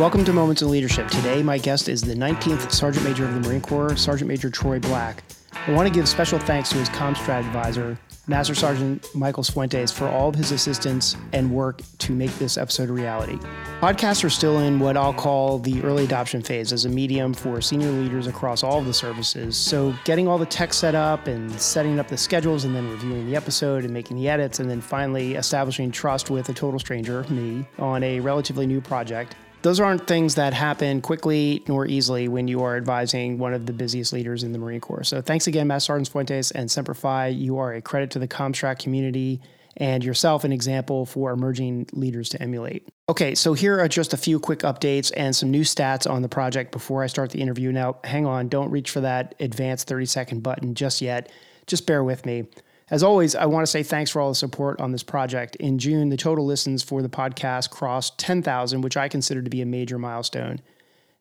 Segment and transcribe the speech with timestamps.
[0.00, 1.08] Welcome to Moments in Leadership.
[1.08, 4.78] Today, my guest is the 19th Sergeant Major of the Marine Corps, Sergeant Major Troy
[4.78, 5.22] Black.
[5.66, 10.08] I want to give special thanks to his ComStrat advisor, Master Sergeant Michael Fuentes, for
[10.08, 13.36] all of his assistance and work to make this episode a reality.
[13.82, 17.60] Podcasts are still in what I'll call the early adoption phase as a medium for
[17.60, 19.54] senior leaders across all of the services.
[19.54, 23.26] So, getting all the tech set up and setting up the schedules and then reviewing
[23.26, 27.22] the episode and making the edits and then finally establishing trust with a total stranger,
[27.24, 32.48] me, on a relatively new project those aren't things that happen quickly nor easily when
[32.48, 35.04] you are advising one of the busiest leaders in the Marine Corps.
[35.04, 37.28] So thanks again, Master Sergeant Fuentes and Semper Fi.
[37.28, 39.40] You are a credit to the ComStrat community
[39.76, 42.88] and yourself an example for emerging leaders to emulate.
[43.08, 46.28] Okay, so here are just a few quick updates and some new stats on the
[46.28, 47.72] project before I start the interview.
[47.72, 51.30] Now, hang on, don't reach for that advanced 30 second button just yet.
[51.66, 52.46] Just bear with me.
[52.90, 55.54] As always, I want to say thanks for all the support on this project.
[55.56, 59.62] In June, the total listens for the podcast crossed 10,000, which I consider to be
[59.62, 60.60] a major milestone.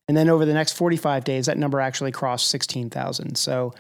[0.07, 3.35] And then over the next 45 days, that number actually crossed 16,000.
[3.35, 3.75] So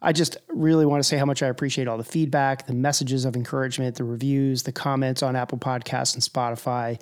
[0.00, 3.24] I just really want to say how much I appreciate all the feedback, the messages
[3.24, 7.00] of encouragement, the reviews, the comments on Apple Podcasts and Spotify,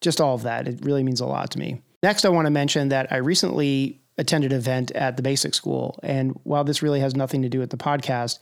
[0.00, 0.68] just all of that.
[0.68, 1.80] It really means a lot to me.
[2.04, 5.98] Next, I want to mention that I recently attended an event at the basic school.
[6.04, 8.38] And while this really has nothing to do with the podcast,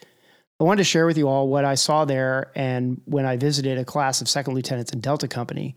[0.60, 3.78] I wanted to share with you all what I saw there and when I visited
[3.78, 5.76] a class of second lieutenants in Delta Company.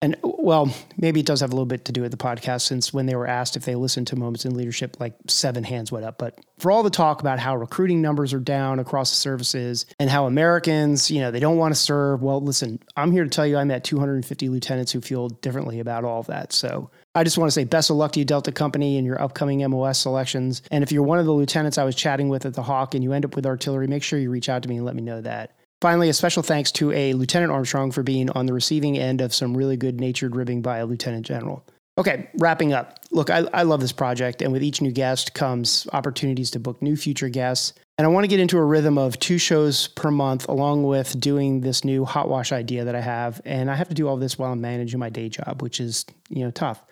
[0.00, 2.92] And well, maybe it does have a little bit to do with the podcast since
[2.92, 6.04] when they were asked if they listened to Moments in Leadership, like seven hands went
[6.04, 6.18] up.
[6.18, 10.10] But for all the talk about how recruiting numbers are down across the services and
[10.10, 13.46] how Americans, you know, they don't want to serve, well, listen, I'm here to tell
[13.46, 16.52] you I met 250 lieutenants who feel differently about all of that.
[16.52, 19.22] So I just want to say best of luck to you, Delta Company, in your
[19.22, 20.62] upcoming MOS selections.
[20.72, 23.04] And if you're one of the lieutenants I was chatting with at the Hawk and
[23.04, 25.02] you end up with artillery, make sure you reach out to me and let me
[25.02, 25.52] know that.
[25.80, 29.32] Finally, a special thanks to a Lieutenant Armstrong for being on the receiving end of
[29.32, 31.64] some really good natured ribbing by a Lieutenant General.
[31.96, 32.98] Okay, wrapping up.
[33.12, 36.82] Look, I, I love this project, and with each new guest comes opportunities to book
[36.82, 37.74] new future guests.
[37.96, 41.20] And I want to get into a rhythm of two shows per month, along with
[41.20, 43.40] doing this new hot wash idea that I have.
[43.44, 46.04] And I have to do all this while I'm managing my day job, which is,
[46.28, 46.82] you know, tough.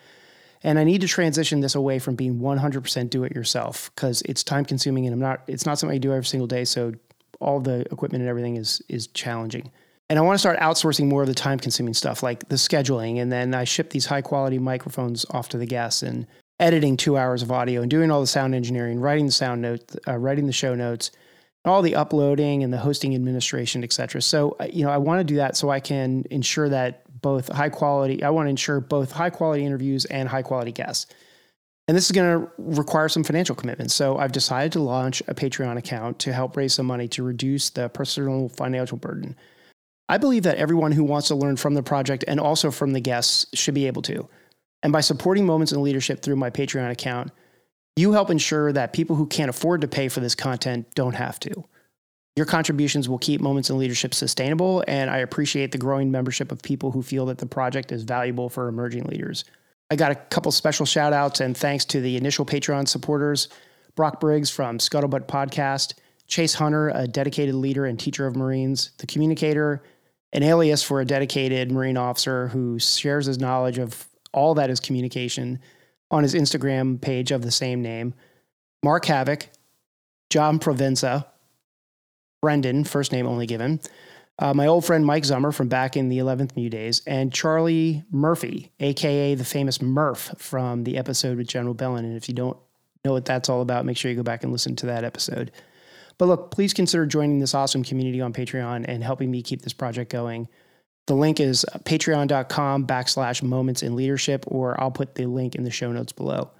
[0.65, 4.45] And I need to transition this away from being 100% do it yourself because it's
[4.45, 6.65] time consuming and I'm not, it's not something I do every single day.
[6.65, 6.93] So
[7.41, 9.71] all the equipment and everything is, is challenging.
[10.09, 13.21] And I want to start outsourcing more of the time consuming stuff like the scheduling.
[13.21, 16.27] And then I ship these high quality microphones off to the guests and
[16.61, 19.97] editing two hours of audio and doing all the sound engineering, writing the sound notes,
[20.07, 21.11] uh, writing the show notes,
[21.65, 24.21] all the uploading and the hosting administration, et cetera.
[24.21, 27.49] So, uh, you know, I want to do that so I can ensure that both
[27.49, 31.07] high quality, I want to ensure both high quality interviews and high quality guests.
[31.89, 33.95] And this is going to require some financial commitments.
[33.95, 37.71] So I've decided to launch a Patreon account to help raise some money to reduce
[37.71, 39.37] the personal financial burden.
[40.09, 43.01] I believe that everyone who wants to learn from the project and also from the
[43.01, 44.29] guests should be able to.
[44.83, 47.31] And by supporting Moments in Leadership through my Patreon account,
[47.97, 51.39] you help ensure that people who can't afford to pay for this content don't have
[51.41, 51.65] to.
[52.37, 56.63] Your contributions will keep Moments in Leadership sustainable, and I appreciate the growing membership of
[56.63, 59.45] people who feel that the project is valuable for emerging leaders.
[59.91, 63.49] I got a couple special shout outs and thanks to the initial Patreon supporters
[63.95, 65.93] Brock Briggs from Scuttlebutt Podcast,
[66.27, 69.83] Chase Hunter, a dedicated leader and teacher of Marines, the communicator,
[70.33, 74.81] an alias for a dedicated Marine officer who shares his knowledge of all that is
[74.81, 75.61] communication
[76.11, 78.15] on his Instagram page of the same name,
[78.83, 79.49] Mark Havoc,
[80.31, 81.27] John Provenza,
[82.43, 83.81] Brendan, first name only given,
[84.39, 88.03] uh, my old friend Mike Zummer from back in the 11th MEU Days, and Charlie
[88.11, 92.05] Murphy, aka the famous Murph from the episode with General Bellin.
[92.05, 92.57] And if you don't
[93.05, 95.53] know what that's all about, make sure you go back and listen to that episode.
[96.19, 99.73] But look, please consider joining this awesome community on Patreon and helping me keep this
[99.73, 100.49] project going.
[101.07, 105.71] The link is patreon.com backslash moments in leadership, or I'll put the link in the
[105.71, 106.51] show notes below.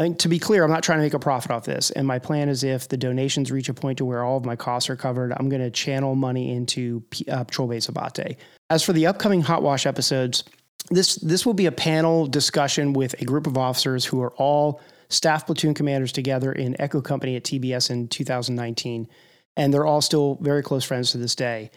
[0.00, 1.90] Mean, to be clear, I'm not trying to make a profit off this.
[1.90, 4.56] And my plan is if the donations reach a point to where all of my
[4.56, 8.36] costs are covered, I'm going to channel money into uh, Patrol Base Abbate.
[8.70, 10.44] As for the upcoming Hot Wash episodes,
[10.90, 14.80] this this will be a panel discussion with a group of officers who are all
[15.08, 19.08] staff platoon commanders together in Echo Company at TBS in 2019,
[19.56, 21.70] and they're all still very close friends to this day.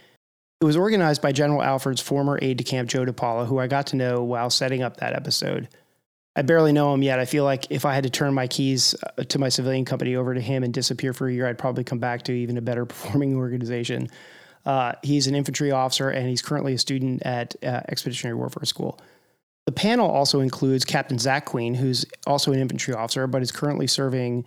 [0.62, 3.88] It was organized by General Alford's former aide de camp Joe DePaula, who I got
[3.88, 5.68] to know while setting up that episode.
[6.36, 7.20] I barely know him yet.
[7.20, 10.16] I feel like if I had to turn my keys uh, to my civilian company
[10.16, 12.62] over to him and disappear for a year, I'd probably come back to even a
[12.62, 14.08] better performing organization.
[14.66, 19.00] Uh, he's an infantry officer and he's currently a student at uh, Expeditionary Warfare School.
[19.66, 23.88] The panel also includes Captain Zach Queen, who's also an infantry officer, but is currently
[23.88, 24.46] serving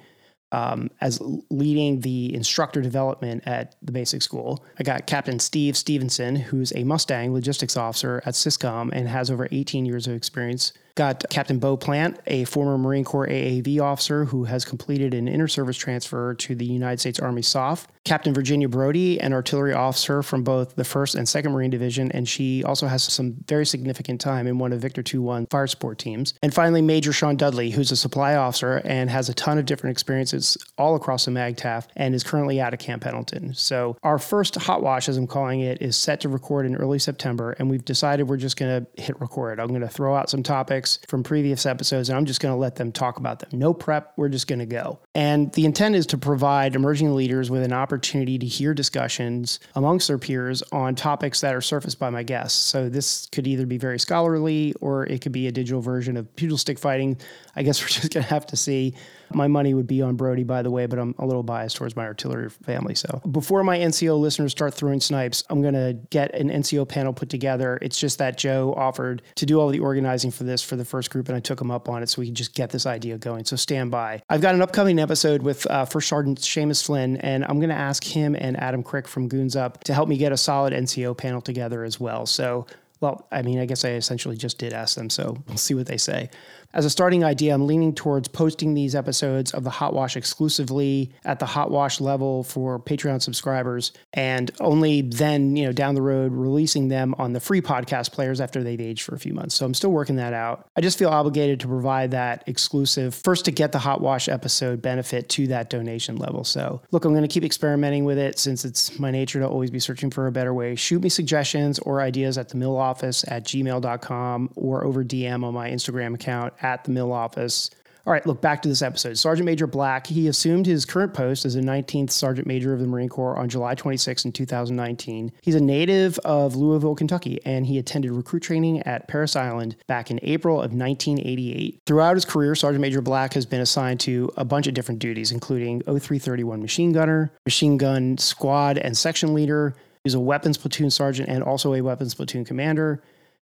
[0.53, 4.65] um, as leading the instructor development at the basic school.
[4.79, 9.49] I got Captain Steve Stevenson, who's a Mustang logistics officer at SYSCOM and has over
[9.51, 14.45] 18 years of experience Got Captain Beau Plant, a former Marine Corps AAV officer who
[14.45, 17.87] has completed an inter service transfer to the United States Army SOF.
[18.07, 22.29] Captain Virginia Brody, an artillery officer from both the 1st and 2nd Marine Division, and
[22.29, 25.99] she also has some very significant time in one of Victor 2 1 fire support
[25.99, 26.33] teams.
[26.41, 29.93] And finally, Major Sean Dudley, who's a supply officer and has a ton of different
[29.93, 33.53] experiences all across the MAGTF and is currently out of Camp Pendleton.
[33.55, 37.01] So, our first hot wash, as I'm calling it, is set to record in early
[37.01, 39.59] September, and we've decided we're just going to hit record.
[39.59, 42.59] I'm going to throw out some topics from previous episodes, and I'm just going to
[42.59, 43.51] let them talk about them.
[43.53, 45.01] No prep, we're just going to go.
[45.17, 49.59] And the intent is to provide emerging leaders with an opportunity opportunity to hear discussions
[49.75, 52.63] amongst their peers on topics that are surfaced by my guests.
[52.63, 56.27] So this could either be very scholarly or it could be a digital version of
[56.37, 57.17] pugil stick fighting.
[57.57, 58.95] I guess we're just going to have to see.
[59.33, 61.97] My money would be on Brody, by the way, but I'm a little biased towards
[61.97, 62.95] my artillery family.
[62.95, 67.13] So before my NCO listeners start throwing snipes, I'm going to get an NCO panel
[67.13, 67.79] put together.
[67.83, 71.11] It's just that Joe offered to do all the organizing for this for the first
[71.11, 73.19] group, and I took him up on it so we can just get this idea
[73.19, 73.45] going.
[73.45, 74.23] So stand by.
[74.29, 77.77] I've got an upcoming episode with uh, First Sergeant Seamus Flynn, and I'm going to
[77.77, 81.17] ask him and Adam Crick from Goons Up to help me get a solid NCO
[81.17, 82.27] panel together as well.
[82.27, 82.67] So
[83.01, 85.87] well, I mean, I guess I essentially just did ask them, so we'll see what
[85.87, 86.31] they say.
[86.77, 91.11] As a starting idea, I'm leaning towards posting these episodes of the Hot Wash exclusively
[91.25, 96.03] at the Hot Wash level for Patreon subscribers, and only then, you know, down the
[96.03, 99.55] road, releasing them on the free podcast players after they've aged for a few months.
[99.55, 100.69] So I'm still working that out.
[100.77, 104.83] I just feel obligated to provide that exclusive first to get the Hot Wash episode
[104.83, 106.45] benefit to that donation level.
[106.45, 109.71] So look, I'm going to keep experimenting with it since it's my nature to always
[109.71, 110.75] be searching for a better way.
[110.75, 115.55] Shoot me suggestions or ideas at the mill office at gmail.com or over DM on
[115.55, 117.71] my Instagram account at the mill office.
[118.07, 119.19] All right, look back to this episode.
[119.19, 122.87] Sergeant Major Black, he assumed his current post as a 19th Sergeant Major of the
[122.87, 125.33] Marine Corps on July 26 in 2019.
[125.43, 130.13] He's a native of Louisville, Kentucky, and he attended recruit training at Parris Island back
[130.13, 131.81] in April of 1988.
[131.85, 135.33] Throughout his career, Sergeant Major Black has been assigned to a bunch of different duties,
[135.33, 139.75] including 0331 machine gunner, machine gun squad and section leader.
[140.05, 143.03] He's a weapons platoon sergeant and also a weapons platoon commander.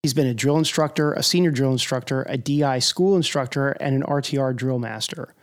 [0.02, 4.02] He's been a drill instructor, a senior drill instructor, a DI school instructor, and an
[4.02, 5.34] RTR drill master.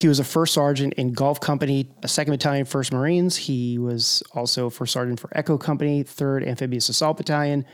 [0.00, 3.36] He was a first sergeant in Golf Company, a second battalion, First Marines.
[3.36, 7.66] He was also first sergeant for Echo Company, third Amphibious Assault Battalion,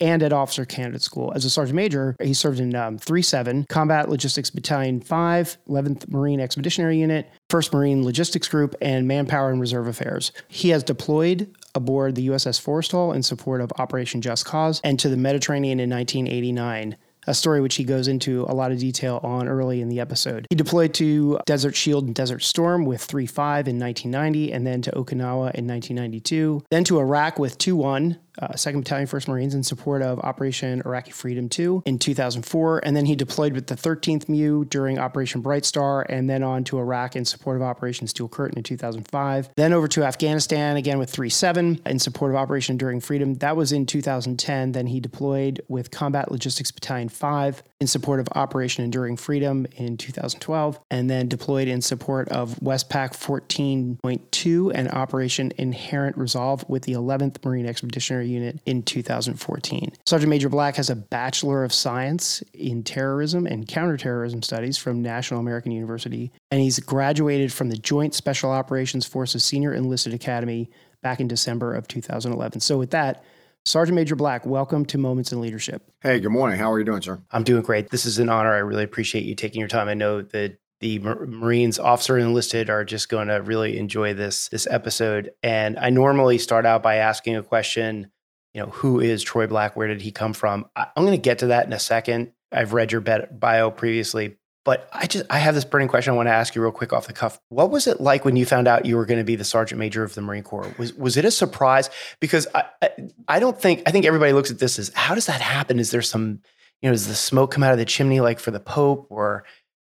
[0.00, 1.32] and at Officer Candidate School.
[1.34, 6.08] As a sergeant major, he served in um, 3 7, Combat Logistics Battalion 5, 11th
[6.08, 10.30] Marine Expeditionary Unit, 1st Marine Logistics Group, and Manpower and Reserve Affairs.
[10.48, 15.08] He has deployed aboard the USS Forrestal in support of Operation Just Cause and to
[15.08, 19.48] the Mediterranean in 1989 a story which he goes into a lot of detail on
[19.48, 20.46] early in the episode.
[20.50, 24.82] He deployed to Desert Shield and Desert Storm with 3 5 in 1990, and then
[24.82, 29.54] to Okinawa in 1992, then to Iraq with 2 1 uh, 2nd Battalion 1st Marines
[29.54, 32.80] in support of Operation Iraqi Freedom 2 in 2004.
[32.84, 36.64] And then he deployed with the 13th MEU during Operation Bright Star and then on
[36.64, 39.50] to Iraq in support of Operation Steel Curtain in 2005.
[39.56, 43.34] Then over to Afghanistan again with 3 7 in support of Operation Enduring Freedom.
[43.34, 44.72] That was in 2010.
[44.72, 49.96] Then he deployed with Combat Logistics Battalion 5 in support of Operation Enduring Freedom in
[49.96, 50.80] 2012.
[50.90, 57.44] And then deployed in support of Westpac 14.2 and Operation Inherent Resolve with the 11th
[57.44, 59.92] Marine Expeditionary Unit in 2014.
[60.06, 65.40] Sergeant Major Black has a Bachelor of Science in Terrorism and Counterterrorism Studies from National
[65.40, 70.70] American University, and he's graduated from the Joint Special Operations Forces Senior Enlisted Academy
[71.02, 72.60] back in December of 2011.
[72.60, 73.24] So, with that,
[73.66, 75.90] Sergeant Major Black, welcome to Moments in Leadership.
[76.02, 76.58] Hey, good morning.
[76.58, 77.22] How are you doing, sir?
[77.30, 77.88] I'm doing great.
[77.88, 78.52] This is an honor.
[78.52, 79.88] I really appreciate you taking your time.
[79.88, 84.48] I know that the Marines officer and enlisted are just going to really enjoy this
[84.48, 85.30] this episode.
[85.42, 88.10] And I normally start out by asking a question
[88.52, 89.76] you know, who is Troy Black?
[89.76, 90.66] Where did he come from?
[90.76, 92.32] I, am going to get to that in a second.
[92.52, 96.28] I've read your bio previously, but I just I have this burning question I want
[96.28, 97.38] to ask you real quick off the cuff.
[97.48, 99.78] What was it like when you found out you were going to be the sergeant
[99.78, 100.74] major of the Marine Corps?
[100.78, 101.90] Was was it a surprise?
[102.20, 102.90] Because I I,
[103.28, 105.78] I don't think I think everybody looks at this as how does that happen?
[105.78, 106.40] Is there some
[106.80, 109.44] you know does the smoke come out of the chimney like for the Pope or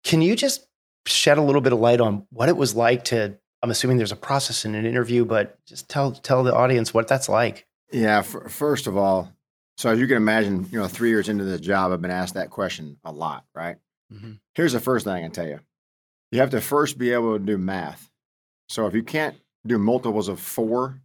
[0.04, 0.66] can you just
[1.06, 4.12] shed a little bit of light on what it was like to I'm assuming there's
[4.12, 7.66] a process in an interview, but just tell tell the audience what that's like.
[7.92, 9.32] Yeah, f- first of all,
[9.76, 12.34] so as you can imagine, you know, three years into this job, I've been asked
[12.34, 13.76] that question a lot, right?
[14.12, 14.32] Mm-hmm.
[14.54, 15.60] Here's the first thing I can tell you
[16.30, 18.10] you have to first be able to do math.
[18.68, 19.36] So if you can't
[19.66, 21.00] do multiples of four,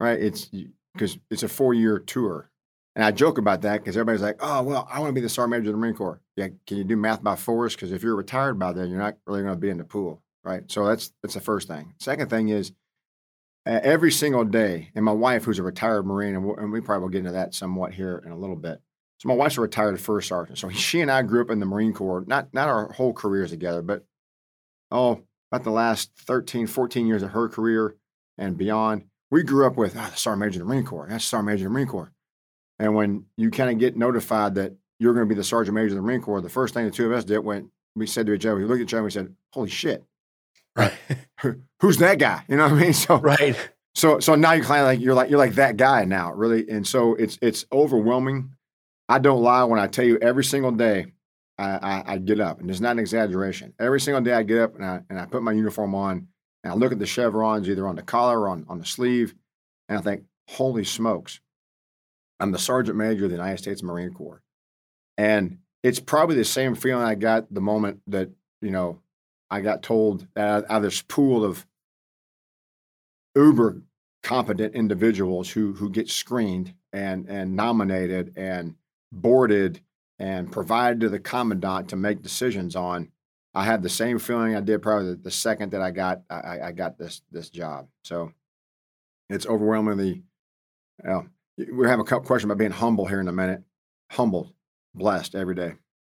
[0.00, 0.50] right, it's
[0.92, 2.50] because it's a four year tour.
[2.96, 5.28] And I joke about that because everybody's like, oh, well, I want to be the
[5.28, 6.20] sergeant major of the Marine Corps.
[6.34, 7.76] Yeah, can you do math by fours?
[7.76, 10.20] Because if you're retired by then, you're not really going to be in the pool,
[10.42, 10.64] right?
[10.66, 11.94] So that's that's the first thing.
[12.00, 12.72] Second thing is
[13.66, 14.90] uh, every single day.
[14.94, 17.32] And my wife, who's a retired Marine, and, we'll, and we probably will get into
[17.32, 18.80] that somewhat here in a little bit.
[19.18, 20.58] So my wife's a retired first sergeant.
[20.58, 23.50] So she and I grew up in the Marine Corps, not not our whole careers
[23.50, 24.04] together, but
[24.90, 27.96] oh, about the last 13, 14 years of her career
[28.36, 29.04] and beyond.
[29.30, 31.06] We grew up with oh, the Sergeant Major of the Marine Corps.
[31.08, 32.12] That's Sergeant Major of the Marine Corps.
[32.78, 35.88] And when you kind of get notified that you're going to be the Sergeant Major
[35.88, 38.26] of the Marine Corps, the first thing the two of us did when we said
[38.26, 40.04] to each other, we looked at each other and we said, Holy shit.
[40.76, 40.94] Right.
[41.80, 42.44] Who's that guy?
[42.48, 42.92] You know what I mean?
[42.92, 43.56] So right.
[43.94, 46.68] So so now you're kind of like you're like you're like that guy now, really.
[46.68, 48.50] And so it's it's overwhelming.
[49.08, 51.12] I don't lie when I tell you every single day
[51.56, 53.72] I, I, I get up, and it's not an exaggeration.
[53.78, 56.28] Every single day I get up and I and I put my uniform on
[56.62, 59.34] and I look at the chevrons either on the collar or on, on the sleeve,
[59.88, 61.40] and I think, holy smokes,
[62.40, 64.42] I'm the Sergeant Major of the United States Marine Corps.
[65.16, 69.00] And it's probably the same feeling I got the moment that, you know,
[69.50, 71.66] I got told out of this pool of
[73.34, 73.82] uber
[74.22, 78.74] competent individuals who who get screened and and nominated and
[79.12, 79.80] boarded
[80.18, 83.10] and provided to the commandant to make decisions on.
[83.54, 86.72] I had the same feeling I did probably the, second that I got I, I,
[86.72, 87.88] got this this job.
[88.04, 88.32] So
[89.30, 90.22] it's overwhelmingly.
[91.02, 91.26] Know,
[91.72, 93.62] we have a question about being humble here in a minute.
[94.10, 94.52] Humbled,
[94.94, 95.74] blessed every day.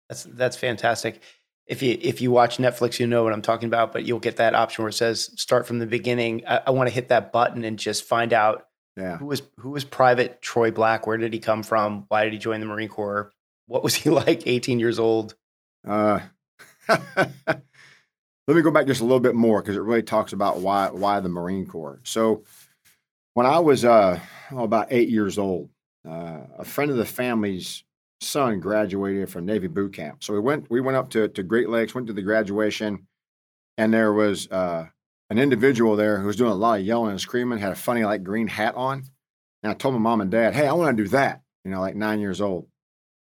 [0.08, 1.22] That's that's fantastic.
[1.66, 3.92] If you if you watch Netflix, you know what I'm talking about.
[3.92, 6.44] But you'll get that option where it says start from the beginning.
[6.46, 8.67] I, I want to hit that button and just find out
[8.98, 9.16] yeah.
[9.16, 11.06] who was who was Private Troy Black.
[11.06, 12.04] Where did he come from?
[12.08, 13.32] Why did he join the Marine Corps?
[13.66, 14.46] What was he like?
[14.46, 15.34] 18 years old.
[15.86, 16.20] Uh,
[16.88, 17.62] let
[18.46, 21.20] me go back just a little bit more because it really talks about why why
[21.20, 22.00] the Marine Corps.
[22.04, 22.44] So
[23.34, 24.18] when I was uh,
[24.52, 25.70] oh, about eight years old,
[26.08, 27.84] uh, a friend of the family's
[28.20, 30.24] son graduated from Navy boot camp.
[30.24, 33.06] So we went we went up to, to Great Lakes, went to the graduation,
[33.76, 34.86] and there was uh,
[35.30, 38.04] an individual there who was doing a lot of yelling and screaming, had a funny
[38.04, 39.04] like green hat on.
[39.62, 41.80] And I told my mom and dad, hey, I want to do that, you know,
[41.80, 42.66] like nine years old.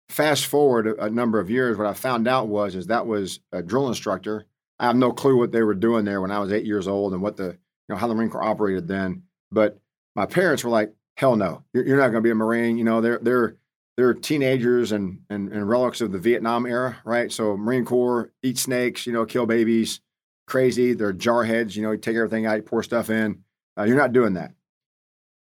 [0.10, 3.62] Fast forward a, number of years, what I found out was is that was a
[3.62, 4.46] drill instructor.
[4.80, 7.14] I have no clue what they were doing there when I was eight years old
[7.14, 9.24] and what the you know how the Marine Corps operated then.
[9.52, 9.80] But
[10.16, 12.78] my parents were like, hell no, you're, you're not going to be a Marine.
[12.78, 13.58] You know, they're they're
[13.98, 17.32] they're teenagers and, and and relics of the Vietnam era, right?
[17.32, 20.02] So Marine Corps eat snakes, you know, kill babies,
[20.46, 20.94] crazy.
[20.94, 21.76] They're jar heads.
[21.76, 23.44] You know, you take everything out, you pour stuff in.
[23.78, 24.52] Uh, you're not doing that.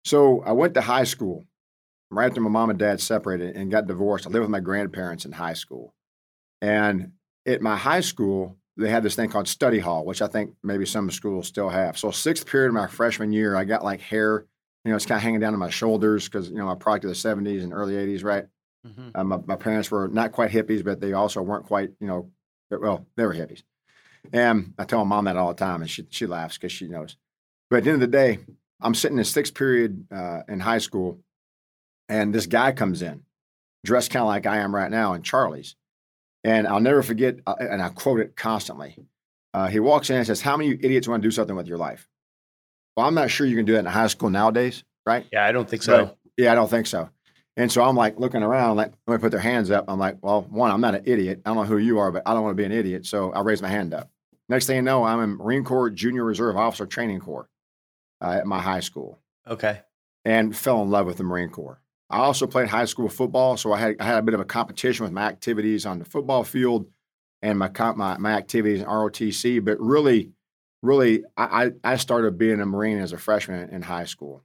[0.05, 1.45] So I went to high school
[2.11, 4.27] right after my mom and dad separated and got divorced.
[4.27, 5.95] I lived with my grandparents in high school,
[6.61, 7.13] and
[7.47, 10.87] at my high school they had this thing called study hall, which I think maybe
[10.87, 11.99] some schools still have.
[11.99, 14.47] So sixth period of my freshman year, I got like hair
[14.85, 17.05] you know, it's kind of hanging down to my shoulders because, you know, I'm product
[17.05, 18.47] of the 70s and early 80s, right?
[18.87, 19.09] Mm-hmm.
[19.15, 22.31] Um, my, my, parents were not quite hippies, but they also weren't quite, you know,
[22.71, 23.63] well, they were hippies.
[24.33, 26.89] And I tell my mom that all the time, and she, she laughs because she
[26.89, 27.17] knows.
[27.71, 28.39] But at the end of the day,
[28.81, 31.21] I'm sitting in sixth period uh, in high school,
[32.09, 33.23] and this guy comes in,
[33.85, 35.77] dressed kind of like I am right now in Charlie's.
[36.45, 38.97] And I'll never forget, uh, and I quote it constantly.
[39.53, 41.79] Uh, he walks in and says, How many idiots want to do something with your
[41.79, 42.09] life?
[42.97, 45.27] Well, I'm not sure you can do that in high school nowadays, right?
[45.33, 46.07] Yeah, I don't think so.
[46.07, 47.11] But, yeah, I don't think so.
[47.57, 49.87] And so I'm like looking around, like, let me put their hands up.
[49.89, 51.43] I'm like, well, one, I'm not an idiot.
[51.45, 53.05] I don't know who you are, but I don't want to be an idiot.
[53.05, 54.09] So I raise my hand up.
[54.49, 57.49] Next thing you know, I'm in Marine Corps Junior Reserve Officer Training Corps
[58.23, 59.21] uh, at my high school.
[59.47, 59.81] Okay.
[60.25, 61.81] And fell in love with the Marine Corps.
[62.11, 64.45] I also played high school football, so I had I had a bit of a
[64.45, 66.87] competition with my activities on the football field
[67.43, 69.63] and my my, my activities in ROTC.
[69.63, 70.33] But really,
[70.83, 74.43] really, I, I started being a Marine as a freshman in high school.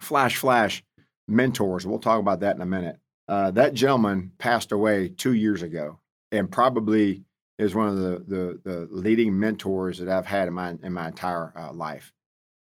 [0.00, 0.84] Flash, flash,
[1.26, 1.86] mentors.
[1.86, 2.98] We'll talk about that in a minute.
[3.26, 5.98] Uh, that gentleman passed away two years ago,
[6.30, 7.24] and probably
[7.60, 11.08] is one of the, the, the leading mentors that I've had in my in my
[11.08, 12.12] entire uh, life.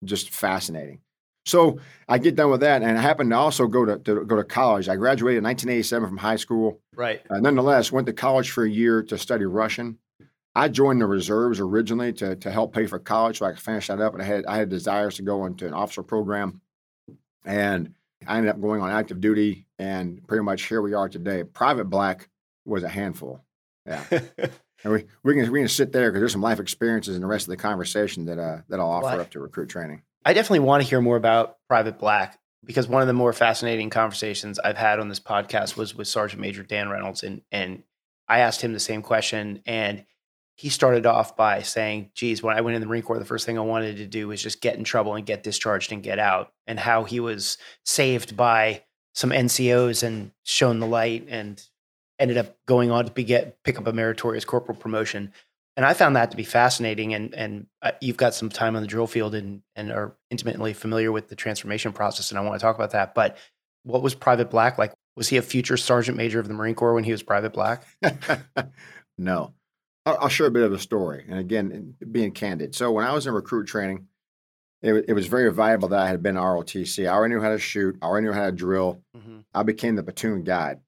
[0.04, 1.00] Just fascinating.
[1.46, 1.78] So
[2.08, 4.44] I get done with that, and I happened to also go to, to go to
[4.44, 4.88] college.
[4.88, 6.80] I graduated in 1987 from high school.
[6.94, 7.22] Right.
[7.30, 9.98] Uh, nonetheless, went to college for a year to study Russian.
[10.54, 13.86] I joined the reserves originally to, to help pay for college so I could finish
[13.86, 14.12] that up.
[14.12, 16.60] And I had I had desires to go into an officer program.
[17.44, 17.94] And
[18.26, 21.44] I ended up going on active duty and pretty much here we are today.
[21.44, 22.28] Private Black
[22.66, 23.40] was a handful.
[23.86, 24.02] Yeah.
[24.84, 27.26] and we, we can we can sit there because there's some life experiences in the
[27.26, 30.02] rest of the conversation that uh that I'll offer up to recruit training.
[30.24, 33.90] I definitely want to hear more about Private Black because one of the more fascinating
[33.90, 37.82] conversations I've had on this podcast was with Sergeant Major Dan Reynolds and and
[38.28, 40.04] I asked him the same question and
[40.58, 43.46] he started off by saying, geez, when I went in the Marine Corps, the first
[43.46, 46.18] thing I wanted to do was just get in trouble and get discharged and get
[46.18, 46.52] out.
[46.66, 48.82] And how he was saved by
[49.14, 51.62] some NCOs and shown the light and
[52.18, 55.32] ended up going on to be get, pick up a meritorious corporal promotion.
[55.76, 57.14] And I found that to be fascinating.
[57.14, 60.72] And, and uh, you've got some time on the drill field and, and are intimately
[60.72, 62.30] familiar with the transformation process.
[62.30, 63.14] And I want to talk about that.
[63.14, 63.36] But
[63.84, 64.92] what was Private Black like?
[65.16, 67.84] Was he a future sergeant major of the Marine Corps when he was Private Black?
[69.18, 69.54] no.
[70.04, 71.24] I'll, I'll, share a bit of a story.
[71.28, 72.74] And again, being candid.
[72.74, 74.06] So when I was in recruit training,
[74.82, 77.08] it, it was very valuable that I had been ROTC.
[77.08, 77.96] I already knew how to shoot.
[78.00, 79.02] I already knew how to drill.
[79.16, 79.38] Mm-hmm.
[79.54, 80.80] I became the platoon guide.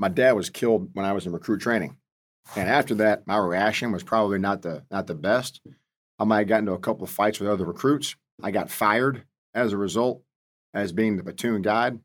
[0.00, 1.98] My dad was killed when I was in recruit training.
[2.56, 5.60] And after that, my reaction was probably not the not the best.
[6.18, 8.16] I might have gotten into a couple of fights with other recruits.
[8.42, 10.22] I got fired as a result
[10.72, 12.00] as being the platoon guide.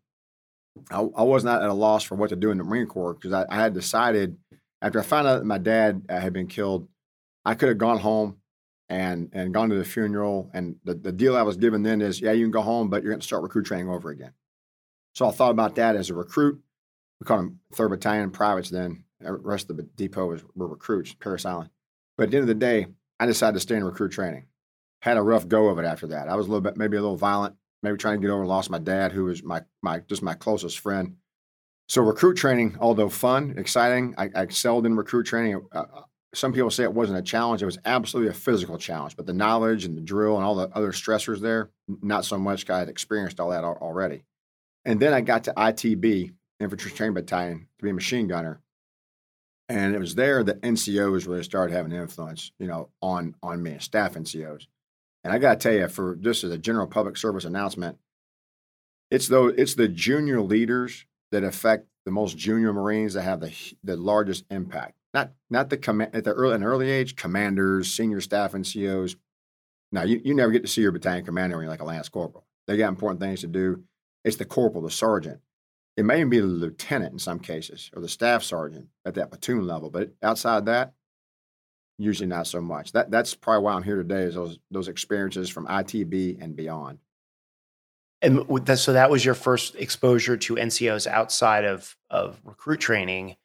[0.91, 3.13] I, I was not at a loss for what to do in the Marine Corps
[3.13, 4.37] because I, I, had decided
[4.81, 6.89] after I found out that my dad uh, had been killed,
[7.45, 8.37] I could have gone home
[8.89, 10.51] and and gone to the funeral.
[10.53, 13.03] And the, the deal I was given then is, yeah, you can go home, but
[13.03, 14.33] you're going to start recruit training over again.
[15.13, 16.61] So I thought about that as a recruit.
[17.19, 19.03] We called them third battalion privates then.
[19.19, 21.69] The rest of the depot was, were recruits, Parris Island.
[22.17, 22.87] But at the end of the day,
[23.19, 24.45] I decided to stay in recruit training.
[25.01, 26.27] Had a rough go of it after that.
[26.27, 28.45] I was a little bit, maybe a little violent, maybe trying to get over.
[28.45, 31.15] Lost my dad, who was my my just my closest friend.
[31.87, 35.61] So recruit training, although fun, exciting, I, I excelled in recruit training.
[35.71, 36.01] Uh, uh,
[36.33, 39.15] some people say it wasn't a challenge; it was absolutely a physical challenge.
[39.15, 42.69] But the knowledge and the drill and all the other stressors there, not so much.
[42.69, 44.23] I had experienced all that already.
[44.83, 46.33] And then I got to ITB,
[46.65, 48.61] Infantry Training Battalion, to be a machine gunner.
[49.69, 53.77] And it was there that NCOs really started having influence, you know, on on me,
[53.79, 54.67] staff NCOs.
[55.23, 57.97] And I got to tell you, for just as a general public service announcement,
[59.09, 63.51] it's though it's the junior leaders that affect the most junior Marines that have the
[63.83, 64.93] the largest impact.
[65.13, 69.15] Not not the command at the early an early age, commanders, senior staff NCOs.
[69.91, 72.09] Now you, you never get to see your battalion commander when you're like a lance
[72.09, 72.45] corporal.
[72.67, 73.83] They got important things to do.
[74.23, 75.39] It's the corporal, the sergeant.
[75.97, 79.31] It may even be the lieutenant in some cases, or the staff sergeant at that
[79.31, 79.89] platoon level.
[79.89, 80.93] But outside that,
[81.97, 82.91] usually not so much.
[82.91, 86.99] That that's probably why I'm here today is those those experiences from ITB and beyond.
[88.21, 93.37] And that, so that was your first exposure to NCOs outside of of recruit training.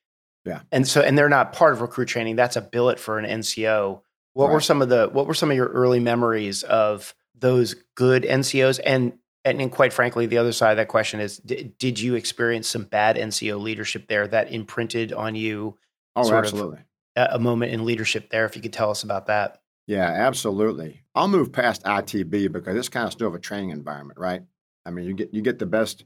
[0.44, 0.60] Yeah.
[0.72, 2.36] And so and they're not part of recruit training.
[2.36, 4.00] That's a billet for an NCO.
[4.32, 4.52] What right.
[4.52, 8.80] were some of the what were some of your early memories of those good NCOs
[8.84, 12.14] and and, and quite frankly, the other side of that question is: did, did you
[12.14, 15.76] experience some bad NCO leadership there that imprinted on you?
[16.16, 16.80] Oh, absolutely
[17.16, 18.44] a moment in leadership there.
[18.44, 19.60] If you could tell us about that.
[19.86, 21.02] Yeah, absolutely.
[21.14, 24.42] I'll move past ITB because it's kind of still of a training environment, right?
[24.86, 26.04] I mean, you get you get the best.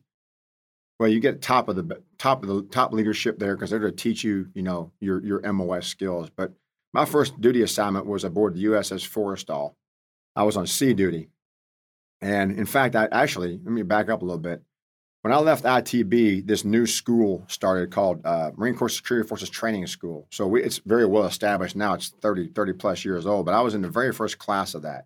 [0.99, 3.95] Well, you get top of the top of the top leadership there because they're going
[3.95, 6.31] to teach you, you know, your your MOS skills.
[6.35, 6.53] But
[6.93, 9.75] my first duty assignment was aboard the USS Forrestal.
[10.37, 11.29] I was on sea duty,
[12.25, 14.63] and in fact, I actually let me back up a little bit.
[15.21, 19.87] When I left ITB, this new school started called uh, Marine Corps Security Forces Training
[19.87, 20.27] School.
[20.31, 21.93] So we, it's very well established now.
[21.93, 24.83] It's 30, 30 plus years old, but I was in the very first class of
[24.83, 25.05] that.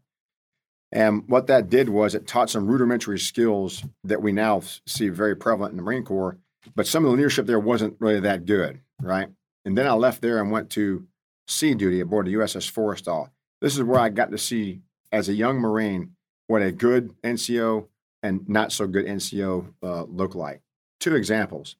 [0.92, 5.34] And what that did was it taught some rudimentary skills that we now see very
[5.34, 6.38] prevalent in the Marine Corps,
[6.76, 9.28] but some of the leadership there wasn't really that good, right?
[9.64, 11.06] And then I left there and went to
[11.48, 13.30] sea duty aboard the USS Forrestal.
[13.60, 16.12] This is where I got to see, as a young Marine,
[16.48, 17.86] what a good NCO
[18.22, 20.62] and not so good NCO uh, look like.
[20.98, 21.76] Two examples.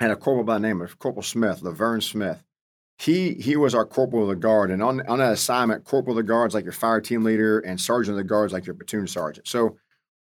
[0.00, 2.42] I had a corporal by the name of Corporal Smith, Laverne Smith.
[2.98, 6.24] He he was our corporal of the guard, and on on that assignment, corporal of
[6.24, 9.06] the guards like your fire team leader, and sergeant of the guards like your platoon
[9.06, 9.46] sergeant.
[9.46, 9.76] So,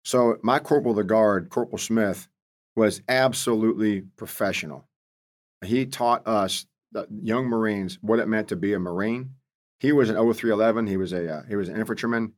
[0.04, 2.28] so my corporal of the guard, Corporal Smith,
[2.74, 4.87] was absolutely professional.
[5.64, 9.30] He taught us, the young Marines, what it meant to be a Marine.
[9.78, 10.87] He was an 0311.
[10.87, 12.32] He was a uh, he was an infantryman.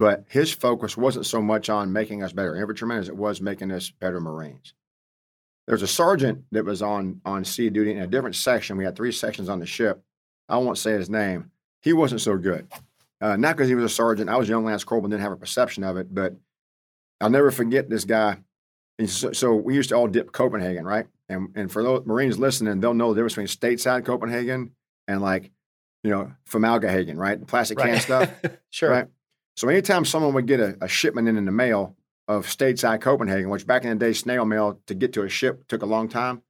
[0.00, 3.70] But his focus wasn't so much on making us better infantrymen as it was making
[3.70, 4.72] us better Marines.
[5.66, 8.78] There's a sergeant that was on on sea duty in a different section.
[8.78, 10.02] We had three sections on the ship.
[10.48, 11.50] I won't say his name.
[11.82, 12.66] He wasn't so good.
[13.20, 14.30] Uh, not because he was a sergeant.
[14.30, 16.34] I was a young Lance Corporal and didn't have a perception of it, but
[17.20, 18.38] I'll never forget this guy.
[19.04, 21.06] So, so, we used to all dip Copenhagen, right?
[21.28, 24.72] And and for those Marines listening, they'll know the difference between stateside Copenhagen
[25.06, 25.50] and like,
[26.02, 27.46] you know, formaldehyde, right?
[27.46, 28.30] Plastic can stuff.
[28.70, 28.90] sure.
[28.90, 29.06] Right.
[29.60, 31.94] So anytime someone would get a, a shipment in in the mail
[32.26, 35.68] of stateside Copenhagen, which back in the day, snail mail to get to a ship
[35.68, 36.40] took a long time.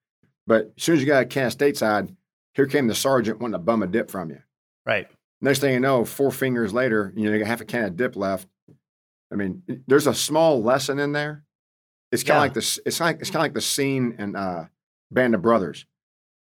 [0.46, 2.14] But as soon as you got a can of stateside,
[2.55, 4.38] here came the sergeant wanting to bum a dip from you.
[4.87, 5.09] Right.
[5.40, 7.96] Next thing you know, four fingers later, you know, you got half a can of
[7.96, 8.46] dip left.
[9.33, 11.42] I mean, there's a small lesson in there.
[12.12, 12.42] It's kind of yeah.
[12.42, 12.79] like this.
[12.87, 14.68] It's like it's kind of like the scene in uh,
[15.11, 15.85] Band of Brothers,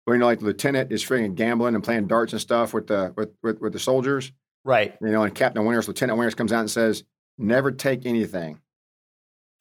[0.05, 2.89] where you know, like the lieutenant is freaking gambling and playing darts and stuff with
[2.89, 4.33] the with with, with the soldiers,
[4.69, 4.95] Right.
[5.01, 7.03] You know, and Captain Winters, Lieutenant Winters comes out and says,
[7.39, 8.61] never take anything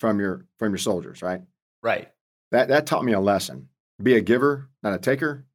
[0.02, 1.42] from your from your soldiers, right?
[1.82, 2.10] Right.
[2.52, 3.70] That that taught me a lesson.
[4.04, 5.46] Be a giver, not a taker.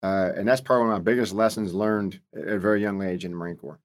[0.00, 3.24] Uh, and that's probably one of my biggest lessons learned at a very young age
[3.24, 3.80] in the Marine Corps.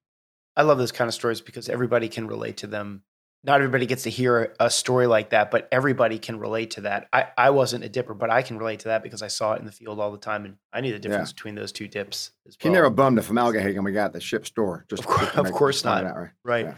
[0.54, 3.02] I love those kind of stories because everybody can relate to them
[3.46, 7.06] not everybody gets to hear a story like that, but everybody can relate to that.
[7.12, 9.60] I, I wasn't a dipper, but I can relate to that because I saw it
[9.60, 11.34] in the field all the time, and I knew the difference yeah.
[11.34, 12.32] between those two dips.
[12.46, 12.72] As well.
[12.72, 14.84] He never bummed a formaldehyde we got the ship store.
[14.90, 16.04] Just of course, of course not.
[16.04, 16.30] Out, right.
[16.44, 16.66] right.
[16.66, 16.74] Yeah.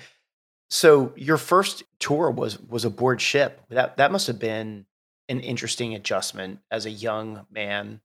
[0.68, 3.62] So your first tour was was aboard ship.
[3.70, 4.85] That that must have been
[5.31, 8.02] an interesting adjustment as a young man.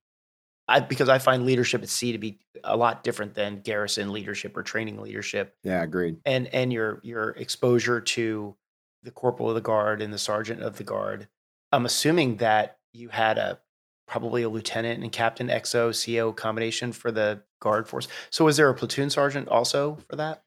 [0.67, 4.55] I, because I find leadership at sea to be a lot different than garrison leadership
[4.55, 5.55] or training leadership.
[5.63, 6.17] Yeah, agreed.
[6.25, 8.55] And and your your exposure to
[9.03, 11.27] the corporal of the guard and the sergeant of the guard.
[11.71, 13.59] I'm assuming that you had a
[14.07, 18.07] probably a lieutenant and captain XO CO combination for the guard force.
[18.29, 20.43] So was there a platoon sergeant also for that?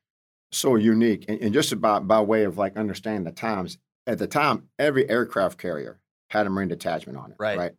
[0.52, 3.79] So unique, and, and just about by way of like understanding the times.
[4.09, 5.98] At the time, every aircraft carrier
[6.31, 7.37] had a Marine detachment on it.
[7.40, 7.59] Right.
[7.59, 7.72] Right.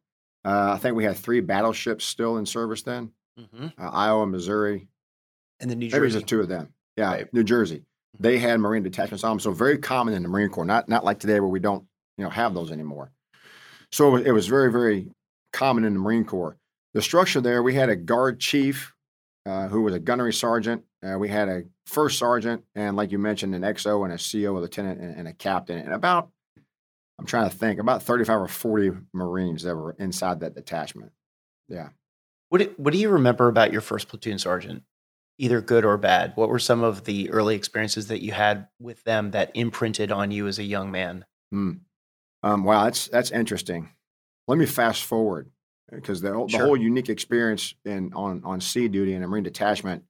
[0.46, 3.12] Uh, I think we had three battleships still in service then.
[3.40, 3.68] Mm-hmm.
[3.78, 4.88] Uh, Iowa, Missouri,
[5.60, 6.02] and the New Jersey.
[6.02, 6.74] Maybe just two of them.
[6.96, 7.34] Yeah, right.
[7.34, 7.80] New Jersey.
[7.80, 8.24] Mm-hmm.
[8.24, 10.66] They had Marine detachments on them, so very common in the Marine Corps.
[10.66, 11.86] Not not like today where we don't
[12.18, 13.12] you know have those anymore.
[13.92, 15.12] So it was very very
[15.54, 16.58] common in the Marine Corps.
[16.94, 18.94] The structure there, we had a guard chief
[19.46, 20.84] uh, who was a gunnery sergeant.
[21.04, 24.58] Uh, we had a first sergeant, and like you mentioned, an XO and a CO,
[24.58, 26.30] a lieutenant, and, and a captain, and about
[27.20, 31.12] I'm trying to think about 35 or 40 Marines that were inside that detachment.
[31.68, 31.90] Yeah.
[32.50, 34.84] What do, what do you remember about your first platoon sergeant,
[35.38, 36.34] either good or bad?
[36.36, 40.32] What were some of the early experiences that you had with them that imprinted on
[40.32, 41.26] you as a young man?
[41.52, 41.72] Hmm.
[42.44, 43.90] Um, wow, that's that's interesting.
[44.48, 45.50] Let me fast forward
[45.92, 50.04] because the, the whole unique experience in on on sea duty and a Marine detachment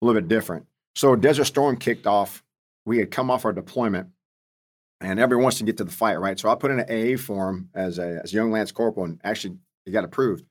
[0.00, 0.66] a little bit different.
[0.96, 2.42] So Desert Storm kicked off.
[2.86, 4.08] We had come off our deployment
[5.00, 6.38] and everyone wants to get to the fight, right?
[6.38, 9.20] So I put in an AA form as a, as a young Lance Corporal, and
[9.22, 9.56] actually
[9.86, 10.44] it got approved.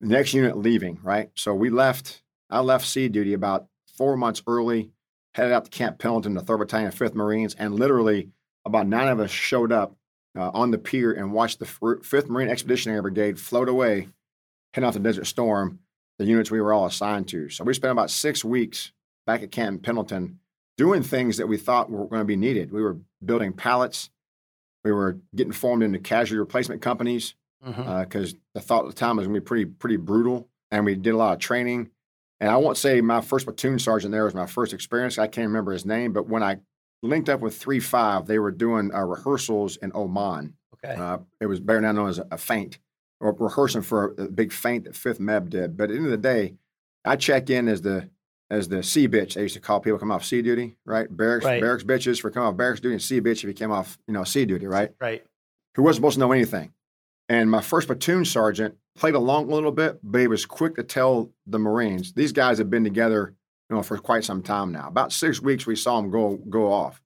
[0.00, 1.30] Next unit leaving, right?
[1.34, 2.22] So we left.
[2.50, 4.90] I left sea duty about four months early,
[5.34, 8.28] headed out to Camp Pendleton, the Third Battalion, Fifth Marines, and literally
[8.66, 9.96] about nine of us showed up
[10.36, 14.08] uh, on the pier and watched the Fifth Marine Expeditionary Brigade float away,
[14.74, 15.78] heading off the Desert Storm,
[16.18, 17.48] the units we were all assigned to.
[17.48, 18.92] So we spent about six weeks
[19.26, 20.40] back at Camp Pendleton
[20.76, 22.72] doing things that we thought were going to be needed.
[22.72, 24.10] We were building pallets.
[24.84, 27.88] We were getting formed into casualty replacement companies because mm-hmm.
[27.88, 30.48] uh, the thought at the time was going to be pretty pretty brutal.
[30.70, 31.90] And we did a lot of training.
[32.40, 35.18] And I won't say my first platoon sergeant there was my first experience.
[35.18, 36.58] I can't remember his name, but when I
[37.02, 40.54] linked up with three five, they were doing uh, rehearsals in Oman.
[40.74, 42.78] Okay, uh, it was better now known as a feint
[43.20, 45.76] or rehearsing for a, a big feint that Fifth MEB did.
[45.76, 46.54] But at the end of the day,
[47.04, 48.10] I check in as the
[48.54, 49.34] as the sea bitch.
[49.34, 51.14] They used to call people come off sea duty, right?
[51.14, 51.60] Barracks, right.
[51.60, 54.14] barracks bitches for coming off barracks duty, and C bitch if you came off, you
[54.14, 54.92] know, sea duty, right?
[55.00, 55.24] Right.
[55.74, 56.72] Who wasn't supposed to know anything.
[57.28, 60.82] And my first platoon sergeant played along a little bit, but he was quick to
[60.82, 63.34] tell the Marines these guys have been together,
[63.68, 64.88] you know, for quite some time now.
[64.88, 67.02] About six weeks, we saw them go go off,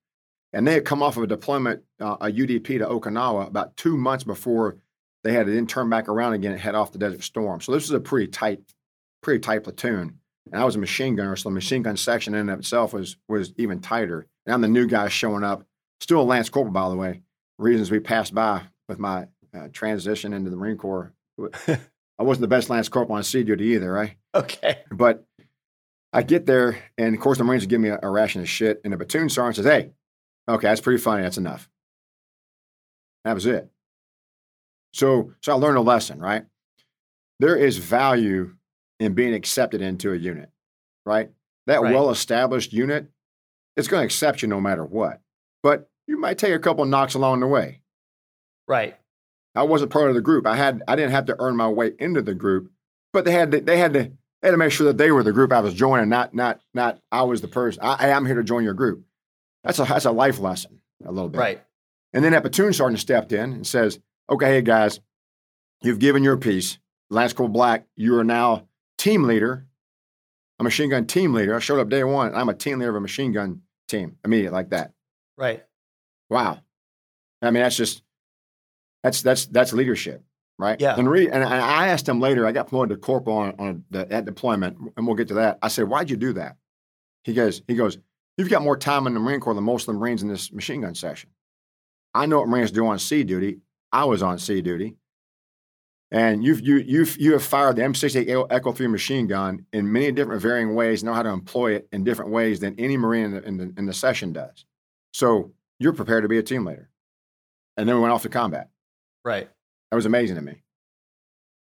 [0.52, 3.96] and they had come off of a deployment, uh, a UDP to Okinawa, about two
[3.96, 4.76] months before
[5.24, 7.60] they had to then turn back around again and head off the Desert Storm.
[7.60, 8.60] So this was a pretty tight,
[9.22, 10.18] pretty tight platoon.
[10.52, 12.92] And I was a machine gunner, so the machine gun section in and of itself
[12.92, 14.26] was was even tighter.
[14.46, 15.64] And I'm the new guy showing up,
[16.00, 17.22] still a Lance Corporal, by the way.
[17.58, 21.12] Reasons we passed by with my uh, transition into the Marine Corps.
[21.68, 24.16] I wasn't the best Lance Corporal on sea duty either, right?
[24.34, 24.80] Okay.
[24.90, 25.24] But
[26.12, 28.80] I get there, and of course, the Marines give me a, a ration of shit.
[28.84, 29.90] And the platoon sergeant says, Hey,
[30.48, 31.22] okay, that's pretty funny.
[31.22, 31.68] That's enough.
[33.24, 33.68] That was it.
[34.94, 36.44] So, so I learned a lesson, right?
[37.40, 38.56] There is value
[39.00, 40.50] in being accepted into a unit,
[41.06, 41.30] right?
[41.66, 41.94] That right.
[41.94, 43.06] well established unit,
[43.76, 45.20] it's going to accept you no matter what.
[45.62, 47.80] But you might take a couple knocks along the way.
[48.66, 48.96] Right.
[49.54, 50.46] I wasn't part of the group.
[50.46, 52.70] I had I didn't have to earn my way into the group,
[53.12, 55.22] but they had to, they had to they had to make sure that they were
[55.22, 57.82] the group I was joining, not not not I was the person.
[57.82, 59.04] I, I am here to join your group.
[59.64, 61.38] That's a that's a life lesson a little bit.
[61.38, 61.62] Right.
[62.12, 63.98] And then that platoon sergeant stepped in and says,
[64.30, 65.00] "Okay, hey guys,
[65.82, 66.78] you've given your piece.
[67.10, 69.66] Lance Corporal Black, you are now team leader,
[70.58, 71.54] a machine gun team leader.
[71.54, 72.34] I showed up day one.
[72.34, 74.92] I'm a team leader of a machine gun team immediate like that.
[75.36, 75.64] Right.
[76.28, 76.58] Wow.
[77.40, 78.02] I mean, that's just
[79.02, 80.24] that's that's that's leadership,
[80.58, 80.80] right?
[80.80, 80.96] Yeah.
[80.98, 82.46] And, re, and I asked him later.
[82.46, 85.58] I got promoted to corporal on, on the, at deployment, and we'll get to that.
[85.62, 86.56] I said, "Why'd you do that?"
[87.22, 87.98] He goes, "He goes,
[88.38, 90.50] you've got more time in the Marine Corps than most of the Marines in this
[90.52, 91.30] machine gun session.
[92.14, 93.58] I know what Marines do on sea duty.
[93.92, 94.96] I was on sea duty.
[96.10, 100.10] And you've you you've you have fired the M60 Echo 3 machine gun in many
[100.10, 103.30] different varying ways, know how to employ it in different ways than any Marine in
[103.32, 104.64] the, in the, in the session does.
[105.12, 106.88] So you're prepared to be a team leader.
[107.76, 108.70] And then we went off to combat.
[109.24, 109.48] Right.
[109.90, 110.62] That was amazing to me.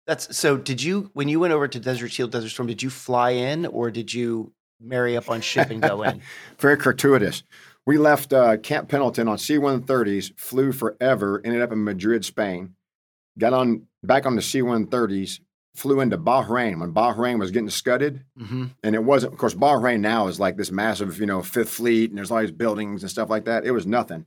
[0.07, 2.88] That's so did you when you went over to Desert Shield, Desert Storm, did you
[2.88, 6.22] fly in or did you marry up on ship and go in?
[6.59, 7.42] Very gratuitous.
[7.87, 12.74] we left uh, Camp Pendleton on C-130s, flew forever, ended up in Madrid, Spain.
[13.38, 15.41] Got on back on the C-130s,
[15.75, 18.67] flew into Bahrain when Bahrain was getting scudded, mm-hmm.
[18.83, 19.33] and it wasn't.
[19.33, 22.41] Of course, Bahrain now is like this massive, you know, Fifth Fleet, and there's all
[22.41, 23.65] these buildings and stuff like that.
[23.65, 24.27] It was nothing.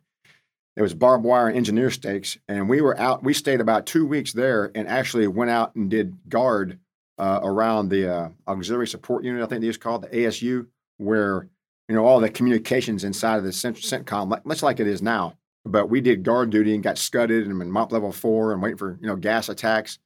[0.76, 3.24] It was barbed wire and engineer stakes, and we were out.
[3.24, 6.80] We stayed about two weeks there, and actually went out and did guard
[7.20, 9.44] uh, around the uh, auxiliary support unit.
[9.44, 11.48] I think they used called the ASU, where
[11.88, 15.38] you know all the communications inside of the CENTCOM, much like it is now.
[15.66, 18.78] But we did guard duty and got scudded and in MOPP level four and waiting
[18.78, 20.00] for you know gas attacks,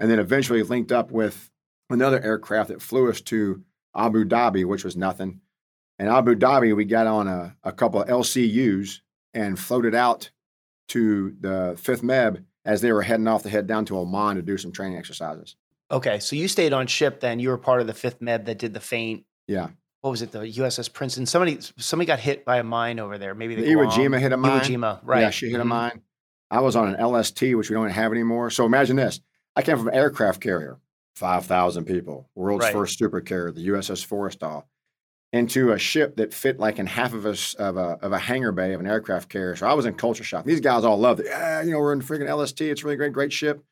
[0.00, 1.50] and then eventually linked up with
[1.90, 3.62] another aircraft that flew us to
[3.94, 5.40] Abu Dhabi, which was nothing.
[5.98, 9.00] And Abu Dhabi, we got on a, a couple of LCUs
[9.34, 10.30] and floated out
[10.88, 14.42] to the Fifth MEB as they were heading off to head down to Oman to
[14.42, 15.56] do some training exercises.
[15.90, 17.38] Okay, so you stayed on ship then.
[17.38, 19.24] You were part of the Fifth MEB that did the feint.
[19.46, 19.68] Yeah.
[20.02, 20.32] What was it?
[20.32, 21.26] The USS Princeton.
[21.26, 23.34] Somebody somebody got hit by a mine over there.
[23.34, 24.60] Maybe the, Iwo Jima hit a mine.
[24.60, 25.20] Iwo Jima, right?
[25.20, 25.62] Yeah, she hit mm-hmm.
[25.62, 26.02] a mine.
[26.50, 28.50] I was on an LST, which we don't have anymore.
[28.50, 29.20] So imagine this:
[29.56, 30.78] I came from an aircraft carrier,
[31.14, 32.72] five thousand people, world's right.
[32.72, 34.64] first super carrier, the USS Forrestal
[35.32, 38.52] into a ship that fit like in half of a, of a, of a hangar
[38.52, 39.56] bay of an aircraft carrier.
[39.56, 40.44] So I was in culture shock.
[40.44, 41.26] These guys all loved it.
[41.26, 42.60] Yeah, you know, we're in freaking LST.
[42.60, 43.64] It's really great, great ship.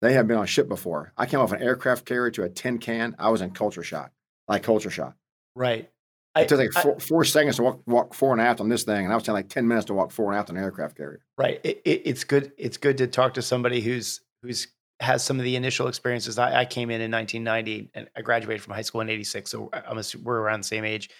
[0.00, 1.12] They have been on a ship before.
[1.16, 3.16] I came off an aircraft carrier to a tin can.
[3.18, 4.12] I was in culture shock,
[4.48, 5.16] like culture shock.
[5.54, 5.90] Right.
[6.34, 8.70] It took like four, I, four, seconds to walk, walk four and a half on
[8.70, 10.48] this thing, and I was taking like ten minutes to walk four and a half
[10.48, 11.20] on an aircraft carrier.
[11.36, 11.60] Right.
[11.62, 12.52] It, it, it's good.
[12.56, 14.68] It's good to talk to somebody who's who's
[15.02, 16.38] has some of the initial experiences.
[16.38, 19.50] I, I, came in in 1990 and I graduated from high school in 86.
[19.50, 21.10] So I'm a, we're around the same age.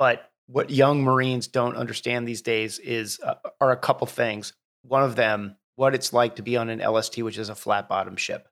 [0.00, 4.52] But what young Marines don't understand these days is uh, are a couple things.
[4.82, 7.88] One of them, what it's like to be on an LST, which is a flat
[7.88, 8.48] bottom ship.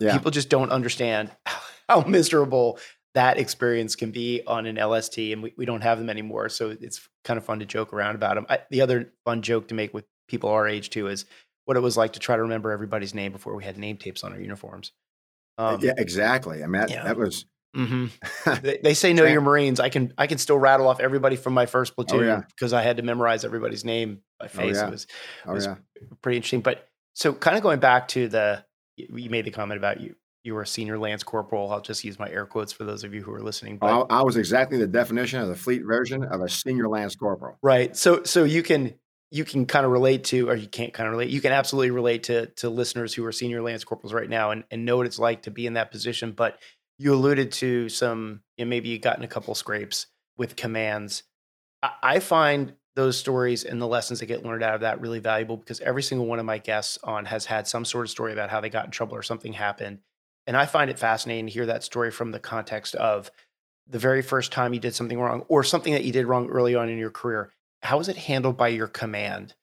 [0.00, 0.12] Yeah.
[0.12, 1.32] People just don't understand
[1.88, 2.78] how miserable
[3.14, 6.48] that experience can be on an LST, and we, we don't have them anymore.
[6.48, 8.46] So it's kind of fun to joke around about them.
[8.48, 11.26] I, the other fun joke to make with people our age too is
[11.64, 14.24] what it was like to try to remember everybody's name before we had name tapes
[14.24, 14.92] on our uniforms.
[15.58, 16.62] Um, yeah, exactly.
[16.62, 17.04] I mean, that, yeah.
[17.04, 17.44] that was
[17.76, 18.54] Mm-hmm.
[18.62, 19.80] they, they, say know your Marines.
[19.80, 22.42] I can I can still rattle off everybody from my first platoon oh, yeah.
[22.48, 24.76] because I had to memorize everybody's name by oh, face.
[24.76, 24.88] Oh, yeah.
[24.88, 25.06] It was,
[25.46, 25.76] oh, was yeah.
[26.20, 26.60] pretty interesting.
[26.60, 28.64] But so kind of going back to the
[28.96, 31.70] you made the comment about you you were a senior lance corporal.
[31.70, 33.78] I'll just use my air quotes for those of you who are listening.
[33.78, 37.14] But, I, I was exactly the definition of the fleet version of a senior lance
[37.14, 37.58] corporal.
[37.62, 37.96] Right.
[37.96, 38.94] So so you can
[39.30, 41.30] you can kind of relate to, or you can't kind of relate.
[41.30, 44.64] You can absolutely relate to to listeners who are senior lance corporals right now and,
[44.70, 46.32] and know what it's like to be in that position.
[46.32, 46.58] But
[46.98, 51.22] you alluded to some, you know, maybe you gotten a couple scrapes with commands.
[51.82, 55.18] I, I find those stories and the lessons that get learned out of that really
[55.18, 58.32] valuable because every single one of my guests on has had some sort of story
[58.32, 59.98] about how they got in trouble or something happened.
[60.46, 63.30] And I find it fascinating to hear that story from the context of
[63.86, 66.74] the very first time you did something wrong or something that you did wrong early
[66.74, 67.52] on in your career.
[67.82, 69.54] How was it handled by your command?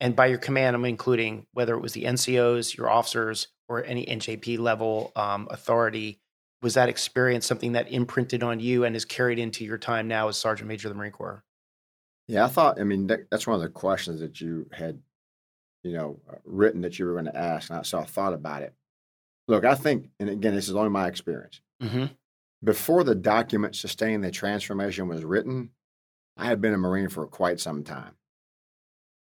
[0.00, 4.06] And by your command, I'm including whether it was the NCOs, your officers, or any
[4.06, 6.20] NJP level um, authority
[6.62, 10.28] was that experience something that imprinted on you and is carried into your time now
[10.28, 11.44] as Sergeant Major of the Marine Corps?
[12.28, 12.80] Yeah, I thought.
[12.80, 15.00] I mean, that, that's one of the questions that you had,
[15.82, 18.34] you know, uh, written that you were going to ask, and I, so I thought
[18.34, 18.74] about it.
[19.50, 21.60] Look, I think, and again, this is only my experience.
[21.82, 22.04] Mm-hmm.
[22.62, 25.70] Before the document sustaining the transformation was written,
[26.36, 28.14] I had been a Marine for quite some time,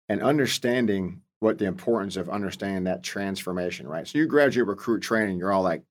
[0.09, 4.05] and understanding what the importance of understanding that transformation, right?
[4.05, 5.83] So you graduate recruit training, you're all like,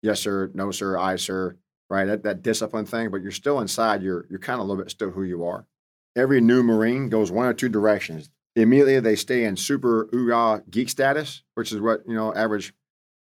[0.00, 1.56] yes sir, no sir, I sir,
[1.90, 2.04] right?
[2.04, 4.04] That that discipline thing, but you're still inside.
[4.04, 5.66] You're you're kind of a little bit still who you are.
[6.14, 8.30] Every new Marine goes one or two directions.
[8.54, 12.72] Immediately they stay in super ooh geek status, which is what you know average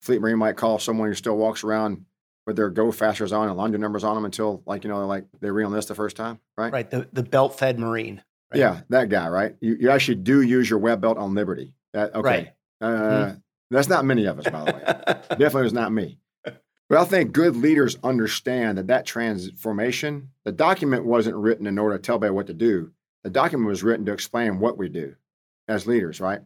[0.05, 2.05] fleet Marine might call someone who still walks around
[2.47, 5.25] with their go fasters on and laundry numbers on them until like you know like
[5.41, 6.73] they re-enlist the first time, right?
[6.73, 6.91] Right.
[6.91, 8.23] The the belt fed Marine.
[8.53, 8.61] Right?
[8.61, 9.57] Yeah, that guy, right?
[9.61, 11.75] You you actually do use your web belt on Liberty.
[11.95, 12.29] That, okay.
[12.29, 12.53] Right.
[12.81, 13.39] Uh, mm-hmm.
[13.71, 14.83] That's not many of us, by the way.
[15.31, 16.19] Definitely was not me.
[16.89, 21.97] But I think good leaders understand that that transformation, the document wasn't written in order
[21.97, 22.93] to tell everybody what to do.
[23.23, 25.15] The document was written to explain what we do
[25.67, 26.41] as leaders, right?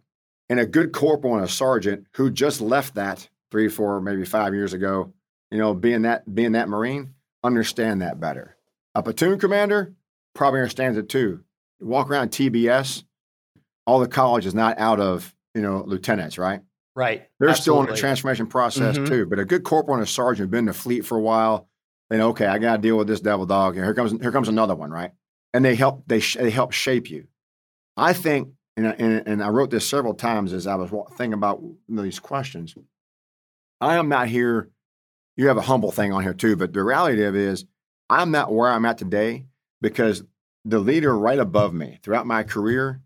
[0.48, 4.54] And a good corporal and a sergeant who just left that three, four, maybe five
[4.54, 5.12] years ago,
[5.50, 8.56] you know, being that being that Marine, understand that better.
[8.94, 9.94] A platoon commander
[10.34, 11.44] probably understands it too.
[11.80, 13.04] Walk around TBS,
[13.86, 16.60] all the college is not out of you know lieutenants, right?
[16.94, 17.28] Right.
[17.38, 17.62] They're Absolutely.
[17.62, 19.06] still in the transformation process mm-hmm.
[19.06, 19.26] too.
[19.26, 21.68] But a good corporal and a sergeant have been in the fleet for a while.
[22.10, 23.76] They know, okay, I got to deal with this devil dog.
[23.76, 25.12] And here comes here comes another one, right?
[25.54, 27.28] And they help they sh- they help shape you.
[27.96, 31.62] I think, and, and, and I wrote this several times as I was thinking about
[31.88, 32.74] these questions.
[33.80, 34.70] I am not here.
[35.36, 37.64] You have a humble thing on here too, but the reality of it is,
[38.10, 39.46] I'm not where I'm at today
[39.80, 40.24] because
[40.64, 43.00] the leader right above me throughout my career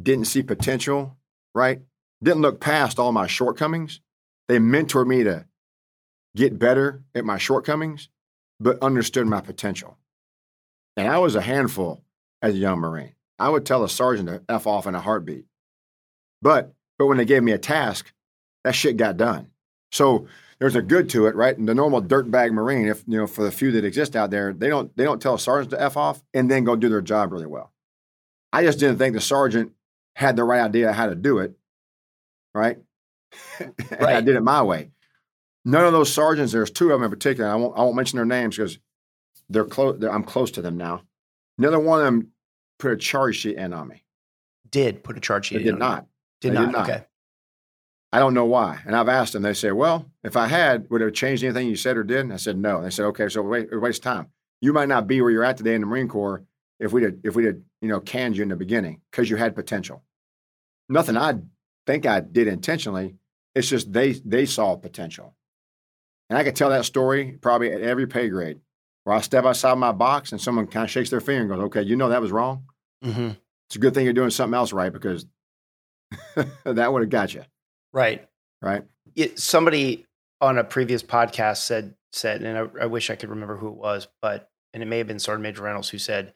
[0.00, 1.16] didn't see potential,
[1.54, 1.80] right?
[2.22, 4.00] Didn't look past all my shortcomings.
[4.48, 5.46] They mentored me to
[6.34, 8.08] get better at my shortcomings,
[8.60, 9.98] but understood my potential.
[10.96, 12.02] And I was a handful
[12.42, 13.14] as a young Marine.
[13.38, 15.44] I would tell a sergeant to F off in a heartbeat.
[16.42, 18.12] But but when they gave me a task,
[18.64, 19.50] that shit got done.
[19.92, 20.26] So
[20.58, 21.56] there's a good to it, right?
[21.56, 24.52] And the normal dirtbag Marine, if you know, for the few that exist out there,
[24.52, 27.00] they don't they don't tell a sergeant to F off and then go do their
[27.00, 27.72] job really well.
[28.52, 29.72] I just didn't think the sergeant
[30.14, 31.56] had the right idea how to do it,
[32.54, 32.78] right?
[33.60, 34.16] right.
[34.16, 34.90] I did it my way.
[35.64, 37.50] None of those sergeants, there's two of them in particular.
[37.50, 38.78] I won't, I won't mention their names because
[39.50, 40.02] they're close.
[40.02, 41.02] I'm close to them now.
[41.58, 42.28] Another one of them
[42.78, 44.04] put a charge sheet in on me.
[44.70, 45.58] Did put a charge sheet?
[45.58, 46.06] They did not.
[46.40, 46.66] Did not.
[46.66, 46.88] did not.
[46.88, 47.04] Okay.
[48.12, 48.80] I don't know why.
[48.86, 49.42] And I've asked them.
[49.42, 52.20] They say, "Well, if I had, would it have changed anything you said or did?"
[52.20, 54.28] And I said, "No." And they said, "Okay, so wait, waste time.
[54.60, 56.42] You might not be where you're at today in the Marine Corps
[56.80, 59.36] if we did if we did you know canned you in the beginning because you
[59.36, 60.02] had potential.
[60.88, 61.34] Nothing I
[61.86, 63.16] think I did intentionally.
[63.54, 65.34] It's just they they saw potential,
[66.30, 68.60] and I could tell that story probably at every pay grade
[69.04, 71.66] where I step outside my box and someone kind of shakes their finger and goes,
[71.66, 72.64] "Okay, you know that was wrong.
[73.04, 73.30] Mm-hmm.
[73.68, 75.26] It's a good thing you're doing something else right because
[76.64, 77.42] that would have got you."
[77.92, 78.26] Right.
[78.60, 78.84] Right.
[79.14, 80.06] It, somebody
[80.40, 83.76] on a previous podcast said said, and I, I, wish I could remember who it
[83.76, 86.32] was, but and it may have been Sergeant Major Reynolds who said,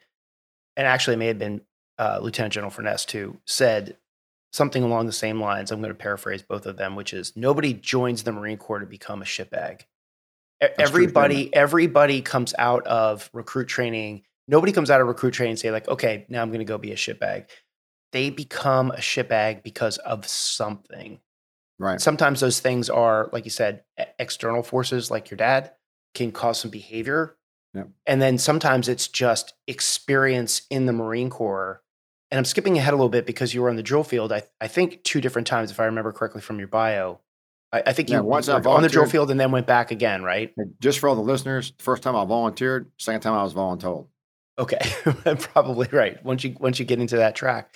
[0.76, 1.62] and actually it may have been
[1.98, 3.96] uh, Lieutenant General Furness too, said
[4.52, 5.70] something along the same lines.
[5.70, 8.86] I'm going to paraphrase both of them, which is nobody joins the Marine Corps to
[8.86, 9.82] become a shitbag.
[10.60, 14.22] That's everybody, true, everybody comes out of recruit training.
[14.46, 16.78] Nobody comes out of recruit training and say like, okay, now I'm going to go
[16.78, 17.46] be a shitbag.
[18.12, 21.18] They become a shitbag because of something.
[21.82, 22.00] Right.
[22.00, 23.82] Sometimes those things are, like you said,
[24.20, 25.72] external forces, like your dad,
[26.14, 27.36] can cause some behavior.
[27.74, 27.88] Yep.
[28.06, 31.82] And then sometimes it's just experience in the Marine Corps.
[32.30, 34.32] And I'm skipping ahead a little bit because you were on the drill field.
[34.32, 37.18] I, I think two different times, if I remember correctly from your bio.
[37.72, 39.90] I, I think yeah, you once were on the drill field and then went back
[39.90, 40.54] again, right?
[40.80, 44.06] Just for all the listeners, first time I volunteered, second time I was voluntold.
[44.56, 44.78] Okay,
[45.40, 46.24] probably right.
[46.24, 47.74] Once you once you get into that track,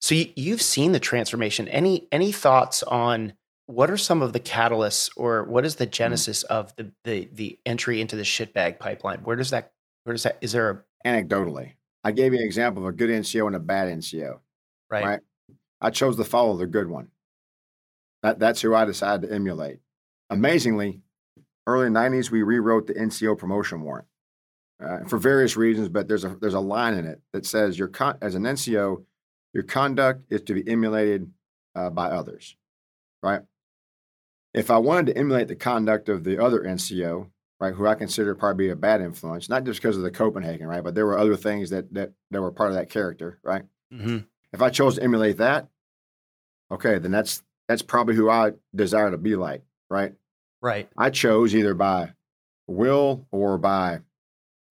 [0.00, 1.68] so you, have seen the transformation.
[1.68, 3.32] Any any thoughts on
[3.66, 5.90] what are some of the catalysts, or what is the mm.
[5.90, 6.54] genesis mm.
[6.54, 9.20] of the, the the entry into the shitbag pipeline?
[9.20, 9.72] Where does that
[10.04, 10.70] where does that is there
[11.04, 11.72] a anecdotally?
[12.04, 14.38] I gave you an example of a good NCO and a bad NCO.
[14.90, 15.04] Right.
[15.04, 15.20] Right.
[15.80, 17.08] I chose to follow the good one.
[18.22, 19.80] That that's who I decided to emulate.
[20.30, 21.00] Amazingly,
[21.66, 24.06] early '90s we rewrote the NCO promotion warrant
[24.80, 27.88] uh, for various reasons, but there's a there's a line in it that says your
[27.88, 29.04] con- as an NCO
[29.52, 31.30] your conduct is to be emulated
[31.74, 32.56] uh, by others,
[33.22, 33.40] right?
[34.56, 37.28] If I wanted to emulate the conduct of the other NCO,
[37.60, 40.82] right, who I consider probably a bad influence, not just because of the Copenhagen, right,
[40.82, 43.62] but there were other things that that that were part of that character, right?
[43.92, 44.18] Mm-hmm.
[44.52, 45.68] If I chose to emulate that,
[46.72, 50.14] okay, then that's that's probably who I desire to be like, right?
[50.62, 50.88] Right.
[50.96, 52.12] I chose either by
[52.66, 54.00] will or by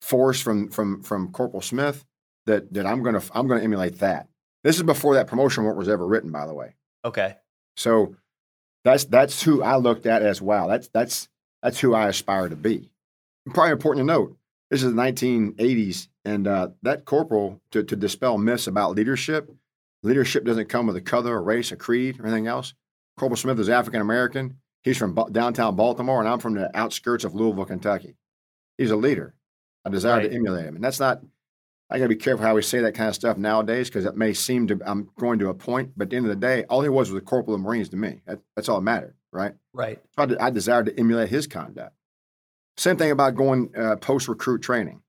[0.02, 2.06] force from from from Corporal Smith
[2.46, 4.28] that that I'm gonna I'm gonna emulate that.
[4.64, 6.76] This is before that promotion warrant was ever written, by the way.
[7.04, 7.36] Okay.
[7.78, 8.16] So
[8.86, 10.68] that's that's who I looked at as wow.
[10.68, 11.28] That's that's
[11.62, 12.92] that's who I aspire to be.
[13.54, 14.38] Probably important to note.
[14.70, 19.52] This is the 1980s, and uh, that corporal to, to dispel myths about leadership.
[20.04, 22.74] Leadership doesn't come with a color, a race, a creed, or anything else.
[23.18, 24.58] Corporal Smith is African American.
[24.84, 28.16] He's from downtown Baltimore, and I'm from the outskirts of Louisville, Kentucky.
[28.78, 29.34] He's a leader.
[29.84, 30.30] I desire right.
[30.30, 31.22] to emulate him, and that's not
[31.90, 34.16] I got to be careful how we say that kind of stuff nowadays because it
[34.16, 36.64] may seem to I'm going to a point, but at the end of the day,
[36.66, 38.22] all he was was a corporal of Marines to me.
[38.26, 39.54] That, that's all that mattered, right?
[39.72, 40.02] Right.
[40.16, 41.96] So I, I desired to emulate his conduct.
[42.78, 45.02] Same thing about going uh, post recruit training.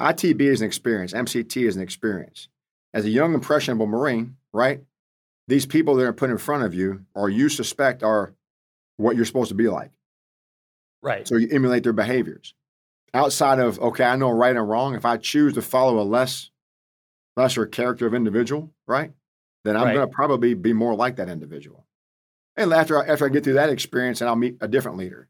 [0.00, 1.12] ITB is an experience.
[1.12, 2.48] MCT is an experience.
[2.94, 4.80] As a young impressionable Marine, right?
[5.46, 8.34] These people that are put in front of you, or you suspect, are
[8.96, 9.90] what you're supposed to be like.
[11.02, 11.28] Right.
[11.28, 12.54] So you emulate their behaviors
[13.14, 14.94] outside of okay, I know right and wrong.
[14.94, 16.50] If I choose to follow a less
[17.36, 19.12] lesser character of individual, right,
[19.64, 19.94] then I'm right.
[19.94, 21.86] going to probably be more like that individual.
[22.56, 25.28] And after I, after I get through that experience, and I'll meet a different leader,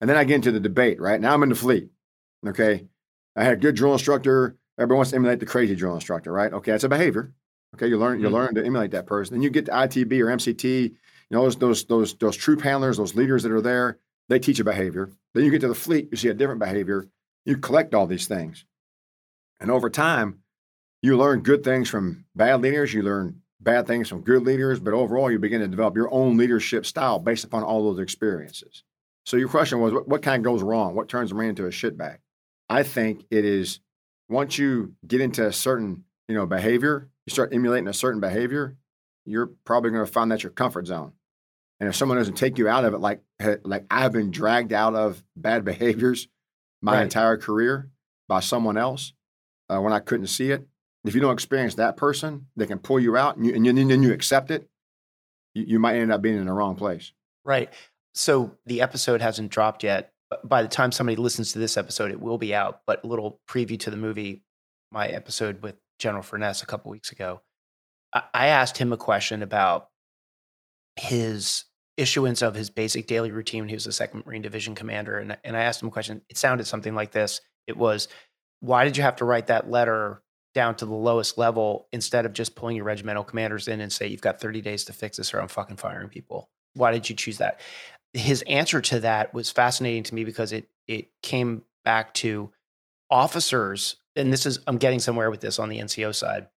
[0.00, 1.00] and then I get into the debate.
[1.00, 1.90] Right now, I'm in the fleet.
[2.46, 2.86] Okay,
[3.36, 4.56] I had a good drill instructor.
[4.78, 6.52] Everyone wants to emulate the crazy drill instructor, right?
[6.52, 7.32] Okay, that's a behavior.
[7.74, 8.26] Okay, you learn mm-hmm.
[8.26, 9.34] you learn to emulate that person.
[9.34, 10.82] Then you get to ITB or MCT.
[10.82, 10.96] You
[11.30, 13.98] know those those those those troop handlers, those leaders that are there.
[14.30, 15.10] They teach a behavior.
[15.34, 17.08] Then you get to the fleet, you see a different behavior.
[17.44, 18.64] You collect all these things.
[19.60, 20.38] And over time,
[21.02, 24.94] you learn good things from bad leaders, you learn bad things from good leaders, but
[24.94, 28.84] overall, you begin to develop your own leadership style based upon all those experiences.
[29.26, 30.94] So your question was, what, what kind of goes wrong?
[30.94, 32.18] What turns a man into a shitbag?
[32.68, 33.80] I think it is
[34.28, 38.76] once you get into a certain you know behavior, you start emulating a certain behavior,
[39.26, 41.12] you're probably going to find that your comfort zone.
[41.80, 43.22] And if someone doesn't take you out of it, like
[43.64, 46.28] like I've been dragged out of bad behaviors
[46.82, 47.02] my right.
[47.02, 47.90] entire career
[48.28, 49.14] by someone else
[49.68, 50.66] uh, when I couldn't see it.
[51.04, 54.02] If you don't experience that person, they can pull you out, and, you, and then
[54.02, 54.68] you accept it.
[55.54, 57.12] You, you might end up being in the wrong place.
[57.44, 57.72] Right.
[58.14, 60.12] So the episode hasn't dropped yet.
[60.44, 62.82] By the time somebody listens to this episode, it will be out.
[62.86, 64.42] But a little preview to the movie,
[64.92, 67.40] my episode with General Furness a couple weeks ago.
[68.12, 69.88] I asked him a question about
[70.96, 71.64] his
[72.00, 75.18] issuance of his basic daily routine he was the second Marine Division commander.
[75.18, 76.22] And, and I asked him a question.
[76.28, 77.40] It sounded something like this.
[77.66, 78.08] It was,
[78.60, 80.22] why did you have to write that letter
[80.54, 84.06] down to the lowest level instead of just pulling your regimental commanders in and say,
[84.06, 86.48] you've got 30 days to fix this or I'm fucking firing people?
[86.74, 87.60] Why did you choose that?
[88.12, 92.50] His answer to that was fascinating to me because it it came back to
[93.08, 96.48] officers, and this is I'm getting somewhere with this on the NCO side.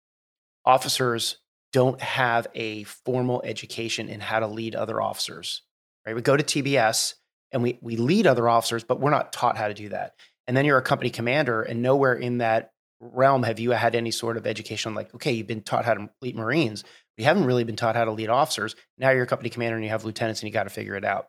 [0.66, 1.38] Officers
[1.74, 5.63] don't have a formal education in how to lead other officers.
[6.05, 6.15] Right?
[6.15, 7.15] We go to TBS
[7.51, 10.15] and we we lead other officers, but we're not taught how to do that.
[10.47, 14.11] And then you're a company commander, and nowhere in that realm have you had any
[14.11, 16.84] sort of education like, okay, you've been taught how to lead Marines.
[17.17, 18.76] You haven't really been taught how to lead officers.
[18.97, 21.05] Now you're a company commander and you have lieutenants and you got to figure it
[21.05, 21.28] out.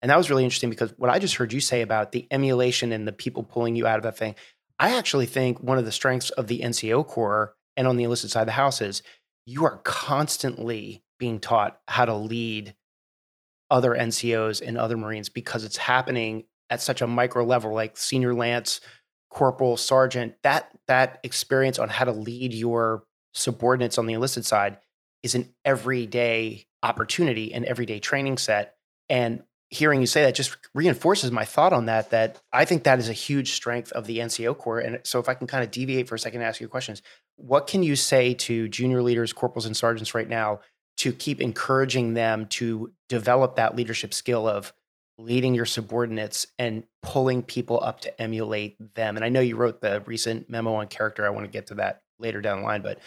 [0.00, 2.92] And that was really interesting because what I just heard you say about the emulation
[2.92, 4.36] and the people pulling you out of that thing,
[4.78, 8.30] I actually think one of the strengths of the NCO Corps and on the enlisted
[8.30, 9.02] side of the house is
[9.48, 12.74] you are constantly being taught how to lead
[13.70, 18.34] other NCOs and other Marines because it's happening at such a micro level, like senior
[18.34, 18.82] lance,
[19.30, 20.34] corporal, sergeant.
[20.42, 24.76] That that experience on how to lead your subordinates on the enlisted side
[25.22, 28.74] is an everyday opportunity, an everyday training set.
[29.08, 32.10] And hearing you say that just reinforces my thought on that.
[32.10, 34.80] That I think that is a huge strength of the NCO Corps.
[34.80, 37.02] And so, if I can kind of deviate for a second and ask you questions,
[37.36, 40.60] what can you say to junior leaders, corporals, and sergeants right now
[40.98, 44.72] to keep encouraging them to develop that leadership skill of
[45.18, 49.16] leading your subordinates and pulling people up to emulate them?
[49.16, 51.26] And I know you wrote the recent memo on character.
[51.26, 52.98] I want to get to that later down the line, but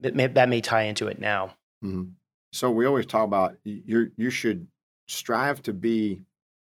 [0.00, 1.54] that may, that may tie into it now.
[1.84, 2.10] Mm-hmm.
[2.52, 4.10] So we always talk about you.
[4.16, 4.66] You should
[5.10, 6.22] strive to be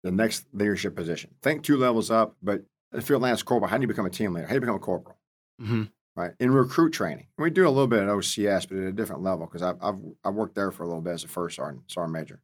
[0.03, 1.31] the next leadership position.
[1.41, 2.63] Think two levels up, but
[2.93, 4.45] if you're a lance corporal, how do you become a team leader?
[4.45, 5.17] How do you become a corporal?
[5.61, 5.83] Mm-hmm
[6.15, 6.31] right?
[6.39, 9.45] In recruit training, we do a little bit at OCS, but at a different level
[9.45, 12.13] because I've, I've I worked there for a little bit as a first sergeant, sergeant
[12.13, 12.41] major.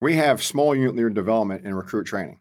[0.00, 2.40] We have small unit leader development in recruit training.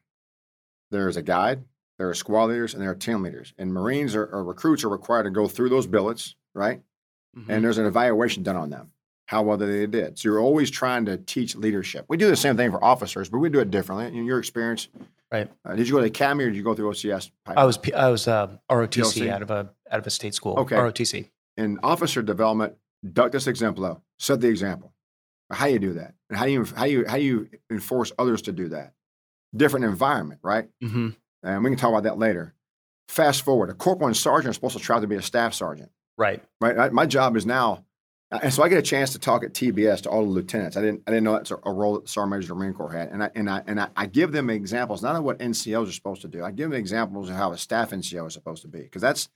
[0.90, 1.64] There is a guide,
[1.98, 3.54] there are squad leaders, and there are team leaders.
[3.58, 6.82] And Marines or, or recruits are required to go through those billets, right?
[7.38, 7.52] Mm-hmm.
[7.52, 8.92] And there's an evaluation done on them,
[9.32, 10.20] how well they did.
[10.20, 12.04] So you're always trying to teach leadership.
[12.10, 14.08] We do the same thing for officers, but we do it differently.
[14.08, 14.90] In your experience,
[15.32, 15.50] Right.
[15.64, 17.32] Uh, did you go to the academy or did you go through OCS?
[17.48, 19.30] I was I was uh, ROTC PLC?
[19.30, 20.60] out of a out of a state school.
[20.60, 20.76] Okay.
[20.76, 21.30] ROTC.
[21.56, 22.76] In officer development,
[23.06, 24.92] ductus exemplo, set the example.
[25.50, 28.42] How do you do that, and how do you how you how you enforce others
[28.42, 28.92] to do that.
[29.56, 30.68] Different environment, right?
[30.84, 31.10] Mm-hmm.
[31.44, 32.54] And we can talk about that later.
[33.08, 35.92] Fast forward, a corporal and sergeant are supposed to try to be a staff sergeant.
[36.18, 36.44] Right.
[36.60, 36.92] Right.
[36.92, 37.86] My job is now
[38.32, 40.78] Uh, and so I get a chance to talk at TBS to all the lieutenants.
[40.78, 42.74] I didn't I didn't know that's a, role that the Sergeant Major of the Marine
[42.74, 43.10] Corps had.
[43.10, 45.92] And I and I and I, I, give them examples, not of what NCOs are
[45.92, 46.44] supposed to do.
[46.44, 48.82] I give them examples of how a staff NCO is supposed to be.
[48.82, 49.30] Because that's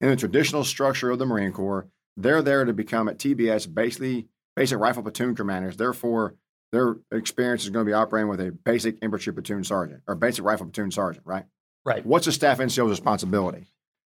[0.00, 1.88] in the traditional structure of the Marine Corps.
[2.16, 5.76] They're there to become at TBS basically basic rifle platoon commanders.
[5.76, 6.34] Therefore,
[6.72, 10.44] their experience is going to be operating with a basic infantry platoon sergeant or basic
[10.44, 11.44] rifle platoon sergeant, right?
[11.84, 12.04] Right.
[12.04, 13.66] What's a staff NCO's responsibility?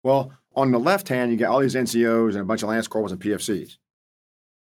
[0.03, 2.89] Well, on the left hand, you got all these NCOs and a bunch of Lance
[2.89, 3.79] Corporals and PFCs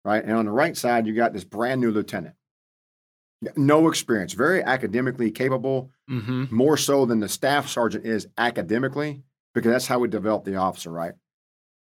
[0.09, 0.23] right?
[0.23, 2.35] And on the right side, you got this brand new lieutenant.
[3.55, 6.45] No experience, very academically capable, mm-hmm.
[6.49, 9.21] more so than the staff sergeant is academically,
[9.53, 11.13] because that's how we develop the officer, right?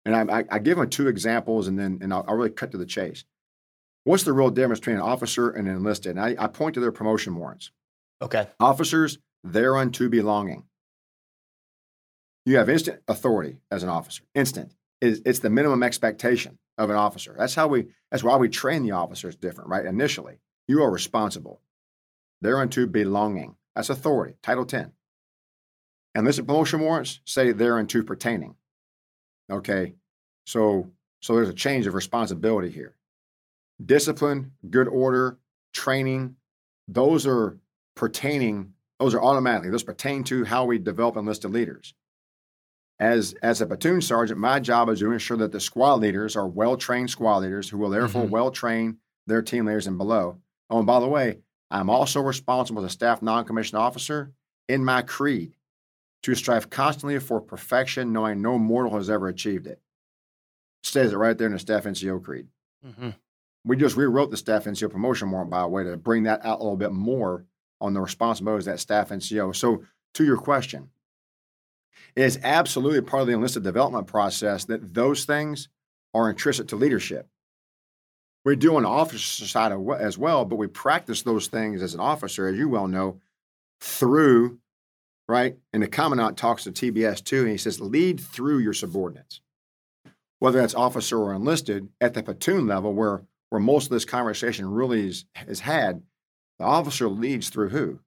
[0.06, 2.70] And I, I, I give them two examples, and then and I'll, I'll, really cut
[2.70, 3.24] to the chase.
[4.04, 6.16] What's the real difference between an officer and an enlisted?
[6.16, 7.70] And I, I point to their promotion warrants.
[8.22, 8.48] Okay.
[8.58, 10.64] Officers, thereunto belonging.
[12.46, 14.22] You have instant authority as an officer.
[14.34, 14.74] Instant.
[15.00, 17.34] It's, it's the minimum expectation of an officer.
[17.38, 17.88] That's how we.
[18.10, 19.86] That's why we train the officers different, right?
[19.86, 21.60] Initially, you are responsible.
[22.40, 23.56] They're Thereunto belonging.
[23.74, 24.34] That's authority.
[24.42, 24.92] Title 10.
[26.14, 28.56] And this promotion warrants say they're thereunto pertaining.
[29.50, 29.94] Okay,
[30.44, 32.94] so so there's a change of responsibility here.
[33.84, 35.38] Discipline, good order,
[35.72, 36.36] training,
[36.88, 37.58] those are
[37.94, 38.74] pertaining.
[38.98, 39.70] Those are automatically.
[39.70, 41.94] Those pertain to how we develop enlisted leaders.
[43.02, 46.46] As, as a platoon sergeant, my job is to ensure that the squad leaders are
[46.46, 48.30] well trained squad leaders who will therefore mm-hmm.
[48.30, 50.38] well train their team leaders and below.
[50.70, 54.30] Oh, and by the way, I'm also responsible as a staff non commissioned officer
[54.68, 55.56] in my creed.
[56.22, 59.80] to strive constantly for perfection, knowing no mortal has ever achieved it.
[60.84, 62.46] Says it right there in the staff NCO creed.
[62.86, 63.10] Mm-hmm.
[63.64, 66.60] We just rewrote the staff NCO promotion warrant by a way to bring that out
[66.60, 67.46] a little bit more
[67.80, 69.56] on the responsibilities that staff NCO.
[69.56, 69.82] So,
[70.14, 70.90] to your question,
[72.14, 75.68] it is absolutely part of the enlisted development process that those things
[76.14, 77.28] are intrinsic to leadership.
[78.44, 82.00] We do on the officer side as well, but we practice those things as an
[82.00, 83.20] officer, as you well know,
[83.80, 84.58] through,
[85.28, 85.56] right?
[85.72, 89.40] And the commandant talks to TBS too, and he says, lead through your subordinates.
[90.40, 94.68] Whether that's officer or enlisted, at the platoon level, where, where most of this conversation
[94.68, 96.02] really is, is had,
[96.58, 98.00] the officer leads through who?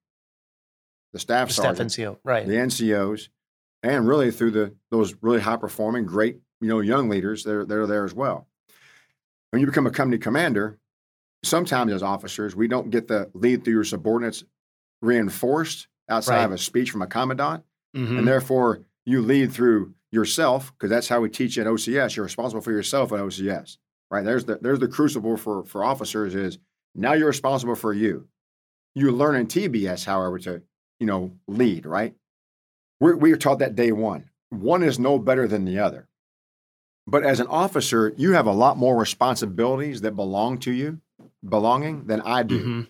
[1.13, 2.45] The staff the sergeant, staff NCO, right?
[2.45, 3.29] The NCOs,
[3.85, 7.65] and really through the those really high performing, great you know young leaders that are,
[7.65, 8.47] that are there as well.
[9.51, 10.79] When you become a company commander,
[11.43, 14.43] sometimes as officers we don't get the lead through your subordinates
[15.01, 16.45] reinforced outside right.
[16.45, 17.63] of a speech from a commandant,
[17.95, 18.17] mm-hmm.
[18.17, 22.15] and therefore you lead through yourself because that's how we teach at OCS.
[22.15, 23.77] You're responsible for yourself at OCS,
[24.09, 24.25] right?
[24.25, 26.57] There's the there's the crucible for for officers is
[26.95, 28.27] now you're responsible for you.
[28.95, 30.63] You learn in TBS, however, to
[30.99, 32.15] you know lead, right?
[32.99, 34.29] We're, we are taught that day one.
[34.49, 36.07] One is no better than the other.
[37.07, 41.01] But as an officer, you have a lot more responsibilities that belong to you,
[41.47, 42.59] belonging than I do.
[42.59, 42.81] Mm-hmm.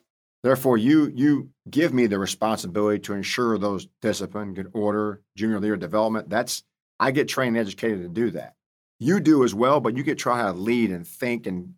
[0.43, 5.75] Therefore, you you give me the responsibility to ensure those discipline, good order, junior leader
[5.75, 6.29] development.
[6.29, 6.63] That's
[6.99, 8.53] I get trained and educated to do that.
[8.99, 11.73] You do as well, but you get to try how to lead and think and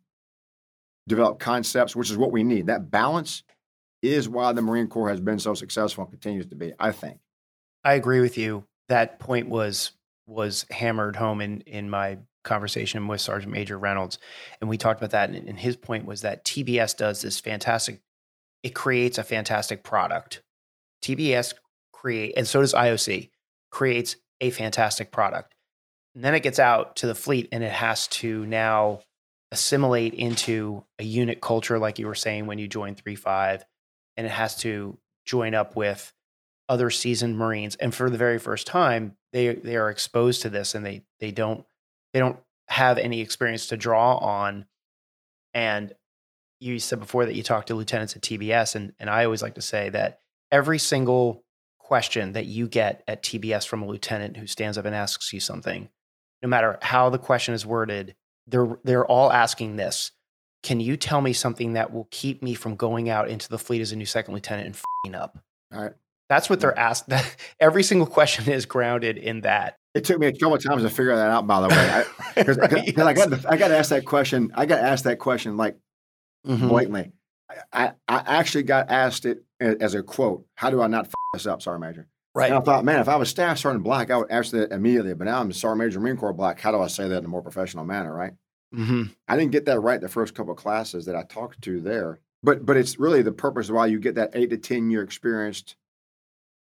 [1.08, 2.68] develop concepts, which is what we need.
[2.68, 3.44] That balance
[4.02, 7.20] is why the Marine Corps has been so successful and continues to be, I think.
[7.88, 8.66] I agree with you.
[8.90, 9.92] That point was
[10.26, 14.20] was hammered home in in my conversation with Sergeant Major Reynolds,
[14.60, 15.30] and we talked about that.
[15.30, 18.02] And, his point was that TBS does this fantastic.
[18.62, 20.44] It creates a fantastic product.
[21.02, 21.54] TBS
[21.94, 23.30] create, and so does IOC,
[23.72, 25.56] creates a fantastic product.
[26.14, 29.00] And then it gets out to the fleet, and it has to now
[29.54, 33.64] assimilate into a unit culture, like you were saying when you joined three five,
[34.18, 36.12] and it has to join up with
[36.70, 40.76] other seasoned Marines, and for the very first time, they they are exposed to this,
[40.76, 41.66] and they they don't
[42.14, 44.66] they don't have any experience to draw on.
[45.54, 45.94] And
[46.60, 49.56] you said before that you talked to lieutenants at TBS, and and I always like
[49.56, 50.20] to say that
[50.52, 51.44] every single
[51.80, 55.40] question that you get at TBS from a lieutenant who stands up and asks you
[55.40, 55.88] something,
[56.42, 58.16] no matter how the question is worded,
[58.46, 60.12] they're they're all asking this.
[60.64, 63.82] Can you tell me something that will keep me from going out into the fleet
[63.82, 65.38] as a new second lieutenant and f***ing up?
[65.74, 65.94] All right.
[66.30, 67.12] That's what they're asked.
[67.60, 69.78] Every single question is grounded in that.
[69.94, 72.04] It took me a couple of times to figure that out, by the way,
[72.36, 74.52] because I, right, I, got I got asked that question.
[74.54, 75.78] I got asked that question like
[76.46, 76.68] mm-hmm.
[76.68, 77.12] blatantly.
[77.72, 80.46] I, I actually got asked it as a quote.
[80.56, 82.08] How do I not f- this up, Sergeant Major?
[82.36, 82.52] Right.
[82.52, 85.16] And I thought, man, if I was Staff Sergeant Black, I would answer that immediately.
[85.16, 86.60] But now I'm Sergeant Major Marine Corps Black.
[86.60, 88.14] How do I say that in a more professional manner?
[88.14, 88.34] Right.
[88.76, 89.04] Mm-hmm.
[89.28, 92.20] I didn't get that right the first couple of classes that I talked to there.
[92.44, 95.02] But but it's really the purpose of why you get that eight to ten year
[95.02, 95.76] experienced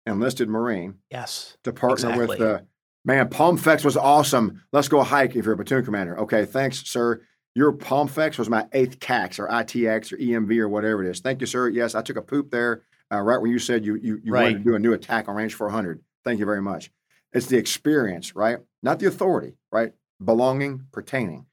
[0.06, 0.96] enlisted Marine.
[1.10, 1.58] Yes.
[1.64, 2.28] To partner exactly.
[2.28, 2.66] with the
[3.06, 4.62] man, PalmFX was awesome.
[4.72, 6.20] Let's go hike if you're a platoon commander.
[6.20, 7.22] Okay, thanks, sir.
[7.54, 11.20] Your PalmFX was my eighth CAX or ITX or EMV or whatever it is.
[11.20, 11.68] Thank you, sir.
[11.68, 14.44] Yes, I took a poop there uh, right when you said you you, you right.
[14.44, 16.02] wanted to do a new attack on range 400.
[16.24, 16.92] Thank you very much.
[17.34, 18.60] It's the experience, right?
[18.84, 19.94] Not the authority, right?
[20.24, 21.46] Belonging, pertaining.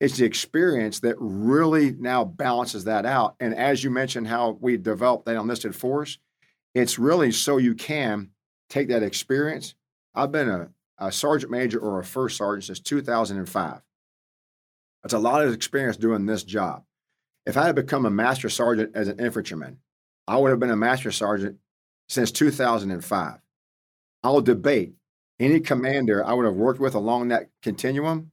[0.00, 3.34] It's the experience that really now balances that out.
[3.40, 6.18] And as you mentioned, how we developed that enlisted force,
[6.76, 8.30] it's really so you can
[8.68, 9.74] take that experience.
[10.14, 10.68] I've been a,
[10.98, 13.80] a sergeant major or a first sergeant since 2005.
[15.02, 16.84] That's a lot of experience doing this job.
[17.46, 19.78] If I had become a master sergeant as an infantryman,
[20.28, 21.56] I would have been a master sergeant
[22.10, 23.38] since 2005.
[24.22, 24.94] I'll debate
[25.40, 28.32] any commander I would have worked with along that continuum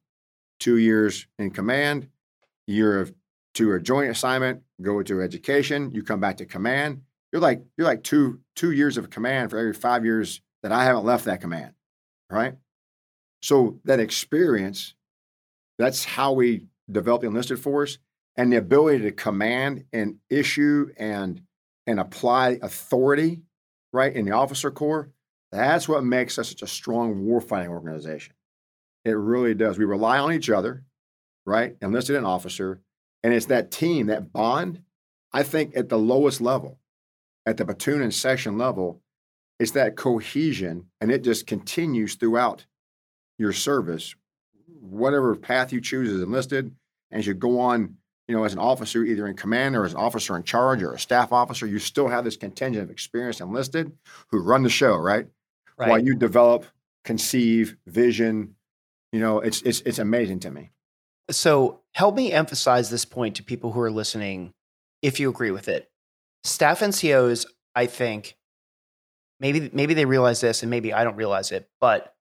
[0.60, 2.10] two years in command,
[2.68, 3.14] year of
[3.54, 7.04] to a joint assignment, go to education, you come back to command,
[7.34, 10.86] you're like you're like two two years of command for every five years that I
[10.86, 11.74] haven't left that command,
[12.30, 12.54] right?
[13.42, 14.94] So that experience,
[15.78, 17.98] that's how we develop the enlisted force,
[18.38, 21.42] and the ability to command and issue and
[21.88, 23.42] and apply authority,
[23.92, 25.10] right, in the officer corps.
[25.52, 28.36] That's what makes us such a strong warfighting organization.
[29.06, 29.78] It really does.
[29.78, 30.84] We rely on each other,
[31.46, 31.76] right?
[31.82, 32.80] Enlisted and officer,
[33.24, 34.82] and it's that team, that bond.
[35.34, 36.78] I think at the lowest level,
[37.46, 39.02] at the platoon and section level,
[39.60, 42.66] it's that cohesion, and it just continues throughout
[43.38, 44.16] your service,
[44.80, 46.74] whatever path you choose as enlisted,
[47.12, 50.00] as you go on, you know, as an officer, either in command or as an
[50.00, 53.92] officer in charge or a staff officer, you still have this contingent of experienced enlisted
[54.30, 55.28] who run the show, right?
[55.78, 55.90] right.
[55.90, 56.66] while you develop,
[57.04, 58.56] conceive, vision.
[59.12, 60.72] You know, it's it's it's amazing to me.
[61.30, 64.54] So help me emphasize this point to people who are listening,
[65.02, 65.90] if you agree with it.
[66.44, 68.36] Staff NCOs, I think,
[69.40, 72.14] maybe maybe they realize this and maybe I don't realize it, but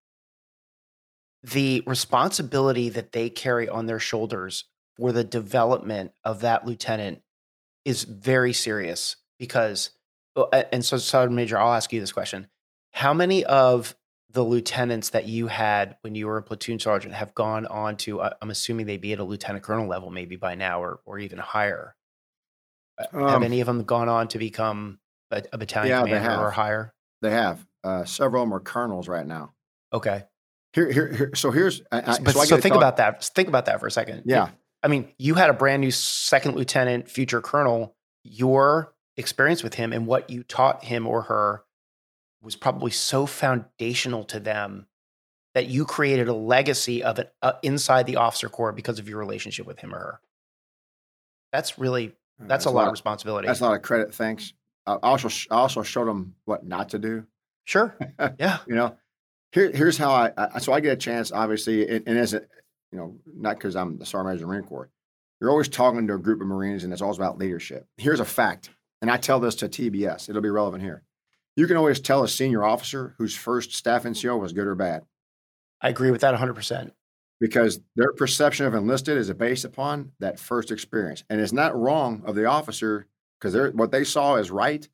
[1.43, 4.65] the responsibility that they carry on their shoulders
[4.97, 7.23] for the development of that lieutenant
[7.85, 9.91] is very serious because
[10.73, 12.49] and so sergeant major i'll ask you this question.
[12.93, 13.97] How many of
[14.31, 18.21] the lieutenants that you had when you were a platoon sergeant have gone on to
[18.21, 21.19] uh, i'm assuming they'd be at a lieutenant colonel level maybe by now or, or
[21.19, 21.95] even higher
[23.13, 24.99] um, have any of them gone on to become
[25.31, 26.93] a, a battalion yeah, commander or higher?
[27.21, 27.65] They have.
[27.85, 29.53] Uh, several of them are colonels right now.
[29.93, 30.25] Okay.
[30.73, 33.81] Here, here, here so here's I, but, so, so think about that think about that
[33.81, 34.23] for a second.
[34.25, 34.51] Yeah.
[34.83, 37.95] I mean, you had a brand new second lieutenant, future colonel.
[38.25, 41.65] Your experience with him and what you taught him or her
[42.41, 44.87] was probably so foundational to them
[45.55, 49.19] that you created a legacy of it uh, inside the officer corps because of your
[49.19, 50.21] relationship with him or her.
[51.53, 53.47] That's really Uh, that's, that's a lot, lot, of responsibility.
[53.47, 54.15] That's a lot of credit.
[54.15, 54.53] Thanks.
[54.87, 57.27] I also I also showed them what not to do.
[57.65, 57.97] Sure.
[58.39, 58.59] Yeah.
[58.67, 58.97] you know,
[59.53, 61.33] here here's how I, I, so I get a chance.
[61.33, 62.43] Obviously, and, and as a
[62.91, 64.91] you know, not because I'm the Sergeant Major of the Marine Corps.
[65.41, 67.87] You're always talking to a group of Marines, and it's all about leadership.
[67.97, 68.71] Here's a fact,
[69.01, 70.29] and I tell this to TBS.
[70.29, 71.03] It'll be relevant here.
[71.57, 75.05] You can always tell a senior officer whose first staff NCO was good or bad.
[75.81, 76.93] I agree with that 100%.
[77.43, 81.25] Because their perception of enlisted is based upon that first experience.
[81.29, 83.07] And it's not wrong of the officer
[83.41, 84.89] because what they saw as right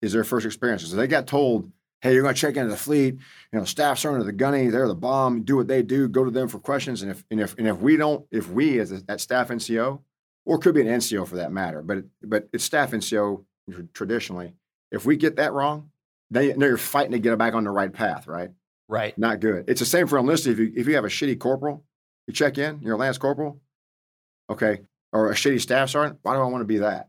[0.00, 0.86] is their first experience.
[0.86, 1.70] So they got told
[2.02, 3.14] hey, you're going to check into the fleet.
[3.52, 5.42] You know, staff sergeant the gunny, they're the bomb.
[5.42, 6.08] Do what they do.
[6.08, 7.02] Go to them for questions.
[7.02, 10.00] And if and if and if we don't, if we as a, staff NCO,
[10.44, 13.44] or could be an NCO for that matter, but but it's staff NCO
[13.94, 14.54] traditionally.
[14.90, 15.90] If we get that wrong,
[16.30, 18.50] then you're fighting to get it back on the right path, right?
[18.92, 19.16] Right.
[19.16, 19.64] Not good.
[19.68, 20.52] It's the same for enlisted.
[20.52, 21.82] If you if you have a shitty corporal,
[22.26, 23.58] you check in, you're a lance corporal,
[24.50, 24.80] okay,
[25.14, 26.18] or a shitty staff sergeant.
[26.20, 27.08] Why do I want to be that?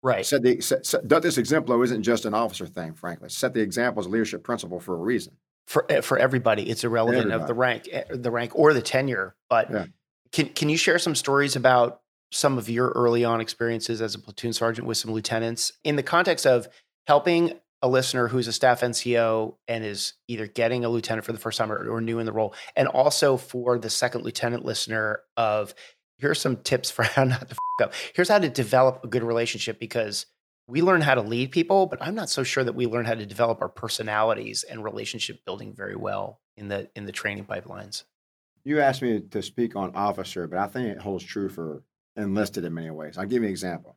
[0.00, 0.24] Right.
[0.24, 3.30] Set the set, set, ductus exemplo isn't just an officer thing, frankly.
[3.30, 5.32] Set the example as a leadership principle for a reason.
[5.66, 7.42] For eh, for everybody, it's irrelevant everybody.
[7.42, 9.34] of the rank, eh, the rank or the tenure.
[9.50, 9.86] But yeah.
[10.30, 12.00] can can you share some stories about
[12.30, 16.04] some of your early on experiences as a platoon sergeant with some lieutenants in the
[16.04, 16.68] context of
[17.08, 21.38] helping a listener who's a staff NCO and is either getting a lieutenant for the
[21.38, 25.20] first time or, or new in the role, and also for the second lieutenant listener
[25.36, 25.74] of
[26.18, 27.94] here's some tips for how not to up.
[28.14, 30.26] Here's how to develop a good relationship because
[30.66, 33.14] we learn how to lead people, but I'm not so sure that we learn how
[33.14, 38.04] to develop our personalities and relationship building very well in the in the training pipelines.
[38.64, 41.82] You asked me to speak on officer, but I think it holds true for
[42.16, 43.16] enlisted in many ways.
[43.16, 43.96] I'll give you an example.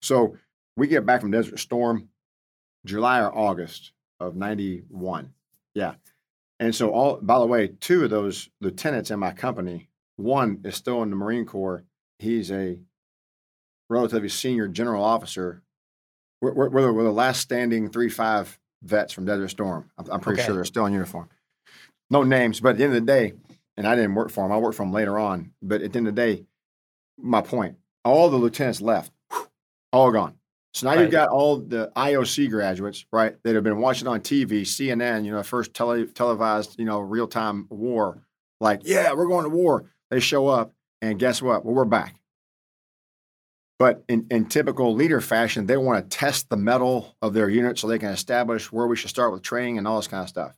[0.00, 0.36] So
[0.76, 2.08] we get back from Desert Storm
[2.88, 5.32] July or August of 91.
[5.74, 5.94] Yeah.
[6.58, 10.74] And so all by the way, two of those lieutenants in my company, one is
[10.74, 11.84] still in the Marine Corps.
[12.18, 12.78] He's a
[13.88, 15.62] relatively senior general officer.
[16.40, 19.90] We're, we're, we're, the, last standing three five vets from Desert Storm.
[19.98, 20.46] I'm, I'm pretty okay.
[20.46, 21.28] sure they're still in uniform.
[22.10, 23.34] No names, but at the end of the day,
[23.76, 24.52] and I didn't work for them.
[24.52, 25.52] I worked for them later on.
[25.62, 26.46] But at the end of the day,
[27.16, 29.12] my point: all the lieutenants left,
[29.92, 30.37] all gone.
[30.78, 31.02] So now right.
[31.02, 35.32] you've got all the IOC graduates, right, that have been watching on TV, CNN, you
[35.32, 38.22] know, first tele- televised, you know, real time war.
[38.60, 39.90] Like, yeah, we're going to war.
[40.10, 40.72] They show up,
[41.02, 41.64] and guess what?
[41.64, 42.14] Well, we're back.
[43.80, 47.76] But in, in typical leader fashion, they want to test the mettle of their unit
[47.76, 50.28] so they can establish where we should start with training and all this kind of
[50.28, 50.56] stuff.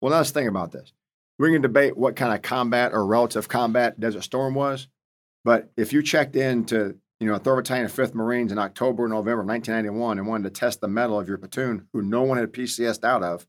[0.00, 0.94] Well, now let's think about this.
[1.38, 4.88] We can debate what kind of combat or relative combat Desert Storm was,
[5.44, 9.48] but if you checked into you know, 3rd Battalion, 5th Marines in October, November of
[9.48, 13.04] 1991 and wanted to test the mettle of your platoon, who no one had PCSed
[13.04, 13.46] out of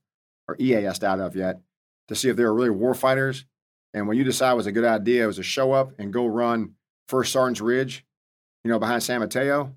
[0.48, 1.62] or EASed out of yet,
[2.08, 3.46] to see if they were really war fighters.
[3.94, 6.26] And when you decide was a good idea, it was to show up and go
[6.26, 6.74] run
[7.08, 8.06] First Sergeant's Ridge
[8.64, 9.76] you know, behind San Mateo,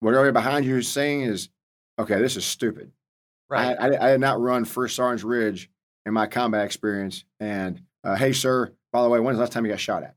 [0.00, 1.48] what everybody behind you is saying is,
[1.98, 2.92] okay, this is stupid.
[3.48, 3.76] Right.
[3.78, 5.70] I, I, I did not run First Sergeant's Ridge
[6.06, 7.24] in my combat experience.
[7.38, 10.14] And uh, hey, sir, by the way, when's the last time you got shot at?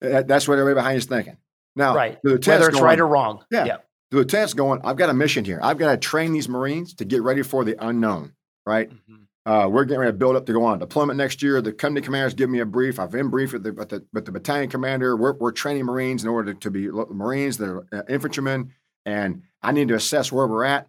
[0.00, 1.36] That, that's what everybody behind you is thinking.
[1.76, 2.18] Now, right.
[2.22, 3.44] whether it's going, right or wrong.
[3.50, 3.64] Yeah.
[3.64, 3.76] yeah.
[4.10, 5.60] The lieutenant's going, I've got a mission here.
[5.62, 8.32] I've got to train these Marines to get ready for the unknown,
[8.66, 8.90] right?
[8.90, 9.14] Mm-hmm.
[9.46, 11.62] Uh, we're getting ready to build up to go on deployment next year.
[11.62, 12.98] The company commanders give me a brief.
[12.98, 15.16] I've been briefed with the, with the, with the battalion commander.
[15.16, 18.74] We're, we're, training Marines in order to be Marines, they're uh, infantrymen,
[19.06, 20.88] and I need to assess where we're at.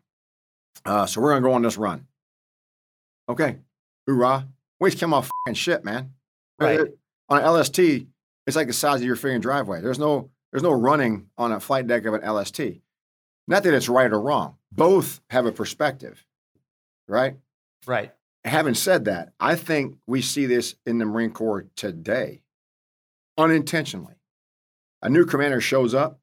[0.86, 2.08] Uh, so we're going to go on this run.
[3.30, 3.58] Okay.
[4.08, 4.48] Hoorah.
[4.80, 6.14] We just came off shit, man.
[6.60, 6.80] Right.
[7.30, 7.80] On an LST,
[8.48, 9.82] it's like the size of your freaking driveway.
[9.82, 12.60] There's no, there's no running on a flight deck of an LST.
[13.48, 14.56] Not that it's right or wrong.
[14.72, 16.26] Both have a perspective,
[17.08, 17.38] right?
[17.88, 18.14] Right.
[18.46, 22.44] having said that, I think we see this in the Marine Corps today,
[23.38, 24.16] unintentionally.
[25.02, 26.20] A new commander shows up,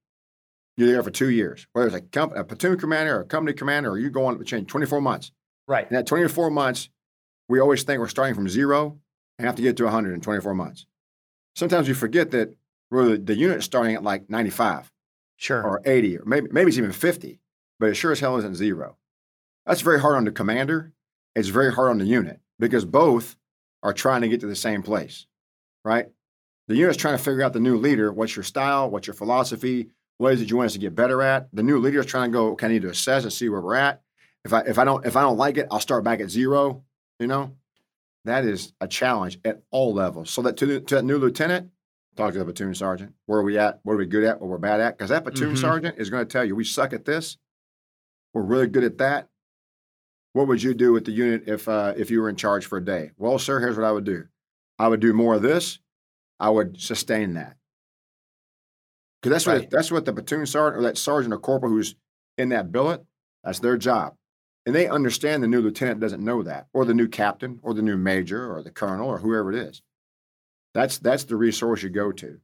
[0.76, 3.53] you're there for two years, whether it's a, comp- a platoon commander or a company
[3.53, 5.33] commander, or you go on to change 24 months.
[5.66, 5.89] Right.
[5.91, 6.89] In that 24 months,
[7.49, 8.99] we always think we're starting from zero
[9.39, 10.87] and have to get to 100 in 24 months.
[11.57, 12.55] Sometimes we forget that
[12.91, 14.91] really the unit's starting at like 95
[15.36, 15.62] Sure.
[15.62, 17.39] or 80, or maybe, maybe it's even 50,
[17.78, 18.97] but it sure as hell isn't zero.
[19.66, 20.93] That's very hard on the commander.
[21.36, 23.36] It's very hard on the unit because both
[23.82, 25.26] are trying to get to the same place,
[25.84, 26.07] right?
[26.66, 28.12] The unit's trying to figure out the new leader.
[28.12, 28.91] What's your style?
[28.91, 29.91] What's your philosophy?
[30.16, 31.49] What is it you want us to get better at?
[31.53, 33.61] The new leader is trying to go, okay, I need to assess and see where
[33.61, 34.03] we're at.
[34.45, 36.82] If I if I don't if I don't like it, I'll start back at zero.
[37.20, 37.55] You know,
[38.24, 40.30] that is a challenge at all levels.
[40.30, 41.70] So that to, to that new lieutenant,
[42.19, 43.14] talk to the platoon sergeant.
[43.27, 43.81] Where are we at?
[43.85, 44.41] What are we good at?
[44.41, 44.99] What we're bad at?
[44.99, 45.59] Because that platoon Mhm.
[45.59, 47.39] sergeant is going to tell you we suck at this.
[48.35, 49.29] We're really good at that.
[50.33, 52.79] What would you do with the unit if uh, if you were in charge for
[52.79, 53.12] a day?
[53.16, 54.27] Well, sir, here's what I would do.
[54.79, 55.79] I would do more of this.
[56.39, 57.57] I would sustain that.
[59.23, 61.97] Because that's what that's what the platoon sergeant or that sergeant or corporal who's
[62.37, 63.05] in that billet,
[63.43, 64.14] that's their job.
[64.66, 67.83] And they understand the new lieutenant doesn't know that, or the new captain, or the
[67.83, 69.83] new major, or the colonel, or whoever it is.
[70.75, 72.41] That's that's the resource you go to.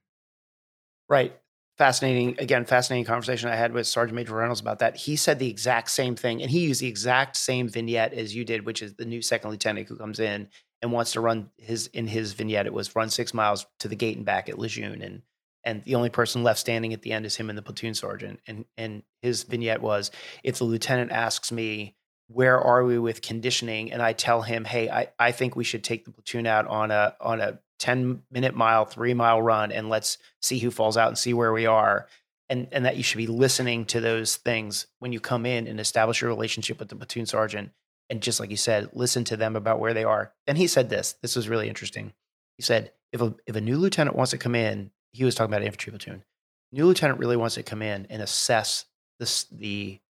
[1.09, 1.39] Right.
[1.77, 2.37] Fascinating.
[2.39, 4.97] Again, fascinating conversation I had with Sergeant Major Reynolds about that.
[4.97, 8.45] He said the exact same thing, and he used the exact same vignette as you
[8.45, 10.49] did, which is the new second lieutenant who comes in
[10.81, 12.67] and wants to run his in his vignette.
[12.67, 15.23] It was run six miles to the gate and back at Lejeune, and
[15.65, 18.41] and the only person left standing at the end is him and the platoon sergeant.
[18.47, 20.11] And and his vignette was
[20.45, 21.97] if the lieutenant asks me
[22.29, 25.83] where are we with conditioning, and I tell him, hey, I I think we should
[25.83, 29.89] take the platoon out on a on a 10 minute mile, three mile run, and
[29.89, 32.07] let's see who falls out and see where we are.
[32.51, 35.81] And, and that you should be listening to those things when you come in and
[35.81, 37.71] establish your relationship with the platoon sergeant.
[38.11, 40.35] And just like you said, listen to them about where they are.
[40.47, 42.13] And he said this this was really interesting.
[42.59, 45.53] He said, if a, if a new lieutenant wants to come in, he was talking
[45.53, 46.23] about infantry platoon,
[46.71, 48.85] new lieutenant really wants to come in and assess
[49.19, 50.01] this, the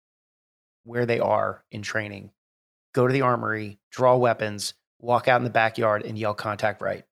[0.85, 2.31] where they are in training,
[2.95, 7.05] go to the armory, draw weapons, walk out in the backyard and yell contact right.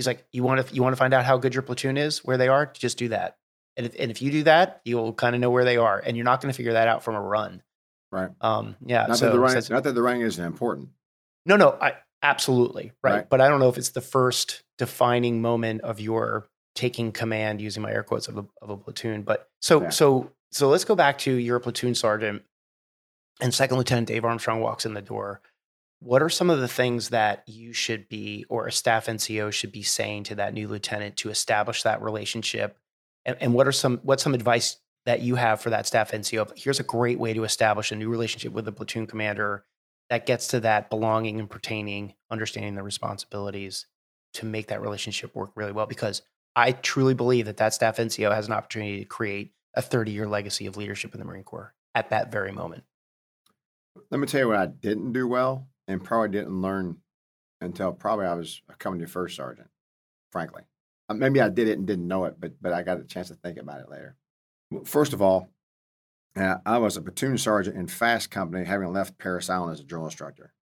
[0.00, 2.24] He's like, you want to you want to find out how good your platoon is,
[2.24, 3.36] where they are, just do that.
[3.76, 6.16] And if, and if you do that, you'll kind of know where they are, and
[6.16, 7.62] you're not going to figure that out from a run.
[8.10, 8.30] Right.
[8.40, 9.06] Um, yeah.
[9.06, 10.88] Not so that the running, says- not that the running isn't important.
[11.44, 13.12] no, no, I absolutely right.
[13.14, 13.28] Right.
[13.28, 17.82] But I don't know if it's the first defining moment of your taking command, using
[17.82, 19.22] my air quotes of a, of a platoon.
[19.22, 19.88] But so Yeah.
[19.90, 22.42] so so let's go back to you're a platoon sergeant,
[23.40, 25.40] and Second Lieutenant Dave Armstrong walks in the door.
[26.00, 29.70] What are some of the things that you should be, or a staff NCO should
[29.70, 32.78] be saying to that new lieutenant to establish that relationship?
[33.26, 36.56] And, and what are some what's some advice that you have for that staff NCO?
[36.56, 39.64] Here's a great way to establish a new relationship with the platoon commander
[40.08, 43.86] that gets to that belonging and pertaining, understanding the responsibilities
[44.34, 45.86] to make that relationship work really well.
[45.86, 46.22] Because
[46.56, 50.26] I truly believe that that staff NCO has an opportunity to create a 30 year
[50.26, 52.84] legacy of leadership in the Marine Corps at that very moment.
[54.10, 56.98] Let me tell you what I didn't do well and probably didn't learn
[57.60, 59.68] until probably I was a company first sergeant,
[60.30, 60.62] frankly.
[61.08, 63.28] Uh, Maybe I did it and didn't know it, but but I got a chance
[63.28, 64.16] to think about it later.
[64.84, 65.48] First of all,
[66.36, 69.84] uh, I was a platoon sergeant in Fast Company, having left Parris Island as a
[69.84, 70.52] drill instructor,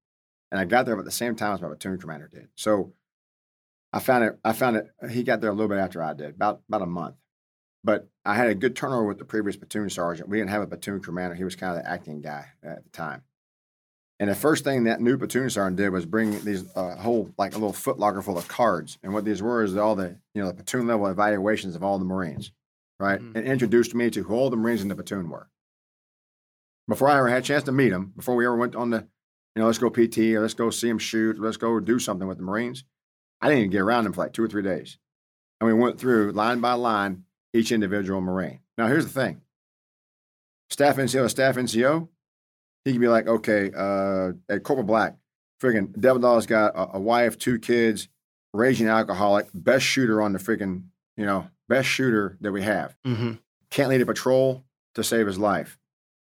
[0.51, 2.49] and I got there about the same time as my platoon commander did.
[2.55, 2.95] So
[3.93, 4.39] I found it.
[4.43, 4.87] I found it.
[5.11, 7.16] He got there a little bit after I did, about about a month.
[7.85, 10.29] But I had a good turnover with the previous platoon sergeant.
[10.29, 11.37] We didn't have a platoon commander.
[11.37, 13.22] He was kind of the acting guy at the time.
[14.21, 17.53] And the first thing that new platoon sergeant did was bring these uh, whole like
[17.53, 18.99] a little footlocker full of cards.
[19.03, 21.99] And what these were is all the you know the platoon level evaluations of all
[21.99, 22.51] the Marines,
[22.99, 23.21] right?
[23.21, 23.37] Mhm.
[23.37, 25.49] And introduced me to who all the Marines in the platoon were.
[26.89, 29.01] Before I ever had a chance to meet them, before we ever went on the,
[29.55, 32.27] you know, let's go PT or let's go see them shoot, let's go do something
[32.27, 32.85] with the Marines,
[33.41, 34.99] I didn't even get around them for like two or three days.
[35.61, 38.61] And we went through line by line each individual Marine.
[38.79, 39.43] Now, here's the thing
[40.71, 42.09] staff NCO staff NCO,
[42.89, 45.14] he can be like, okay, uh, at Corporal Black,
[45.62, 48.09] friggin' Devil Dog's got a, a wife, two kids,
[48.55, 50.84] raging alcoholic, best shooter on the friggin',
[51.16, 52.97] you know, best shooter that we have.
[53.07, 53.32] Mm-hmm.
[53.70, 54.64] Can't lead a patrol
[54.95, 55.78] to save his life.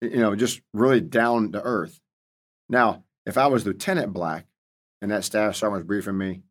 [0.02, 2.00] You know, just really down to earth.
[2.70, 4.46] Now, if I was Lieutenant Black
[5.02, 6.42] and that staff sergeant was briefing me,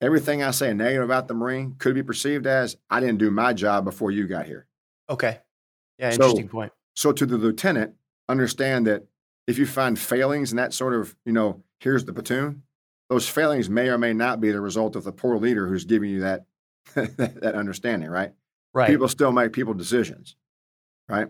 [0.00, 3.52] everything I say negative about the Marine could be perceived as I didn't do my
[3.52, 4.66] job before you got here.
[5.08, 5.40] Okay.
[5.98, 6.72] Yeah, So- interesting point.
[6.94, 7.94] So to the lieutenant,
[8.28, 9.04] understand that
[9.46, 12.62] if you find failings in that sort of, you know, here's the platoon,
[13.08, 16.10] those failings may or may not be the result of the poor leader who's giving
[16.10, 16.46] you that
[16.94, 18.32] that understanding, right?
[18.72, 18.88] Right.
[18.88, 20.36] People still make people decisions,
[21.08, 21.28] right?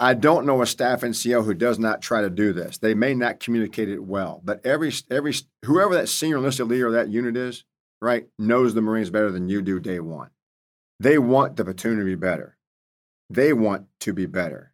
[0.00, 2.78] I don't know a staff NCO who does not try to do this.
[2.78, 6.92] They may not communicate it well, but every every whoever that senior enlisted leader of
[6.94, 7.64] that unit is,
[8.00, 10.30] right, knows the Marines better than you do day one.
[10.98, 12.56] They want the platoon to be better.
[13.30, 14.71] They want to be better.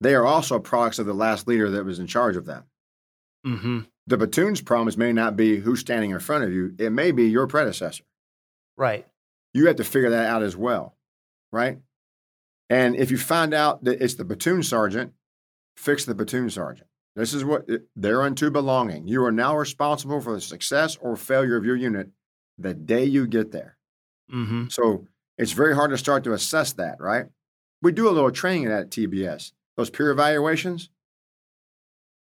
[0.00, 2.64] They are also products of the last leader that was in charge of them.
[3.46, 3.80] Mm-hmm.
[4.06, 6.74] The platoon's problems may not be who's standing in front of you.
[6.78, 8.04] It may be your predecessor.
[8.76, 9.06] Right.
[9.54, 10.96] You have to figure that out as well,
[11.50, 11.78] right?
[12.68, 15.12] And if you find out that it's the platoon sergeant,
[15.76, 16.88] fix the platoon sergeant.
[17.14, 19.08] This is what they're unto belonging.
[19.08, 22.10] You are now responsible for the success or failure of your unit
[22.58, 23.78] the day you get there.
[24.32, 24.66] Mm-hmm.
[24.68, 25.06] So
[25.38, 27.26] it's very hard to start to assess that, right?
[27.80, 29.52] We do a little training at TBS.
[29.76, 30.90] Those peer evaluations,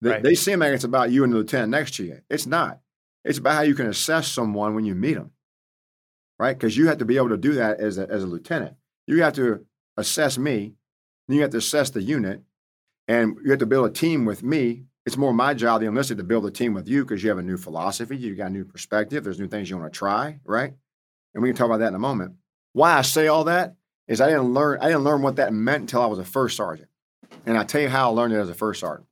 [0.01, 0.23] they, Right.
[0.23, 2.21] they seem like it's about you and the lieutenant next to you.
[2.29, 2.81] It's not.
[3.25, 5.31] It's about how you can assess someone when you meet them,
[6.39, 6.57] right?
[6.57, 8.77] Because you have to be able to do that as a, as a lieutenant.
[9.07, 9.65] You have to
[9.97, 10.75] assess me,
[11.29, 12.43] then you have to assess the unit,
[13.09, 14.85] and you have to build a team with me.
[15.07, 17.39] It's more my job, the enlisted, to build a team with you because you have
[17.39, 20.41] a new philosophy, you got a new perspective, there's new things you want to try,
[20.45, 20.73] right?
[21.35, 22.35] And we can talk about that in a moment.
[22.73, 23.77] Why I say all that
[24.09, 26.57] is I didn't learn I didn't learn what that meant until I was a first
[26.57, 26.89] sergeant.
[27.47, 29.07] And I tell you how I learned it as a first sergeant.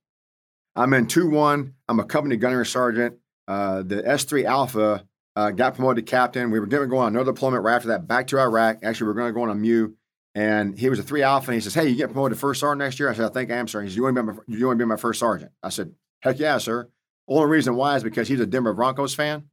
[0.75, 1.75] I'm in 2 1.
[1.89, 3.17] I'm a company gunnery sergeant.
[3.47, 5.07] Uh, the S3 Alpha
[5.37, 6.51] uh, got promoted to captain.
[6.51, 8.79] We were going to go on another deployment right after that back to Iraq.
[8.83, 9.95] Actually, we were going to go on a MEU.
[10.35, 11.51] And he was a 3 Alpha.
[11.51, 13.11] And he says, Hey, you get promoted to first sergeant next year?
[13.11, 13.83] I said, I think I am, sir.
[13.83, 15.53] He says, You want to be my, you want to be my first sergeant?
[15.63, 16.89] I said, Heck yeah, sir.
[17.29, 19.45] Only reason why is because he's a Denver Broncos fan,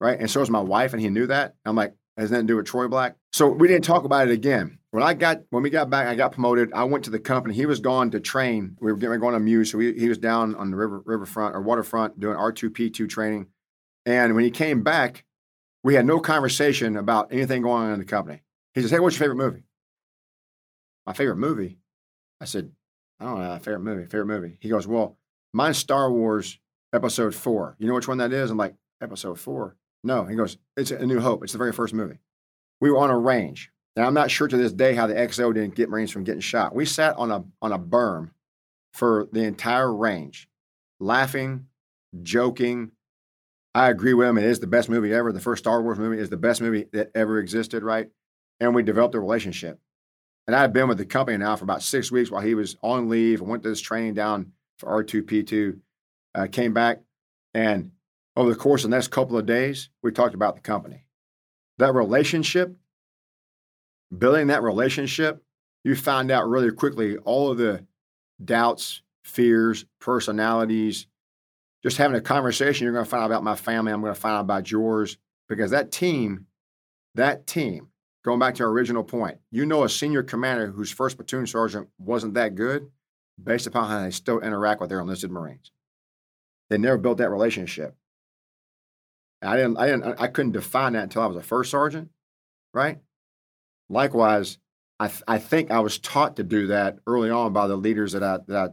[0.00, 0.18] right?
[0.18, 1.54] And so is my wife, and he knew that.
[1.64, 3.16] I'm like, has nothing to do with Troy Black.
[3.32, 4.77] So we didn't talk about it again.
[4.90, 6.72] When I got when we got back, I got promoted.
[6.72, 7.54] I went to the company.
[7.54, 8.76] He was gone to train.
[8.80, 11.60] We were going to MEUs, so he, he was down on the river riverfront or
[11.60, 13.48] waterfront doing R two P two training.
[14.06, 15.24] And when he came back,
[15.84, 18.40] we had no conversation about anything going on in the company.
[18.72, 19.64] He says, "Hey, what's your favorite movie?"
[21.06, 21.78] My favorite movie.
[22.40, 22.72] I said,
[23.20, 23.58] "I don't know.
[23.58, 24.04] Favorite movie.
[24.04, 25.18] Favorite movie." He goes, "Well,
[25.52, 26.58] mine's Star Wars
[26.94, 27.76] Episode four.
[27.78, 29.76] You know which one that is?" I'm like, "Episode four?
[30.02, 31.42] No." He goes, "It's A New Hope.
[31.44, 32.20] It's the very first movie."
[32.80, 33.70] We were on a range.
[33.98, 36.40] Now I'm not sure to this day how the XO didn't get Marines from getting
[36.40, 36.72] shot.
[36.72, 38.30] We sat on a on a berm
[38.92, 40.48] for the entire range,
[41.00, 41.66] laughing,
[42.22, 42.92] joking.
[43.74, 44.38] I agree with him.
[44.38, 45.32] It is the best movie ever.
[45.32, 48.08] The first Star Wars movie is the best movie that ever existed, right?
[48.60, 49.80] And we developed a relationship.
[50.46, 52.76] And I had been with the company now for about six weeks while he was
[52.84, 53.42] on leave.
[53.42, 55.76] I went to this training down for R2P2,
[56.36, 57.00] uh, came back,
[57.52, 57.90] and
[58.36, 61.04] over the course of the next couple of days, we talked about the company.
[61.78, 62.77] That relationship,
[64.16, 65.42] building that relationship,
[65.84, 67.84] you find out really quickly all of the
[68.44, 71.06] doubts, fears, personalities.
[71.82, 73.92] Just having a conversation, you're going to find out about my family.
[73.92, 75.16] I'm going to find out about yours
[75.48, 76.46] because that team,
[77.14, 77.88] that team,
[78.24, 81.88] going back to our original point, you know a senior commander whose first platoon sergeant
[81.98, 82.90] wasn't that good
[83.42, 85.70] based upon how they still interact with their enlisted Marines.
[86.68, 87.94] They never built that relationship.
[89.40, 92.10] I didn't, I didn't, I couldn't define that until I was a first sergeant,
[92.74, 92.98] right?
[93.88, 94.58] Likewise,
[95.00, 98.12] I, th- I think I was taught to do that early on by the leaders
[98.12, 98.68] that I, that I,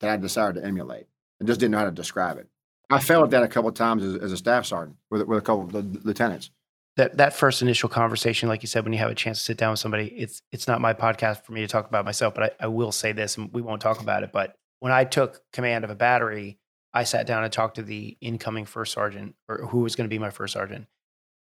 [0.00, 1.06] that I decided to emulate
[1.38, 2.48] and just didn't know how to describe it.
[2.90, 5.38] I failed at that a couple of times as, as a staff sergeant with, with
[5.38, 6.50] a couple of the lieutenants.
[6.96, 9.56] That that first initial conversation, like you said, when you have a chance to sit
[9.56, 12.56] down with somebody, it's it's not my podcast for me to talk about myself, but
[12.60, 14.32] I, I will say this, and we won't talk about it.
[14.32, 16.58] But when I took command of a battery,
[16.92, 20.12] I sat down and talked to the incoming first sergeant, or who was going to
[20.12, 20.88] be my first sergeant,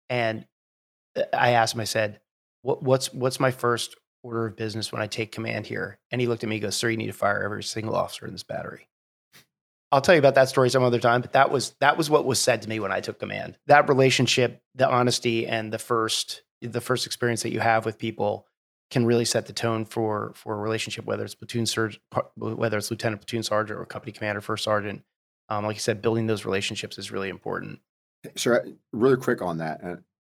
[0.09, 0.47] and
[1.17, 1.81] uh, I asked him.
[1.81, 2.21] I said,
[2.63, 6.27] what, "What's what's my first order of business when I take command here?" And he
[6.27, 8.43] looked at me, and goes, "Sir, you need to fire every single officer in this
[8.43, 8.89] battery."
[9.93, 12.25] I'll tell you about that story some other time, but that was that was what
[12.25, 13.59] was said to me when I took command.
[13.67, 18.47] That relationship, the honesty, and the first the first experience that you have with people
[18.91, 22.03] can really set the tone for for a relationship, whether it's platoon sergeant,
[22.37, 25.03] whether it's lieutenant, platoon sergeant, or company commander, first sergeant.
[25.51, 27.81] Um, like you said, building those relationships is really important.
[28.37, 29.81] Sure, really quick on that.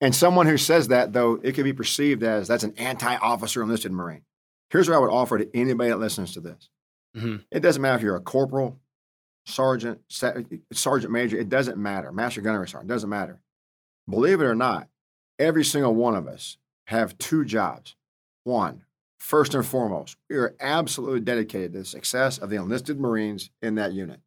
[0.02, 3.92] And someone who says that, though, it could be perceived as that's an anti-officer enlisted
[3.92, 4.24] Marine.
[4.68, 6.68] Here's what I would offer to anybody that listens to this.
[7.16, 7.44] Mhm.
[7.50, 8.80] It doesn't matter if you're a corporal,
[9.46, 10.34] sergeant, sa-
[10.72, 11.36] sergeant major.
[11.38, 12.10] It doesn't matter.
[12.12, 12.90] Master gunnery sergeant.
[12.90, 13.40] It doesn't matter.
[14.08, 14.88] Believe it or not,
[15.38, 17.94] every single one of us have two jobs.
[18.44, 18.84] One,
[19.20, 23.76] first and foremost, we are absolutely dedicated to the success of the enlisted Marines in
[23.76, 24.20] that unit.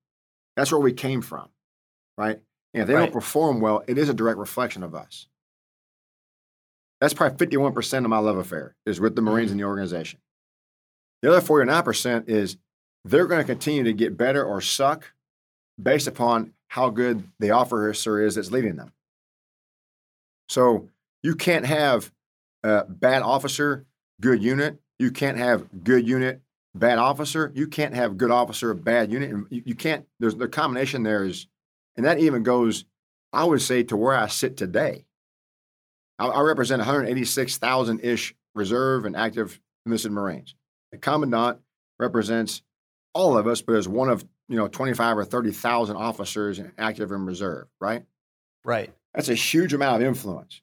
[0.55, 1.49] That's where we came from,
[2.17, 2.39] right?
[2.73, 3.01] And if they Right.
[3.01, 5.27] don't perform well, it is a direct reflection of us.
[7.05, 9.29] That's probably 51% of my love affair is with the mm-hmm.
[9.29, 10.19] Marines in the organization.
[11.21, 12.57] The other 49% is
[13.03, 15.13] they're going to continue to get better or suck
[15.79, 18.91] based upon how good the officer is that's leading them.
[20.49, 20.89] So
[21.21, 22.11] you can't have
[22.63, 23.85] a bad officer,
[24.19, 24.79] good unit.
[24.97, 26.41] You can't have good unit,
[26.73, 29.29] bad officer, you can't have good officer, bad unit.
[29.29, 30.07] You, you can't.
[30.19, 31.45] There's the combination there is,
[31.95, 32.85] and that even goes.
[33.31, 35.04] I would say to where I sit today.
[36.19, 40.55] I, I represent 186,000 ish reserve and active enlisted Marines.
[40.91, 41.59] The commandant
[41.99, 42.61] represents
[43.13, 47.25] all of us, but as one of you know 25 or 30,000 officers active and
[47.25, 48.05] reserve, right?
[48.63, 48.93] Right.
[49.13, 50.61] That's a huge amount of influence.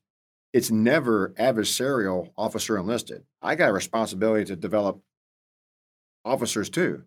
[0.53, 3.25] It's never adversarial officer enlisted.
[3.41, 5.01] I got a responsibility to develop
[6.25, 7.05] officers too.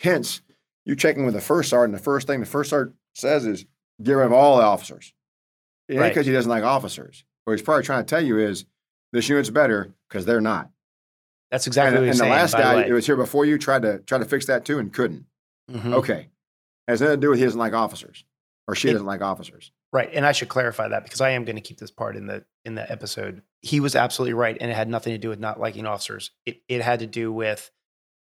[0.00, 0.42] Hence,
[0.84, 3.64] you're checking with the first sergeant, the first thing the first sergeant says is
[4.02, 5.14] get rid of all the officers.
[5.88, 7.24] It ain't because he doesn't like officers.
[7.44, 8.64] What he's probably trying to tell you is
[9.12, 10.70] this unit's better because they're not.
[11.50, 13.58] That's exactly and, what and saying, And the last guy it was here before you
[13.58, 15.26] tried to try to fix that too and couldn't.
[15.70, 15.94] mm-hmm.
[15.94, 16.28] Okay.
[16.88, 18.24] Has nothing to do with he doesn't like officers
[18.66, 19.70] or she It- doesn't like officers.
[19.94, 22.26] Right, and I should clarify that because I am going to keep this part in
[22.26, 23.42] the in the episode.
[23.60, 26.30] He was absolutely right, and it had nothing to do with not liking officers.
[26.46, 27.70] It it had to do with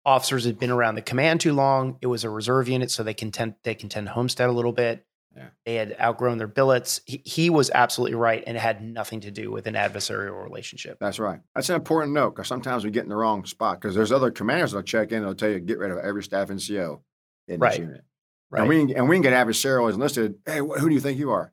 [0.07, 1.99] officers had been around the command too long.
[2.01, 5.05] It was a reserve unit, so they contend they contend homestead a little bit.
[5.41, 5.49] Yeah.
[5.67, 7.01] They had outgrown their billets.
[7.07, 10.99] He, he was absolutely right, and it had nothing to do with an adversarial relationship.
[11.01, 11.41] That's right.
[11.55, 14.31] That's an important note because sometimes we get in the wrong spot because there's other
[14.31, 17.01] commanders that'll check in and they'll tell you get rid of every staff NCO
[17.49, 17.71] in Right.
[17.73, 18.05] this unit.
[18.51, 20.35] Right, And we can, and we can get adversarial as enlisted.
[20.45, 21.53] Hey, wh- who do you think you are?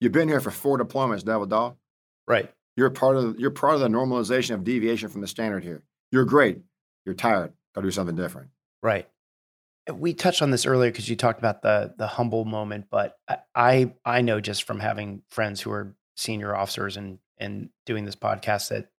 [0.00, 1.76] You've been here for four deployments, devil dog.
[2.26, 5.62] right, You're part of the, you're part of the normalization of deviation from the standard
[5.64, 5.82] here.
[6.10, 6.60] You're great.
[7.04, 7.52] You're tired.
[7.74, 8.48] Go do something different.
[8.82, 9.06] right.
[9.92, 13.16] We touched on this earlier because you talked about the the humble moment, but
[13.54, 18.16] I, I know just from having friends who are senior officers and and doing this
[18.16, 18.90] podcast that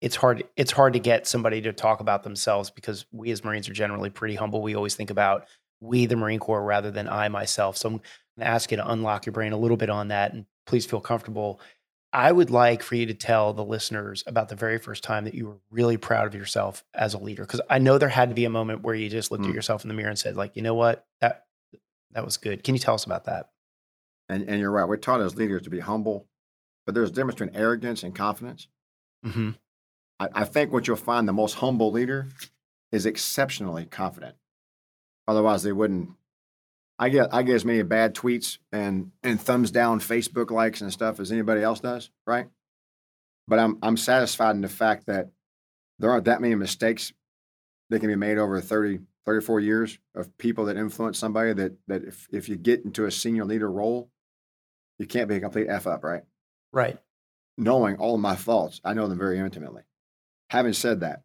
[0.00, 3.68] it's hard it's hard to get somebody to talk about themselves because we as Marines
[3.68, 4.60] are generally pretty humble.
[4.60, 5.46] We always think about
[5.80, 7.76] we the Marine Corps rather than I myself.
[7.76, 8.02] So I'm going
[8.40, 11.00] to ask you to unlock your brain a little bit on that and please feel
[11.00, 11.60] comfortable.
[12.14, 15.34] I would like for you to tell the listeners about the very first time that
[15.34, 18.34] you were really proud of yourself as a leader because I know there had to
[18.36, 19.54] be a moment where you just looked at Mm.
[19.54, 21.06] yourself in the mirror and said like, "You know what?
[21.20, 21.46] That
[22.12, 23.50] that was good." Can you tell us about that?
[24.28, 24.88] And and you're right.
[24.88, 26.28] We're taught as leaders to be humble,
[26.86, 28.68] but there's a difference between arrogance and confidence.
[29.26, 29.56] Mhm.
[30.20, 32.28] I, I think what you'll find the most humble leader
[32.92, 34.36] is exceptionally confident.
[35.26, 36.10] Otherwise, they wouldn't.
[36.98, 40.92] I get I get as many bad tweets and and thumbs down Facebook likes and
[40.92, 42.46] stuff as anybody else does, right?
[43.48, 45.30] But I'm I'm satisfied in the fact that
[45.98, 47.12] there aren't that many mistakes
[47.90, 52.04] that can be made over 30, 34 years of people that influence somebody that that
[52.04, 54.10] if, if you get into a senior leader role,
[54.98, 56.22] you can't be a complete F up, right?
[56.72, 56.98] Right.
[57.56, 59.82] knowing all of my faults, I know them very intimately.
[60.50, 61.22] Having said that,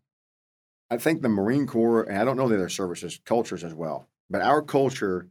[0.92, 4.08] I think the Marine Corps, and I don't know the other services, cultures as well,
[4.30, 5.28] but our culture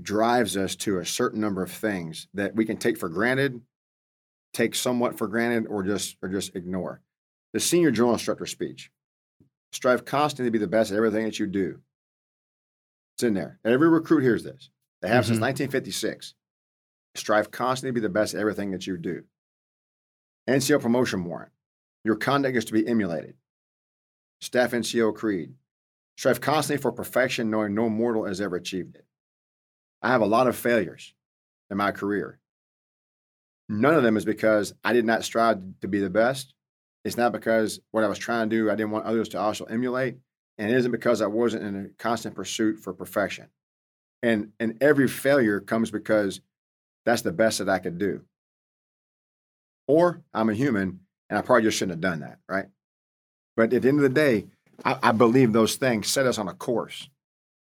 [0.00, 3.60] drives us to a certain number of things that we can take for granted,
[4.52, 7.02] take somewhat for granted, or just or just ignore.
[7.52, 8.90] The senior drill instructor speech.
[9.72, 11.80] Strive constantly to be the best at everything that you do.
[13.16, 13.58] It's in there.
[13.64, 14.70] Every recruit hears this.
[15.00, 15.42] They have since Mhm.
[15.42, 16.34] 1956.
[17.14, 19.24] Strive constantly to be the best at everything that you do.
[20.46, 21.52] NCO promotion warrant.
[22.04, 23.36] Your conduct is to be emulated.
[24.40, 25.54] Staff NCO creed.
[26.16, 29.06] Strive constantly for perfection, knowing no mortal has ever achieved it.
[30.02, 31.14] I have a lot of failures
[31.70, 32.38] in my career.
[33.68, 36.54] None of them is because I did not strive to be the best.
[37.04, 39.64] It's not because what I was trying to do, I didn't want others to also
[39.64, 40.16] emulate.
[40.58, 43.48] And it isn't because I wasn't in a constant pursuit for perfection.
[44.22, 46.40] And, and every failure comes because
[47.04, 48.22] that's the best that I could do
[49.86, 52.66] or I'm a human and I probably just shouldn't have done that, right?
[53.56, 54.46] But at the end of the day,
[54.84, 57.08] I, I believe those things set us on a course.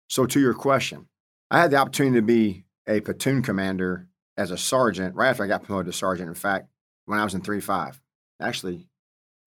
[0.09, 1.07] So, to your question,
[1.55, 5.47] I had the opportunity to be a platoon commander as a sergeant right after I
[5.47, 6.27] got promoted to sergeant.
[6.27, 6.67] In fact,
[7.05, 8.01] when I was in 3 5,
[8.41, 8.89] actually,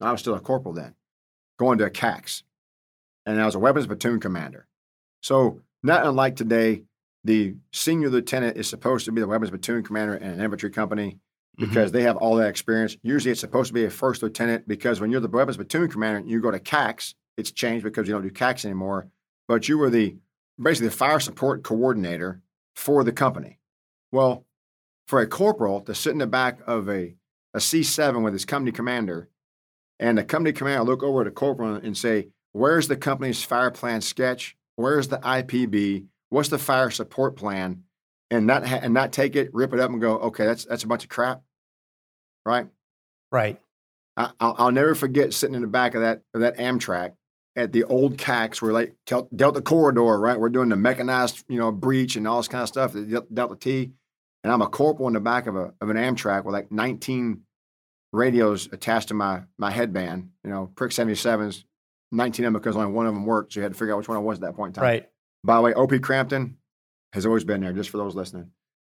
[0.00, 0.94] I was still a corporal then,
[1.59, 2.44] going to a CAX.
[3.26, 4.66] And I was a weapons platoon commander.
[5.20, 6.84] So, not unlike today,
[7.24, 11.18] the senior lieutenant is supposed to be the weapons platoon commander in an infantry company
[11.61, 11.66] mm-hmm.
[11.66, 12.96] because they have all that experience.
[13.02, 16.20] Usually it's supposed to be a first lieutenant because when you're the weapons platoon commander
[16.20, 19.09] and you go to CAX, it's changed because you don't do CAX anymore.
[19.46, 20.16] But you were the
[20.61, 22.42] basically the fire support coordinator
[22.74, 23.59] for the company.
[24.12, 24.44] Well,
[25.06, 27.14] for a corporal to sit in the back of a,
[27.54, 29.28] a C7 with his company commander
[30.00, 33.70] and the company commander look over at the corporal and say, Where's the company's fire
[33.70, 34.56] plan sketch?
[34.76, 36.06] Where's the IPB?
[36.30, 37.84] What's the fire support plan?
[38.30, 40.84] And not ha- and not take it, rip it up, and go, okay, that's that's
[40.84, 41.42] a bunch of crap,
[42.44, 42.66] right?
[43.32, 43.59] Right.
[44.16, 47.12] I, I'll, I'll never forget sitting in the back of that of that amtrac
[47.59, 50.38] at the old CAX, where like Delta Corridor, right?
[50.38, 53.56] We're doing the mechanized, you know, breach and all this kind of stuff, the Delta
[53.56, 53.92] T,
[54.44, 57.42] and I'm a corporal in the back of a of an amtrac with like 19
[58.12, 61.64] radios attached to my my headband, you know, prick 77s,
[62.12, 63.52] 19 of them because only one of them worked.
[63.52, 64.84] So you had to figure out which one I was at that point in time.
[64.84, 65.09] Right.
[65.44, 66.56] By the way, OP Crampton
[67.12, 68.50] has always been there, just for those listening,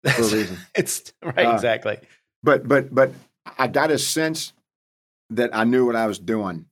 [0.04, 0.58] for a reason.
[0.74, 1.98] it's right, Uh, exactly.
[2.42, 3.12] But but but
[3.58, 4.52] I got a sense
[5.30, 6.66] that I knew what I was doing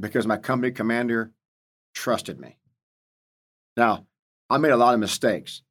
[0.00, 1.32] because my company commander
[1.94, 2.56] trusted me.
[3.76, 4.06] Now,
[4.48, 5.62] I made a lot of mistakes.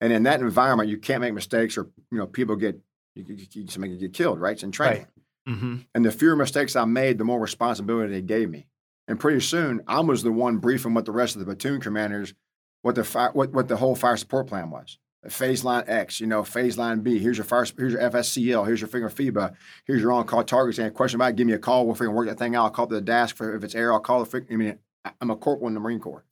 [0.00, 2.78] And in that environment, you can't make mistakes or you know, people get
[3.14, 4.52] you, you, somebody get killed, right?
[4.52, 5.06] It's in training.
[5.46, 5.54] Right.
[5.54, 5.76] Mm-hmm.
[5.94, 8.66] And the fewer mistakes I made, the more responsibility they gave me.
[9.08, 12.34] And pretty soon, I was the one briefing with the rest of the platoon commanders
[12.82, 14.98] what the fire, what, what the whole fire support plan was.
[15.28, 17.18] Phase line X, you know, phase line B.
[17.18, 18.66] Here's your fire, here's your FSCL.
[18.66, 19.54] Here's your finger FEBA.
[19.84, 20.78] Here's your on-call targets.
[20.78, 21.86] And a question about it, give me a call.
[21.86, 22.64] We'll figure work that thing out.
[22.64, 23.92] I'll call the desk for if it's air.
[23.92, 24.44] I'll call the.
[24.50, 24.78] I mean,
[25.20, 26.24] I'm a corporal in the Marine Corps.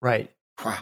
[0.00, 0.30] Right.
[0.64, 0.78] Wow.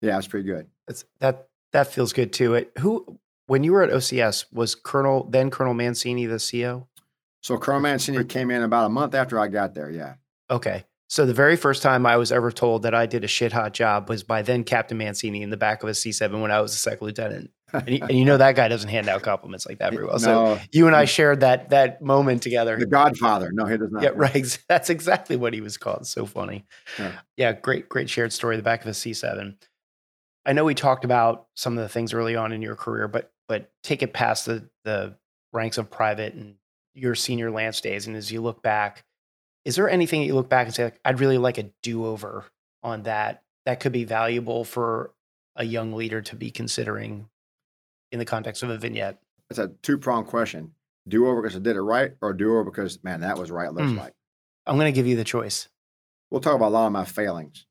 [0.00, 0.66] Yeah, it's pretty good.
[0.86, 2.54] That's, that that feels good too.
[2.54, 6.86] It, who when you were at OCS was Colonel then Colonel Mancini the CO?
[7.42, 9.90] So Colonel Mancini came in about a month after I got there.
[9.90, 10.14] Yeah.
[10.50, 10.84] Okay.
[11.10, 13.72] So the very first time I was ever told that I did a shit hot
[13.72, 16.74] job was by then Captain Mancini in the back of a C7 when I was
[16.74, 17.50] a second lieutenant.
[17.72, 20.18] And you, and you know that guy doesn't hand out compliments like that very well.
[20.18, 21.08] So you and I mm.
[21.08, 22.76] shared that that moment together.
[22.78, 23.50] the Godfather.
[23.52, 24.02] No, he does not.
[24.02, 24.58] Yeah, right.
[24.68, 26.06] That's exactly what he was called.
[26.06, 26.66] So funny.
[26.98, 27.12] Yeah.
[27.36, 27.52] Yeah.
[27.52, 28.56] great, great shared story.
[28.56, 29.56] The back of a C7.
[30.46, 33.32] I know we talked about some of the things early on in your career, but
[33.48, 35.16] but take it past the the
[35.52, 36.54] ranks of private and
[36.94, 39.04] your senior lance days, and as you look back,
[39.68, 42.06] is there anything that you look back and say, like, I'd really like a do
[42.06, 42.46] over
[42.82, 43.42] on that?
[43.66, 45.12] That could be valuable for
[45.56, 47.28] a young leader to be considering
[48.10, 49.18] in the context of a vignette.
[49.50, 50.72] It's a two pronged question.
[51.06, 53.70] Do over because I did it right, or do over because man, that was right.
[53.70, 53.98] Looks Mm.
[53.98, 54.14] like.
[54.66, 55.68] I'm going to give you the choice.
[56.30, 57.66] We'll talk about a lot of my failings.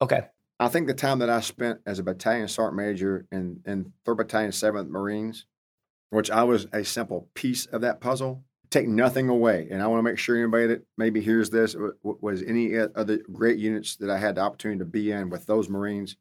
[0.00, 0.22] Okay.
[0.60, 4.18] I think the time that I spent as a battalion sergeant major in in Third
[4.18, 5.46] Battalion, Seventh Marines,
[6.10, 9.68] which I was a simple piece of that puzzle, take nothing away.
[9.70, 13.58] And I want to make sure anybody that maybe hears this was any other great
[13.58, 16.16] units that I had the opportunity to be in with those Marines.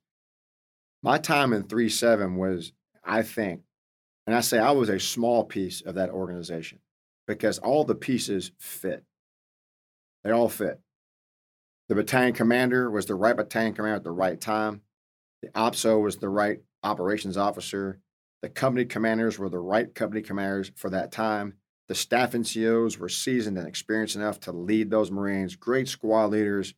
[1.01, 2.73] My time in three seven was,
[3.03, 3.61] I think,
[4.27, 6.79] and I say I was a small piece of that organization
[7.27, 9.03] because all the pieces fit.
[10.23, 10.79] They all fit.
[11.89, 14.81] The battalion commander was the right battalion commander at the right time.
[15.41, 17.99] The OPSO was the right operations officer.
[18.41, 21.55] The company commanders were the right company commanders for that time.
[21.91, 26.73] The staff NCOs were seasoned and experienced enough to lead those Marines, great squad leaders.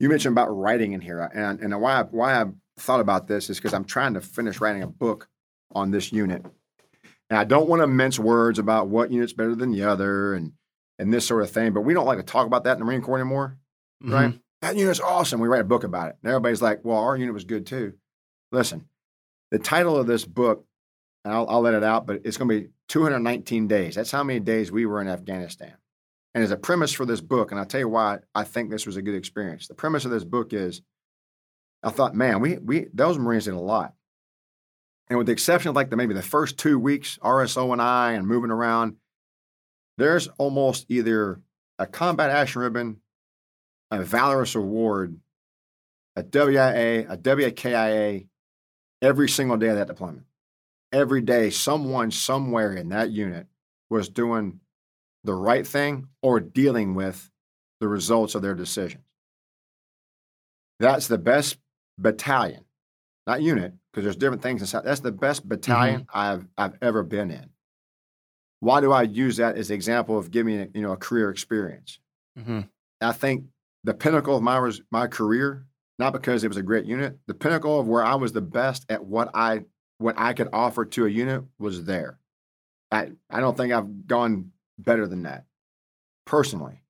[0.00, 3.48] You mentioned about writing in here, and, and why, I, why I thought about this
[3.48, 5.28] is because I'm trying to finish writing a book
[5.70, 6.44] on this unit.
[7.30, 10.54] And I don't want to mince words about what unit's better than the other and,
[10.98, 12.84] and this sort of thing, but we don't like to talk about that in the
[12.84, 13.58] Marine Corps anymore
[14.02, 14.30] right?
[14.32, 14.40] Mhm.
[14.62, 15.38] That unit's awesome.
[15.38, 16.16] We write a book about it.
[16.20, 17.92] And everybody's like, well, our unit was good too.
[18.50, 18.88] Listen,
[19.52, 20.66] the title of this book,
[21.24, 23.94] and I'll, I'll let it out, but it's going to be 219 days.
[23.94, 25.74] That's how many days we were in Afghanistan.
[26.34, 28.86] And as a premise for this book, and I'll tell you why I think this
[28.86, 29.68] was a good experience.
[29.68, 30.82] The premise of this book is
[31.82, 33.94] I thought, man, we, we those Marines did a lot.
[35.08, 38.12] And with the exception of like the maybe the first two weeks, RSO and I
[38.12, 38.96] and moving around,
[39.98, 41.40] there's almost either
[41.78, 43.02] a combat action ribbon
[43.92, 45.18] a Valorous Award,
[46.16, 48.26] a WIA, a WKIA
[49.02, 50.24] every single day of that deployment.
[50.92, 53.46] Every day, someone somewhere in that unit
[53.88, 54.60] was doing
[55.24, 57.30] the right thing or dealing with
[57.80, 59.04] the results of their decisions.
[60.78, 61.58] That's the best
[61.98, 62.64] battalion,
[63.26, 64.84] not unit, because there's different things inside.
[64.84, 67.50] That's the best battalion I've I've ever been in.
[68.60, 71.98] Why do I use that as an example of giving you know, a career experience?
[72.38, 72.68] Mhm.
[73.00, 73.46] I think
[73.84, 75.66] the pinnacle of my my career,
[75.98, 78.86] not because it was a great unit, the pinnacle of where I was the best
[78.88, 79.64] at what I
[80.02, 82.18] what I could offer to a unit was there.
[82.90, 85.44] I I don't think I've gone better than that
[86.26, 86.82] personally,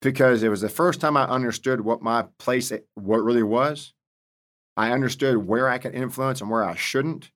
[0.00, 3.92] because it was the first time I understood what my place eh, what really was.
[4.76, 7.30] I understood where I could influence and where I shouldn't.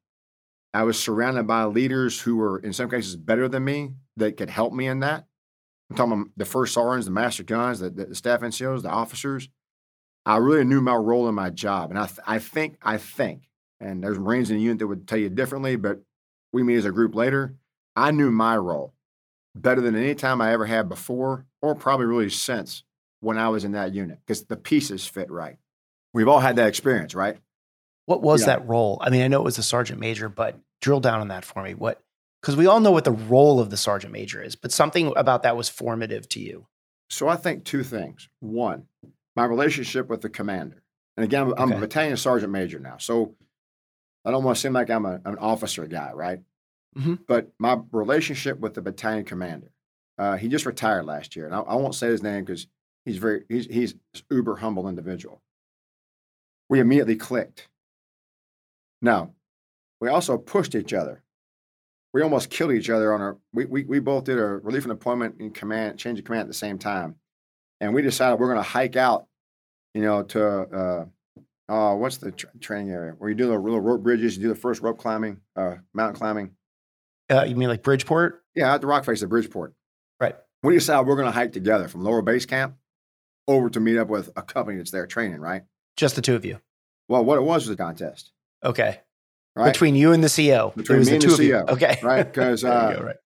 [0.73, 4.49] I was surrounded by leaders who were in some cases better than me that could
[4.49, 5.27] help me in that.
[5.91, 9.49] I'm talking about the first sergeants, the master guns, the, the staff NCOs, the officers.
[10.25, 13.43] I really knew my role in my job, and I, th- I think, I think,
[13.83, 16.01] and there's Marines in the unit that would tell you differently, but
[16.53, 17.55] we meet as a group later.
[17.97, 18.95] I knew my role
[19.55, 22.85] better than any time I ever had before, or probably really since
[23.21, 25.57] when I was in that unit, because the pieces fit right.
[26.15, 27.39] We've all had that experience, right?
[28.07, 28.47] What was Yeah.
[28.47, 28.99] that role?
[29.01, 31.63] I mean, I know it was a sergeant major, but drill down on that for
[31.63, 31.75] me.
[31.75, 32.03] What?
[32.41, 35.43] Because we all know what the role of the sergeant major is, but something about
[35.45, 36.67] that was formative to you.
[37.09, 38.29] So I think two things.
[38.41, 38.87] One,
[39.37, 40.83] my relationship with the commander.
[41.17, 41.77] And again, I'm, I'm Okay.
[41.77, 42.97] a battalion sergeant major now.
[42.99, 43.35] So
[44.25, 46.41] I don't want to seem like I'm a, an officer guy, right?
[46.97, 47.21] Mhm.
[47.27, 49.73] But my relationship with the battalion commander,
[50.19, 51.47] uh, he just retired last year.
[51.47, 52.67] And I, I won't say his name because
[53.05, 53.95] He's very he's he's
[54.31, 55.43] uber humble individual.
[56.69, 57.69] We immediately clicked.
[59.01, 59.35] Now,
[60.01, 61.23] we also pushed each other.
[62.13, 64.93] We almost killed each other on our we we, we both did a relief and
[64.93, 67.17] deployment and command change of command at the same time.
[67.81, 69.27] And we decided we're going to hike out,
[69.95, 71.05] you know, to uh,
[71.73, 74.49] uh, what's the tra- training area where you do the little rope bridges, you do
[74.51, 76.51] the first rope climbing, uh, mountain climbing.
[77.31, 78.43] Uh, you mean like Bridgeport?
[78.55, 79.73] Yeah, at the rock face at Bridgeport.
[80.21, 80.37] Right.
[80.63, 82.77] We decided we're going to hike together from lower base camp
[83.49, 85.63] over to meet up with a company that's there training, right?
[85.97, 86.61] Just the two of you.
[87.09, 88.33] Well, what it was was a contest,
[88.63, 89.01] Okay.
[89.57, 89.73] right?
[89.73, 90.75] Between you and the CEO.
[90.75, 91.57] Between me and the two of you.
[91.57, 91.99] Okay.
[92.03, 92.27] right?
[92.33, 93.17] Because uh, go, right.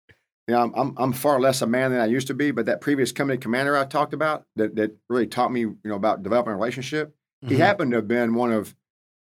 [0.47, 2.53] you know, I'm, I'm I'm far less a man than I used to be.
[2.53, 5.97] But that previous company commander I talked about that that really taught me, you know,
[5.97, 7.16] about developing a relationship.
[7.43, 7.59] He Mhm.
[7.59, 8.75] happened to have been one of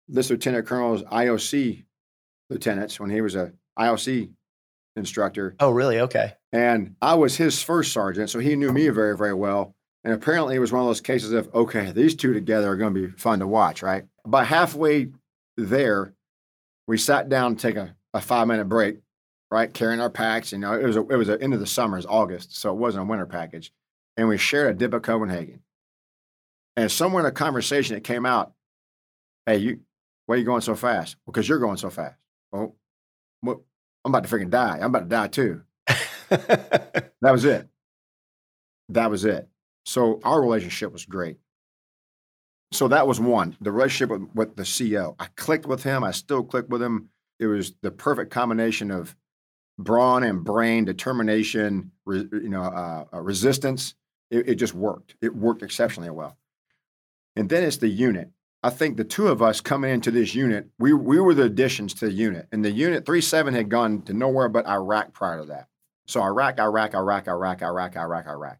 [0.09, 1.85] this lieutenant colonel's IOC
[2.49, 4.31] lieutenants when he was a IOC
[4.97, 5.55] instructor.
[5.61, 6.01] Oh, really?
[6.01, 6.35] Okay.
[6.53, 9.75] And I was his first sergeant, so he knew me very, very well.
[10.03, 12.95] And apparently, it was one of those cases of, okay, these two together are going
[12.95, 14.05] to be fun to watch, right?
[14.25, 15.09] About halfway
[15.57, 16.15] there,
[16.89, 18.99] we sat down to take a, a five minute break,
[19.51, 19.73] right?
[19.73, 20.53] Carrying our packs.
[20.53, 22.71] You know, it was a, it was the end of the summer, it's August, so
[22.73, 23.73] it wasn't a winter package.
[24.17, 25.63] And we shared a dip of Copenhagen.
[26.81, 28.55] And somewhere in a conversation, it came out,
[29.45, 29.81] hey, you,
[30.25, 31.17] why are you going so fast?
[31.27, 32.17] Because you're going so fast.
[32.53, 32.75] Well,
[33.47, 33.59] I'm
[34.07, 34.79] about to freaking die.
[34.79, 35.63] I'm about to die too.
[37.23, 37.69] That was it.
[38.89, 39.47] That was it.
[39.85, 41.37] So our relationship was great.
[42.73, 45.17] So that was one, the relationship with, with the CEO.
[45.19, 46.03] I clicked with him.
[46.03, 47.11] I still click with him.
[47.41, 49.15] It was the perfect combination of
[49.79, 53.95] brawn and brain, determination, re, you know, uh, uh, resistance.
[54.31, 55.17] It, it just worked.
[55.21, 56.39] It worked exceptionally well.
[57.37, 58.31] And then it's the unit.
[58.63, 61.95] I think the two of us coming into this unit, we we were the additions
[61.95, 65.41] to the unit, and the unit three seven had gone to nowhere but Iraq prior
[65.41, 65.69] to that.
[66.07, 68.59] So Iraq, Iraq, Iraq, Iraq, Iraq, Iraq, Iraq.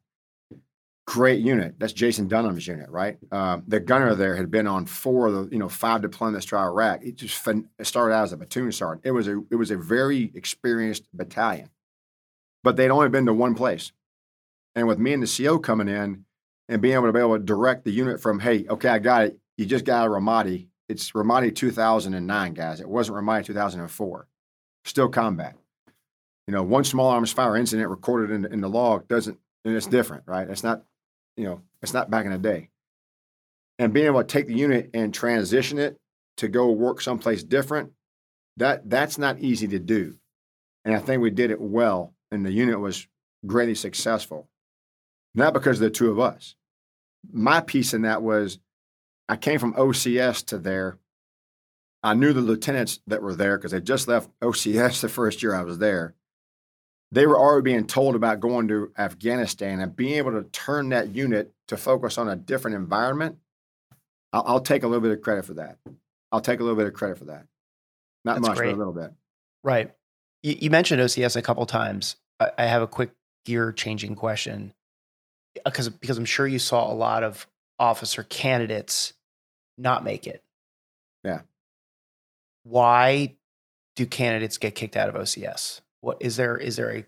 [1.07, 1.75] Great unit.
[1.79, 3.19] That's Jason Dunham's unit, right?
[3.33, 6.57] Um, the gunner there had been on four of the, you know, five deployments to
[6.57, 7.03] Iraq.
[7.03, 9.05] It just fin- it started out as a platoon sergeant.
[9.05, 11.71] It was a it was a very experienced battalion,
[12.63, 13.93] but they'd only been to one place.
[14.75, 16.25] And with me and the CO coming in
[16.71, 19.25] and being able to be able to direct the unit from, hey, okay, I got
[19.25, 19.39] it.
[19.59, 20.69] You just got a Ramadi.
[20.89, 22.81] It's Ramadi 2009, guys.
[22.81, 24.27] It wasn't Ramadi 2004.
[24.87, 25.57] Still combat
[26.51, 29.87] you know, one small arms fire incident recorded in, in the log doesn't, and it's
[29.87, 30.51] different, right?
[30.51, 30.83] It's not,
[31.37, 32.71] you know, it's not back in the day.
[33.79, 35.97] And being able to take the unit and transition it
[36.39, 37.93] to go work someplace different,
[38.57, 40.17] that that's not easy to do.
[40.85, 43.07] And I think we did it well, and the unit was
[43.47, 44.49] greatly successful.
[45.37, 46.57] Not because of the two of us.
[47.31, 48.59] My piece in that was
[49.29, 50.99] I came from OCS to there.
[52.03, 55.55] I knew the lieutenants that were there because they just left OCS the first year
[55.55, 56.15] I was there
[57.13, 61.15] they were already being told about going to Afghanistan and being able to turn that
[61.15, 63.39] unit to focus on a different environment.
[64.33, 65.79] I'll, I'll, take a little bit of credit for that.
[66.31, 67.47] I'll take a little bit of credit for that.
[68.25, 68.71] Not That's much, great.
[68.71, 69.13] but a little bit.
[69.65, 69.93] Right.
[70.43, 72.17] You, you mentioned OCS a couple times.
[72.39, 73.11] I, I have a quick
[73.45, 74.73] gear changing question
[75.57, 77.47] Uh, because because I'm sure you saw a lot of
[77.79, 79.13] officer candidates
[79.79, 80.43] not make it.
[81.25, 81.41] Yeah.
[82.63, 83.37] Why
[83.97, 85.81] do candidates get kicked out of OCS?
[86.01, 87.07] What is there is there a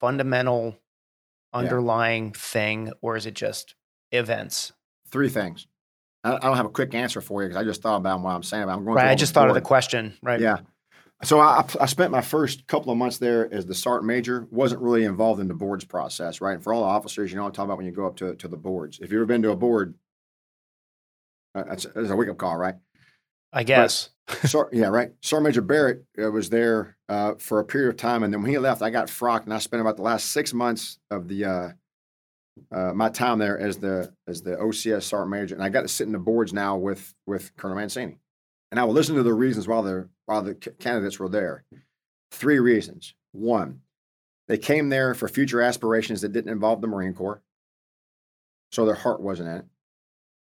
[0.00, 0.76] fundamental
[1.52, 3.74] underlying thing or is it just
[4.10, 4.72] events?
[5.10, 5.66] Three things.
[6.24, 8.30] I, I don't have a quick answer for you because I just thought about what
[8.30, 8.66] I'm saying.
[8.66, 8.96] But I'm going.
[8.96, 9.10] Right.
[9.10, 10.14] I just thought of the question.
[10.22, 10.40] Right.
[10.40, 10.58] Yeah.
[11.24, 14.46] So I, I spent my first couple of months there as the sergeant major.
[14.50, 16.54] wasn't really involved in the boards process, right?
[16.54, 18.34] And for all the officers, you know, I'm talking about when you go up to
[18.36, 18.98] to the boards.
[19.00, 19.94] If you've ever been to a board,
[21.54, 22.74] uh, that's, that's a wake up call, right?
[23.52, 24.10] I guess.
[24.72, 25.12] Yeah, right.
[25.20, 28.50] Sergeant Major Barrett uh, was there uh, for a period of time, and then when
[28.50, 31.44] he left, I got frocked, and I spent about the last six months of the
[31.44, 31.68] uh,
[32.72, 35.88] uh, my time there as the as the OCS Sergeant Major, and I got to
[35.88, 38.18] sit in the boards now with with Colonel Mancini,
[38.74, 41.62] and I will listen to the reasons while the while the candidates were there.
[42.32, 43.14] Three reasons.
[43.30, 43.82] One,
[44.48, 47.40] they came there for future aspirations that didn't involve the Marine Corps,
[48.72, 49.64] so their heart wasn't in it.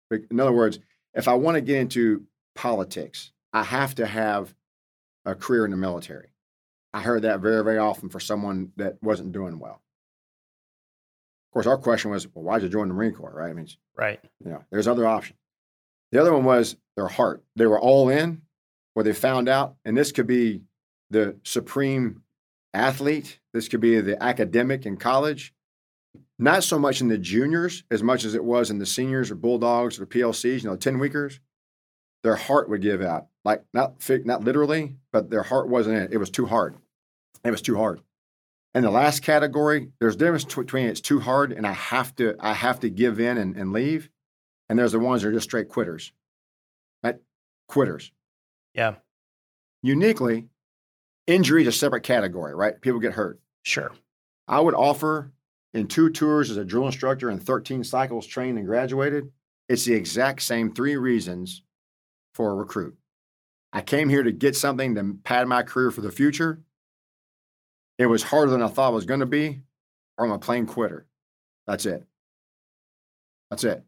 [0.09, 0.79] But In other words,
[1.13, 2.23] if I want to get into
[2.55, 4.55] politics, I have to have
[5.23, 6.29] a career in the military.
[6.95, 9.83] I heard that very, very often for someone that wasn't doing well.
[11.49, 13.51] Of course, our question was, well, why'd you join the Marine Corps, right?
[13.51, 14.19] I mean, Right.
[14.43, 15.37] you know, there's other options.
[16.11, 17.43] The other one was their heart.
[17.55, 18.41] They were all in,
[18.93, 20.61] where they found out, and this could be
[21.09, 22.23] the supreme
[22.73, 23.39] athlete.
[23.53, 25.53] This could be the academic in college.
[26.39, 29.35] Not so much in the juniors as much as it was in the seniors or
[29.35, 31.39] bulldogs or PLCs, you know, 10 weekers.
[32.23, 33.27] Their heart would give out.
[33.45, 36.13] Like not not literally, but their heart wasn't in it.
[36.13, 36.75] It was too hard.
[37.43, 38.01] It was too hard.
[38.73, 42.53] And the last category, there's difference between it's too hard and I have to I
[42.53, 44.09] have to give in and, and leave.
[44.69, 46.11] And there's the ones that are just straight quitters.
[47.03, 47.15] Right?
[47.67, 48.11] Quitters.
[48.73, 48.95] Yeah.
[49.81, 50.47] Uniquely,
[51.25, 52.79] injury is a separate category, right?
[52.81, 53.39] People get hurt.
[53.63, 53.91] Sure.
[54.47, 55.31] I would offer
[55.73, 59.31] in two tours as a drill instructor and 13 cycles trained and graduated,
[59.69, 61.61] it's the exact same three reasons
[62.33, 62.97] for a recruit.
[63.73, 66.61] I came here to get something to pad my career for the future.
[67.97, 69.61] It was harder than I thought it was going to be,
[70.17, 71.05] or I'm a plain quitter.
[71.65, 72.03] That's it.
[73.49, 73.83] That's it.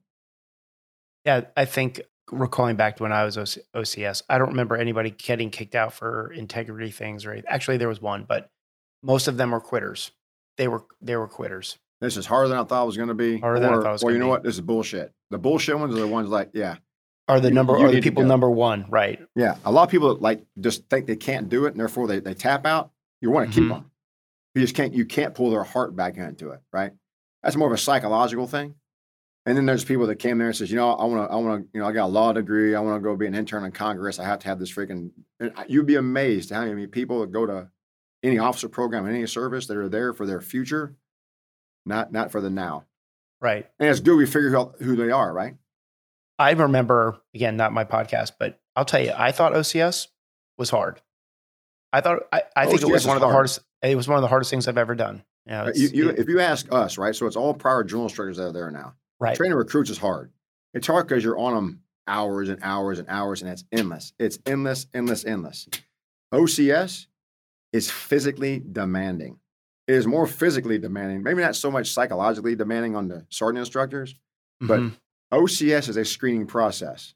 [1.29, 2.01] Yeah, I think
[2.31, 6.33] recalling back to when I was OCS, I don't remember anybody getting kicked out for
[6.33, 7.47] integrity things or anything.
[7.51, 8.49] Actually, there was one, but
[9.03, 10.09] most of them were quitters.
[10.57, 11.77] They were they were quitters.
[12.01, 13.39] This is harder than I thought it was going to be.
[13.39, 14.03] Harder or, than I thought it was.
[14.03, 14.29] Or you know be.
[14.29, 14.43] what?
[14.43, 15.13] This is bullshit.
[15.29, 16.77] The bullshit ones are the ones like, yeah,
[17.27, 19.19] are the number you, you are the people number one, right?
[19.35, 22.21] Yeah, a lot of people like just think they can't do it, and therefore they,
[22.21, 22.89] they tap out.
[23.21, 23.69] You want to mm-hmm.
[23.69, 23.91] keep them.
[24.55, 26.91] You just can't you can't pull their heart back into it, right?
[27.43, 28.73] That's more of a psychological thing.
[29.45, 31.37] And then there's people that came there and says, you know, I want to, I
[31.37, 32.75] want to, you know, I got a law degree.
[32.75, 34.19] I want to go be an intern in Congress.
[34.19, 35.11] I have to have this freaking.
[35.67, 37.69] you'd be amazed how many people that go to
[38.21, 40.95] any officer program, any service that are there for their future,
[41.85, 42.85] not not for the now.
[43.41, 43.67] Right.
[43.79, 45.55] And it's good we figure out who they are, right?
[46.37, 50.07] I remember again, not my podcast, but I'll tell you, I thought OCS
[50.57, 51.01] was hard.
[51.91, 53.35] I thought I, I think it was one of the hard.
[53.35, 53.59] hardest.
[53.81, 55.23] It was one of the hardest things I've ever done.
[55.45, 57.15] Yeah, you, you, if you ask us, right?
[57.15, 58.93] So it's all prior drill instructors that are there now.
[59.19, 59.35] Right.
[59.35, 60.31] Training recruits is hard.
[60.73, 64.13] It's hard because you're on them hours and hours and hours, and it's endless.
[64.19, 65.67] It's endless, endless, endless.
[66.33, 67.07] OCS
[67.73, 69.39] is physically demanding.
[69.87, 74.15] It is more physically demanding, maybe not so much psychologically demanding on the sergeant instructors,
[74.61, 75.35] but mm-hmm.
[75.35, 77.13] OCS is a screening process.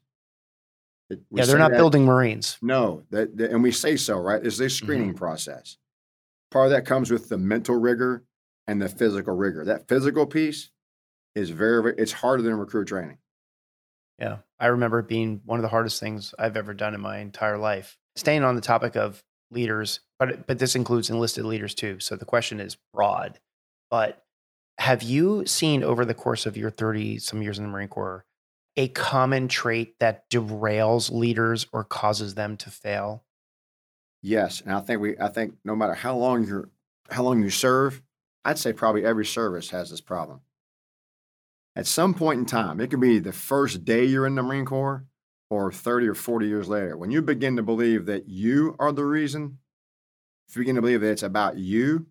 [1.10, 2.58] It, yeah, they're not that, building Marines.
[2.62, 4.44] No, that, that, and we say so, right?
[4.44, 5.18] It's a screening mm-hmm.
[5.18, 5.76] process.
[6.50, 8.24] Part of that comes with the mental rigor
[8.66, 9.64] and the physical rigor.
[9.64, 10.70] That physical piece
[11.34, 13.18] is very, very it's harder than recruit training.
[14.18, 17.18] Yeah, I remember it being one of the hardest things I've ever done in my
[17.18, 17.98] entire life.
[18.16, 21.98] Staying on the topic of leaders, but but this includes enlisted leaders too.
[22.00, 23.40] So the question is broad.
[23.90, 24.22] But
[24.78, 28.24] have you seen over the course of your 30 some years in the Marine Corps
[28.76, 33.24] a common trait that derails leaders or causes them to fail?
[34.20, 36.70] Yes, and I think we I think no matter how long you're
[37.10, 38.02] how long you serve,
[38.44, 40.40] I'd say probably every service has this problem.
[41.76, 44.64] At some point in time, it could be the first day you're in the Marine
[44.64, 45.04] Corps
[45.50, 49.04] or 30 or 40 years later, when you begin to believe that you are the
[49.04, 49.58] reason,
[50.48, 52.06] if you begin to believe that it's about you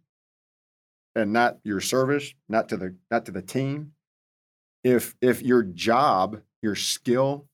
[1.16, 3.94] and not your service, not to the not to the team,
[4.84, 7.48] if if your job, your skill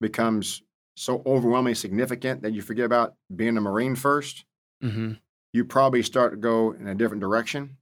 [0.00, 0.62] becomes
[0.96, 4.44] so overwhelmingly significant that you forget about being a Marine 1st
[4.82, 5.12] mm-hmm.
[5.52, 7.76] you probably start to go in a different direction.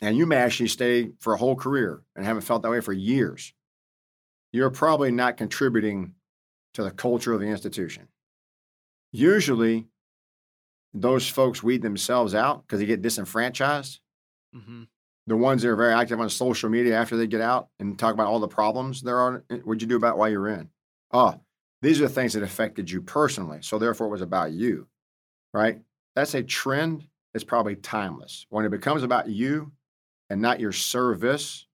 [0.00, 2.92] And you may actually stay for a whole career and haven't felt that way for
[2.92, 3.52] years.
[4.52, 6.14] You're probably not contributing
[6.74, 8.08] to the culture of the institution.
[9.12, 9.86] Usually,
[10.94, 14.00] those folks weed themselves out because they get disenfranchised.
[14.54, 14.84] Mm-hmm.
[15.26, 18.14] The ones that are very active on social media after they get out and talk
[18.14, 20.70] about all the problems there are, eh, what'd you do about while you're in?
[21.12, 21.40] Oh,
[21.82, 23.58] these are the things that affected you personally.
[23.62, 24.88] So therefore, it was about you,
[25.52, 25.80] right?
[26.16, 28.46] That's a trend that's probably timeless.
[28.48, 29.72] When it becomes about you
[30.30, 31.66] and not your service,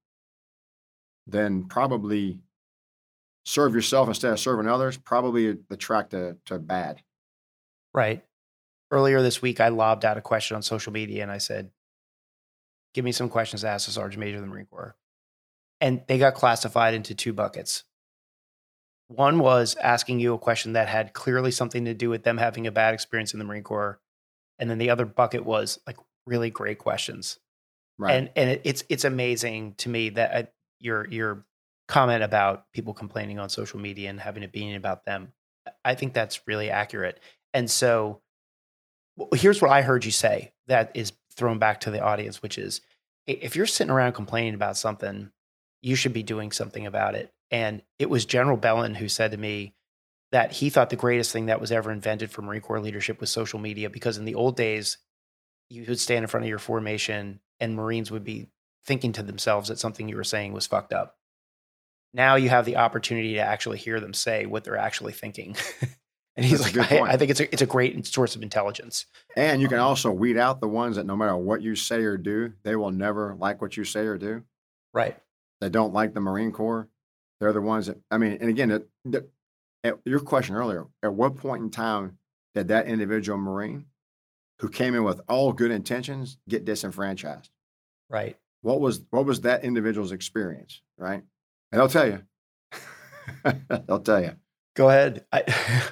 [1.26, 2.40] then probably
[3.44, 7.02] serve yourself instead of serving others, probably the track to, to bad.
[7.94, 8.24] Right.
[8.90, 11.70] Earlier this week, I lobbed out a question on social media and I said,
[12.94, 14.96] Give me some questions to ask the Sergeant Major of the Marine Corps.
[15.82, 17.84] And they got classified into two buckets.
[19.08, 22.66] One was asking you a question that had clearly something to do with them having
[22.66, 24.00] a bad experience in the Marine Corps.
[24.58, 27.38] And then the other bucket was like really great questions.
[27.98, 28.14] Right.
[28.14, 30.42] And and it, it's it's amazing to me that uh,
[30.80, 31.46] your your
[31.88, 35.32] comment about people complaining on social media and having it being about them.
[35.84, 37.20] I think that's really accurate.
[37.54, 38.20] And so
[39.34, 42.80] here's what I heard you say that is thrown back to the audience, which is
[43.26, 45.30] if you're sitting around complaining about something,
[45.80, 47.32] you should be doing something about it.
[47.50, 49.74] And it was General Bellin who said to me
[50.32, 53.30] that he thought the greatest thing that was ever invented for Marine Corps leadership was
[53.30, 54.98] social media, because in the old days,
[55.70, 58.48] you would stand in front of your formation and Marines would be
[58.84, 61.16] thinking to themselves that something you were saying was fucked up.
[62.14, 65.56] Now you have the opportunity to actually hear them say what they're actually thinking.
[66.36, 69.06] And he's That's like, I, I, think it's a it's a great source of intelligence.
[69.36, 72.02] And you can um, also weed out the ones that no matter what you say
[72.02, 74.42] or do, they will never like what you say or do.
[74.92, 75.16] Right.
[75.62, 76.88] They don't like the Marine Corps.
[77.40, 78.36] They're the ones that I mean.
[78.40, 82.18] And again, it, your question earlier, at what point in time
[82.54, 83.86] did that individual Marine
[84.60, 87.50] who came in with all good intentions get disenfranchised.
[88.08, 88.36] Right.
[88.62, 91.22] What was what was that individual's experience, right?
[91.72, 92.22] And I'll tell you.
[93.88, 94.32] I'll tell you.
[94.74, 95.24] Go ahead.
[95.32, 95.42] I,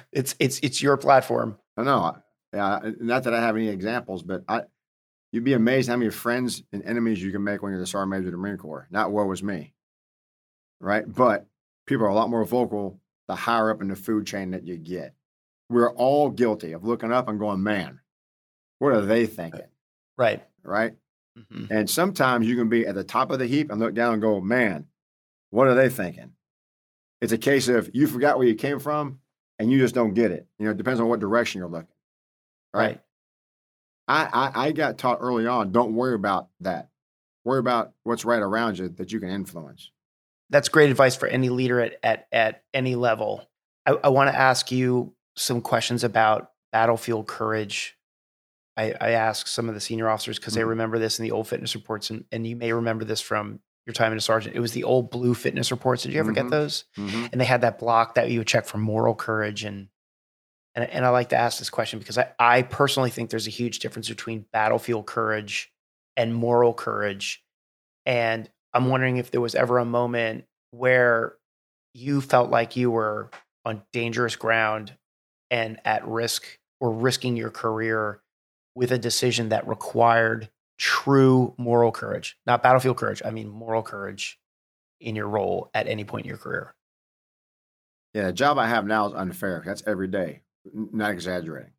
[0.11, 1.57] it's it's it's your platform.
[1.77, 2.17] I know.
[2.53, 4.63] Yeah, not that I have any examples, but I
[5.31, 8.11] you'd be amazed how many friends and enemies you can make when you're the sergeant
[8.11, 8.87] major of the Marine Corps.
[8.89, 9.73] Not woe was me.
[10.79, 11.03] Right?
[11.07, 11.47] But
[11.85, 14.77] people are a lot more vocal the higher up in the food chain that you
[14.77, 15.13] get.
[15.69, 17.99] We're all guilty of looking up and going, man,
[18.85, 19.65] what are they thinking?
[20.15, 20.43] Right.
[20.63, 20.93] Right.
[21.37, 21.73] Mm-hmm.
[21.73, 24.21] And sometimes you can be at the top of the heap and look down and
[24.21, 24.85] go, man,
[25.49, 26.33] what are they thinking?
[27.19, 29.19] It's a case of you forgot where you came from
[29.57, 30.45] and you just don't get it.
[30.59, 31.87] You know, it depends on what direction you're looking.
[32.73, 32.87] Right.
[32.87, 33.01] right.
[34.07, 36.89] I, I, I got taught early on, don't worry about that.
[37.43, 39.89] Worry about what's right around you that you can influence.
[40.51, 43.49] That's great advice for any leader at at, at any level.
[43.87, 47.97] I, I want to ask you some questions about battlefield courage.
[48.77, 50.61] I, I ask some of the senior officers because mm-hmm.
[50.61, 53.59] they remember this in the old fitness reports, and, and you may remember this from
[53.85, 54.55] your time in a sergeant.
[54.55, 56.03] It was the old blue fitness reports.
[56.03, 56.49] Did you ever mm-hmm.
[56.49, 56.85] get those?
[56.97, 57.27] Mm-hmm.
[57.31, 59.87] And they had that block that you would check for moral courage and
[60.75, 63.51] and, and I like to ask this question because I, I personally think there's a
[63.51, 65.71] huge difference between battlefield courage
[66.17, 67.43] and moral courage.
[68.05, 71.35] And I'm wondering if there was ever a moment where
[71.93, 73.31] you felt like you were
[73.63, 74.93] on dangerous ground
[75.49, 76.45] and at risk
[76.81, 78.21] or risking your career
[78.75, 83.21] with a decision that required true moral courage, not battlefield courage.
[83.25, 84.37] I mean, moral courage
[84.99, 86.75] in your role at any point in your career.
[88.13, 89.63] Yeah, the job I have now is unfair.
[89.65, 90.41] That's every day
[90.73, 91.71] not exaggerating.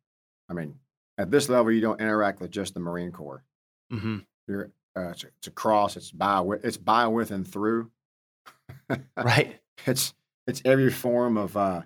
[0.49, 0.75] I mean,
[1.17, 3.43] at this level, you don't interact with just the Marine Corps.
[3.91, 4.17] Mm-hmm.
[4.47, 5.95] You're uh, it's, a, it's, a, cross.
[5.95, 7.91] It's by it's by with and through.
[9.15, 9.59] right.
[9.85, 10.15] It's
[10.47, 11.83] it's every form of uh,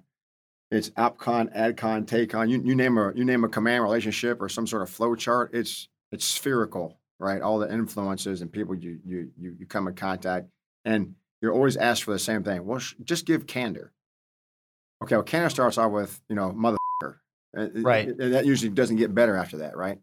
[0.71, 2.49] it's OPCON, ADCON, TACON.
[2.49, 5.51] You you name a you name a command relationship or some sort of flow chart.
[5.53, 7.41] It's it's spherical, right?
[7.41, 10.47] All the influences and people you you you, you come in contact,
[10.85, 12.65] and you're always asked for the same thing.
[12.65, 13.91] Well, sh- just give candor.
[15.03, 16.77] Okay, well, candor starts off with you know mother
[17.57, 18.17] uh, right.
[18.17, 19.99] that usually doesn't get better after that, right?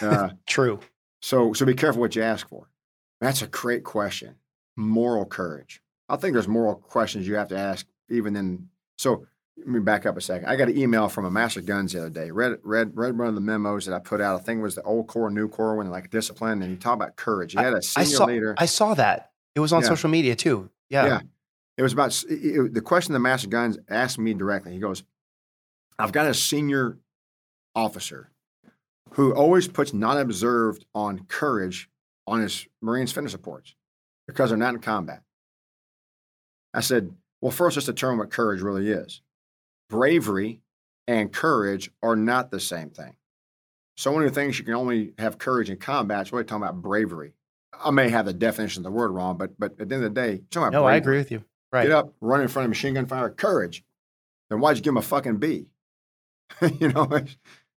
[0.00, 0.80] Uh, True.
[1.20, 2.68] So, so be careful what you ask for.
[3.20, 4.36] That's a great question.
[4.76, 5.80] Moral courage.
[6.08, 8.68] I think there's moral questions you have to ask, even in.
[8.98, 10.48] So, let me back up a second.
[10.48, 12.30] I got an email from a master guns the other day.
[12.30, 14.40] Read, read, read one of the memos that I put out.
[14.40, 16.96] I think it was the old Corps, new Corps, when like discipline, and he talked
[16.96, 17.52] about courage.
[17.52, 18.54] He had a senior I saw, leader.
[18.58, 19.30] I saw that.
[19.54, 19.88] It was on yeah.
[19.88, 20.70] social media too.
[20.90, 21.06] Yeah.
[21.06, 21.20] Yeah.
[21.76, 24.72] It was about it, the question the master guns asked me directly.
[24.72, 25.02] He goes,
[25.98, 26.98] I've got a senior
[27.74, 28.30] officer
[29.12, 31.88] who always puts not observed on courage
[32.26, 33.74] on his Marines fitness reports
[34.26, 35.22] because they're not in combat.
[36.72, 39.20] I said, well, first let's determine what courage really is.
[39.94, 40.60] Bravery
[41.06, 43.14] and courage are not the same thing.
[43.96, 46.64] So one of the things you can only have courage in combat is really talking
[46.64, 47.34] about bravery.
[47.72, 50.14] I may have the definition of the word wrong, but but at the end of
[50.14, 50.94] the day, talking about no, bravery.
[50.94, 51.44] I agree with you.
[51.72, 51.84] Right.
[51.84, 53.84] Get up, run in front of machine gun fire, courage.
[54.50, 55.66] Then why'd you give him a fucking B?
[56.80, 57.08] you know,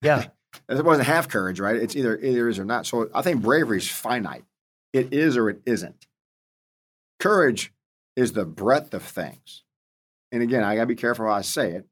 [0.02, 0.26] yeah,
[0.70, 1.76] it wasn't half courage, right?
[1.76, 2.88] It's either either is or not.
[2.88, 4.44] So I think bravery is finite.
[4.92, 6.08] It is or it isn't.
[7.20, 7.74] Courage
[8.16, 9.64] is the breadth of things.
[10.32, 11.86] And again, I gotta be careful how I say it.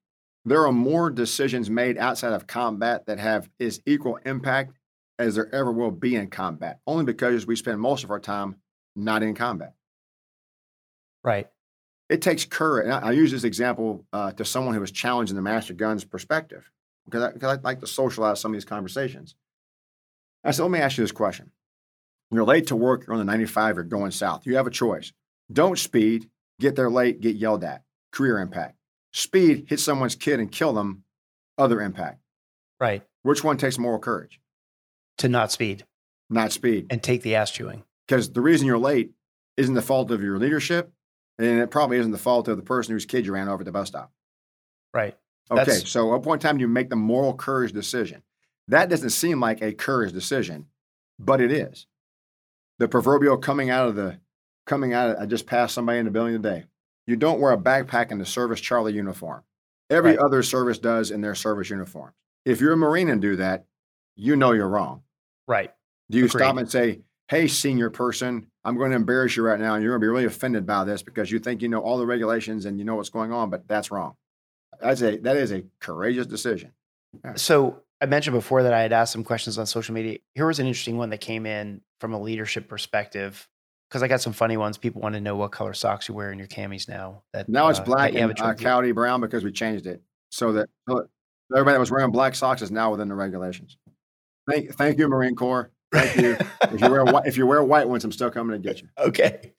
[0.46, 4.74] There are more decisions made outside of combat that have as equal impact
[5.18, 8.58] as there ever will be in combat, only because we spend most of our time
[8.96, 9.74] not in combat.
[11.24, 11.48] Right.
[12.10, 12.88] It takes courage.
[12.88, 16.70] I, I use this example uh, to someone who was challenging the master gun's perspective
[17.06, 19.36] because I, because I like to socialize some of these conversations.
[20.44, 21.52] I said, let me ask you this question.
[22.30, 24.46] You're late to work, you're on the 95, you're going south.
[24.46, 25.12] You have a choice.
[25.52, 27.84] Don't speed, get there late, get yelled at.
[28.12, 28.76] Career impact.
[29.16, 31.06] Speed, hit someone's kid and kill them,
[31.58, 32.20] other impact.
[32.82, 33.02] Right.
[33.22, 34.42] Which one takes moral courage?
[35.20, 35.86] To not speed.
[36.30, 36.88] Not speed.
[36.90, 37.86] And take the ass chewing.
[38.06, 39.12] Because the reason you're late
[39.56, 40.92] isn't the fault of your leadership,
[41.40, 43.66] and it probably isn't the fault of the person whose kid you ran over at
[43.66, 44.12] the bus stop.
[44.94, 45.16] Right.
[45.50, 45.90] Okay, That's...
[45.90, 48.22] so at point in time, you make the moral courage decision.
[48.68, 50.66] That doesn't seem like a courage decision,
[51.18, 51.88] but it is.
[52.80, 54.20] The proverbial coming out of the
[54.66, 55.12] coming out.
[55.12, 56.66] Of, I just passed somebody in the building today.
[57.08, 59.44] You don't wear a backpack in the service Charlie uniform.
[59.90, 60.20] Every right.
[60.20, 62.14] other service does in their service uniform.
[62.46, 63.66] If you're a Marine and do that,
[64.16, 65.04] you know you're wrong.
[65.48, 65.72] Right.
[66.10, 66.40] Do you Agreed.
[66.40, 69.92] stop and say, "Hey, senior person, I'm going to embarrass you right now, and you're
[69.94, 72.66] going to be really offended by this because you think you know all the regulations
[72.66, 74.16] and you know what's going on, but that's wrong."
[74.82, 76.72] That's a that is a courageous decision.
[77.24, 77.34] Yeah.
[77.36, 80.20] So I mentioned before that I had asked some questions on social media.
[80.34, 83.48] Here was an interesting one that came in from a leadership perspective
[83.90, 84.78] because I got some funny ones.
[84.78, 87.24] People want to know what color socks you wear in your camis now.
[87.34, 90.70] That now it's uh, black and uh, cloudy brown because we changed it so that,
[91.54, 93.78] everybody that was wearing black socks is now within the regulations.
[94.50, 95.72] Thank, thank you, Marine Corps.
[95.92, 96.38] Thank you.
[96.64, 98.90] if you wear white, if you wear white ones, I'm still coming to get you.
[98.98, 99.54] Okay,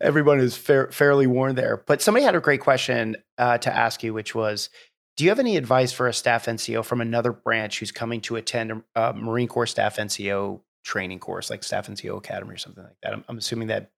[0.00, 1.82] everyone is fair, fairly warned there.
[1.86, 4.70] But somebody had a great question uh, to ask you, which was,
[5.16, 8.36] do you have any advice for a staff NCO from another branch who's coming to
[8.36, 12.56] attend a, a Marine Corps staff NCO training course, like Staff and NCO Academy or
[12.56, 13.12] something like that?
[13.12, 13.90] I'm, I'm, assuming that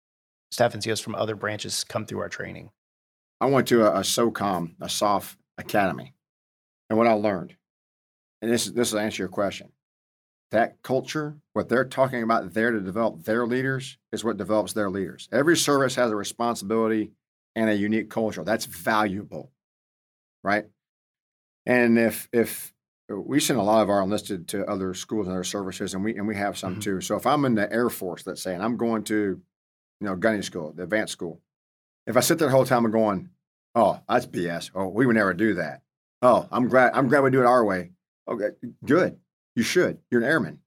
[0.51, 2.71] staff and NCOs from other branches come through our training.
[3.41, 6.15] I went to a, a SOCOM, a SOF Academy,
[6.91, 7.55] and what I learned,
[8.43, 9.71] and this is this will answer your question
[10.51, 14.91] that culture, what they're talking about there to develop their leaders, is what develops their
[14.91, 15.29] leaders.
[15.31, 17.13] Every service has a responsibility
[17.55, 18.43] and a unique culture.
[18.43, 19.53] That's valuable,
[20.43, 20.65] right?
[21.67, 22.73] And if if
[23.19, 26.17] we send a lot of our enlisted to other schools and other services, and we
[26.17, 26.81] and we have some mm-hmm.
[26.81, 27.01] too.
[27.01, 30.15] So if I'm in the Air Force, let's say, and I'm going to, you know,
[30.17, 31.41] gunning school, the advanced school,
[32.07, 33.31] if I sit there the whole time and going,
[33.75, 35.83] "Oh, that's BS," "Oh, we would never do that,"
[36.23, 37.91] "Oh, I'm glad I'm glad we do it our way,"
[38.29, 38.51] okay,
[38.85, 39.19] good.
[39.57, 39.99] You should.
[40.11, 40.61] You're an airman,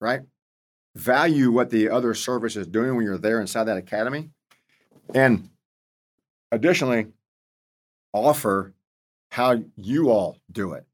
[0.00, 0.22] right?
[0.94, 4.30] Value what the other service is doing when you're there inside that academy.
[5.14, 5.50] And
[6.52, 7.08] additionally,
[8.12, 8.74] offer
[9.30, 10.86] how you all do it.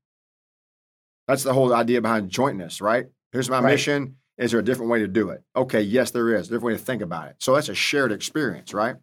[1.27, 3.07] That's the whole idea behind jointness, right?
[3.33, 3.71] Here's my right.
[3.71, 4.17] mission.
[4.37, 5.43] Is there a different way to do it?
[5.55, 6.49] Okay, yes, there is.
[6.49, 7.37] A different way to think about it.
[7.39, 8.97] So that's a shared experience, right?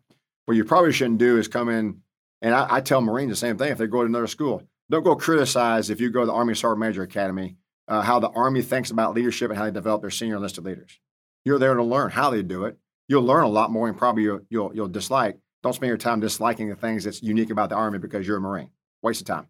[0.45, 2.01] What you probably shouldn't do is come in,
[2.41, 4.63] and I, I tell Marines the same thing if they go to another school.
[4.89, 7.55] Don't go criticize if you go to the Army Sergeant Major Academy
[7.91, 10.97] uh, how the Army thinks about leadership and how they develop their senior enlisted leaders.
[11.43, 12.77] You're there to learn how they do it.
[13.09, 15.37] You'll learn a lot more and probably you'll, you'll, you'll dislike.
[15.61, 18.41] Don't spend your time disliking the things that's unique about the Army because you're a
[18.41, 18.69] Marine.
[19.01, 19.47] Waste of time.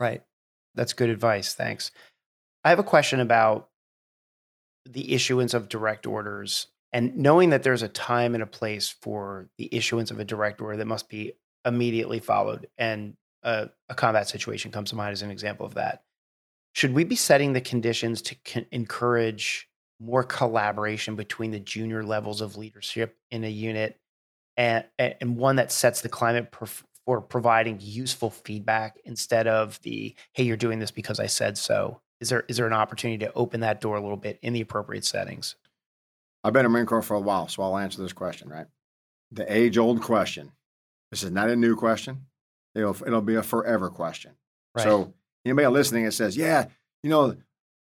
[0.00, 0.22] Right.
[0.78, 1.54] That's good advice.
[1.54, 1.90] Thanks.
[2.64, 3.68] I have a question about
[4.86, 9.48] the issuance of direct orders and knowing that there's a time and a place for
[9.58, 11.34] the issuance of a direct order that must be
[11.66, 12.68] immediately followed.
[12.78, 16.02] And a, a combat situation comes to mind as an example of that
[16.78, 19.68] should we be setting the conditions to con- encourage
[20.00, 23.98] more collaboration between the junior levels of leadership in a unit
[24.56, 26.52] and, and one that sets the climate
[27.08, 32.02] for providing useful feedback instead of the hey you're doing this because i said so
[32.20, 34.60] is there is there an opportunity to open that door a little bit in the
[34.60, 35.56] appropriate settings
[36.44, 38.66] i've been a marine corps for a while so i'll answer this question right
[39.32, 40.52] the age old question
[41.10, 42.26] this is not a new question
[42.74, 44.32] it'll, it'll be a forever question
[44.74, 44.84] right.
[44.84, 45.14] so
[45.48, 46.66] Anybody listening that says, yeah,
[47.02, 47.34] you know,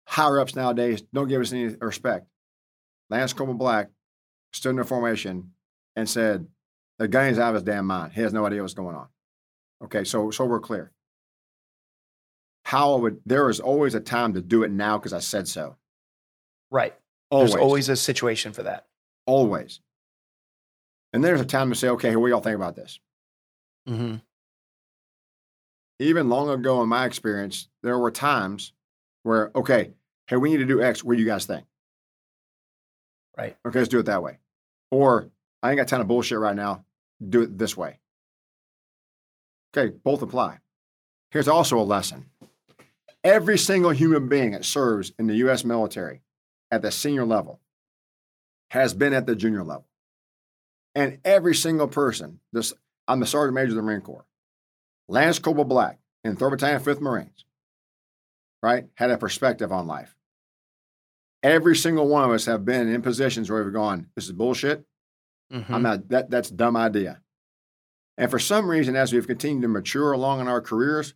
[0.07, 2.27] higher ups nowadays don't give us any respect.
[3.11, 3.89] Lance Corporal Black
[4.53, 5.53] stood in the formation
[5.97, 6.47] and said,
[6.99, 8.13] the gunny's out of his damn mind.
[8.13, 9.09] He has no idea what's going on.
[9.85, 10.93] Okay, so so we're clear.
[12.65, 15.77] How would there is always a time to do it now because I said so.
[16.71, 16.95] Right.
[17.31, 17.53] Always.
[17.53, 18.87] There's always a situation for that.
[19.25, 19.81] Always.
[21.13, 22.99] And there's a time to say, okay, what do y'all think about this?
[23.89, 24.17] Mm-hmm
[25.99, 28.73] even long ago in my experience, there were times
[29.23, 29.93] where, okay,
[30.27, 31.03] hey, we need to do X.
[31.03, 31.65] What do you guys think?
[33.37, 33.57] Right.
[33.67, 34.39] Okay, let's do it that way.
[34.91, 35.29] Or
[35.63, 36.85] I ain't got time of bullshit right now.
[37.27, 37.99] Do it this way.
[39.75, 40.59] Okay, both apply.
[41.31, 42.27] Here's also a lesson.
[43.23, 46.23] Every single human being that serves in the US military
[46.71, 47.61] at the senior level
[48.71, 49.87] has been at the junior level.
[50.95, 52.73] And every single person, this
[53.09, 54.25] I'm the Sergeant Major of the Marine Corps.
[55.09, 57.45] Lance Corporal Black in 3rd Battalion, 5th Marines,
[58.63, 60.17] right, had a perspective on life.
[61.43, 64.85] Every single one of us have been in positions where we've gone, this is bullshit.
[65.53, 65.75] Mm-hmm.
[65.75, 67.21] I'm not, that, that's a dumb idea.
[68.19, 71.15] And for some reason, as we've continued to mature along in our careers,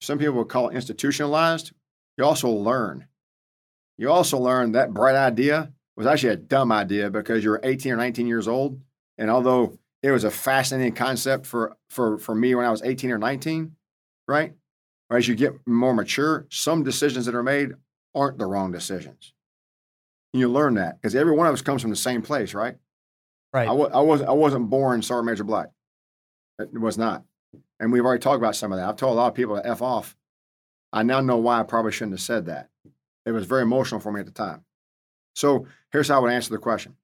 [0.00, 1.72] some people would call it institutionalized.
[2.16, 3.08] You also learn.
[3.98, 7.96] You also learn that bright idea was actually a dumb idea because you're 18 or
[7.96, 8.80] 19 years old.
[9.18, 13.10] And although it was a fascinating concept for for for me when I was 18
[13.10, 13.72] or 19,
[14.28, 14.52] right?
[15.10, 17.72] Or as you get more mature, some decisions that are made
[18.14, 19.32] aren't the wrong decisions.
[20.32, 22.76] And you learn that because every one of us comes from the same place, right?
[23.52, 23.68] Right.
[23.68, 25.68] I, w- I wasn't I wasn't born Sergeant Major Black.
[26.58, 27.24] It was not.
[27.80, 28.88] And we've already talked about some of that.
[28.88, 30.16] I've told a lot of people to F off.
[30.92, 32.70] I now know why I probably shouldn't have said that.
[33.26, 34.64] It was very emotional for me at the time.
[35.34, 36.96] So here's how I would answer the question.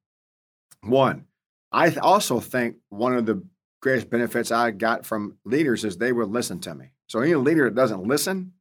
[0.81, 1.25] One,
[1.71, 3.43] I also think one of the
[3.81, 6.91] greatest benefits I got from leaders is they would listen to me.
[7.07, 8.53] So any leader that doesn't listen,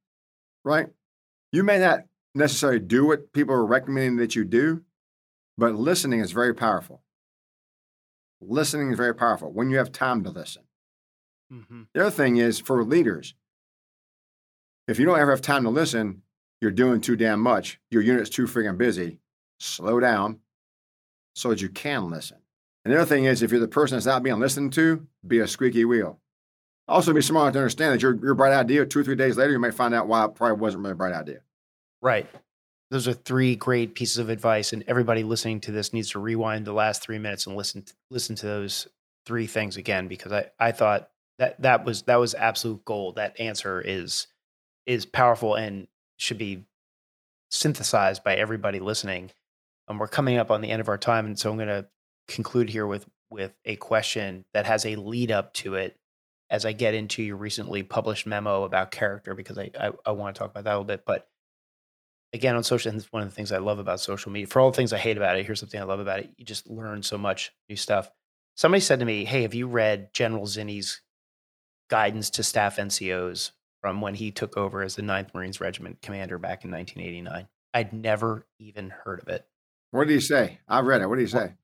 [0.64, 0.88] right?
[1.52, 2.00] You may not
[2.34, 4.82] necessarily do what people are recommending that you do,
[5.56, 7.02] but listening is very powerful.
[8.40, 10.62] Listening is very powerful when you have time to listen.
[11.52, 11.82] Mm-hmm.
[11.92, 13.34] The other thing is for leaders,
[14.88, 16.22] if you don't ever have time to listen,
[16.60, 17.80] you're doing too damn much.
[17.90, 19.18] Your unit's too freaking busy.
[19.58, 20.40] Slow down
[21.34, 22.38] so that you can listen.
[22.84, 25.38] And the other thing is, if you're the person that's not being listened to, be
[25.40, 26.18] a squeaky wheel.
[26.88, 29.52] Also, be smart to understand that your, your bright idea, two or three days later,
[29.52, 31.40] you may find out why it probably wasn't really a bright idea.
[32.02, 32.26] Right.
[32.90, 36.64] those are three great pieces of advice, and everybody listening to this needs to rewind
[36.64, 38.88] the last three minutes and listen to, listen to those
[39.26, 41.09] three things again because I I thought
[41.40, 43.16] that that was that was absolute gold.
[43.16, 44.26] That answer is
[44.86, 45.88] is powerful and
[46.18, 46.66] should be
[47.50, 49.30] synthesized by everybody listening.
[49.88, 51.86] And we're coming up on the end of our time, and so I'm going to
[52.28, 55.96] conclude here with with a question that has a lead up to it
[56.50, 60.36] as I get into your recently published memo about character because I I, I want
[60.36, 61.26] to talk about that a little bit, but
[62.34, 64.70] again on social and one of the things i love about social media for all
[64.70, 67.02] the things i hate about it here's something i love about it you just learn
[67.02, 68.08] so much new stuff
[68.54, 71.02] somebody said to me hey have you read general zinni's
[71.90, 73.50] guidance to staff ncos
[73.82, 77.92] from when he took over as the 9th marines regiment commander back in 1989 i'd
[77.92, 79.46] never even heard of it
[79.90, 81.54] what did he say I've read it what did he say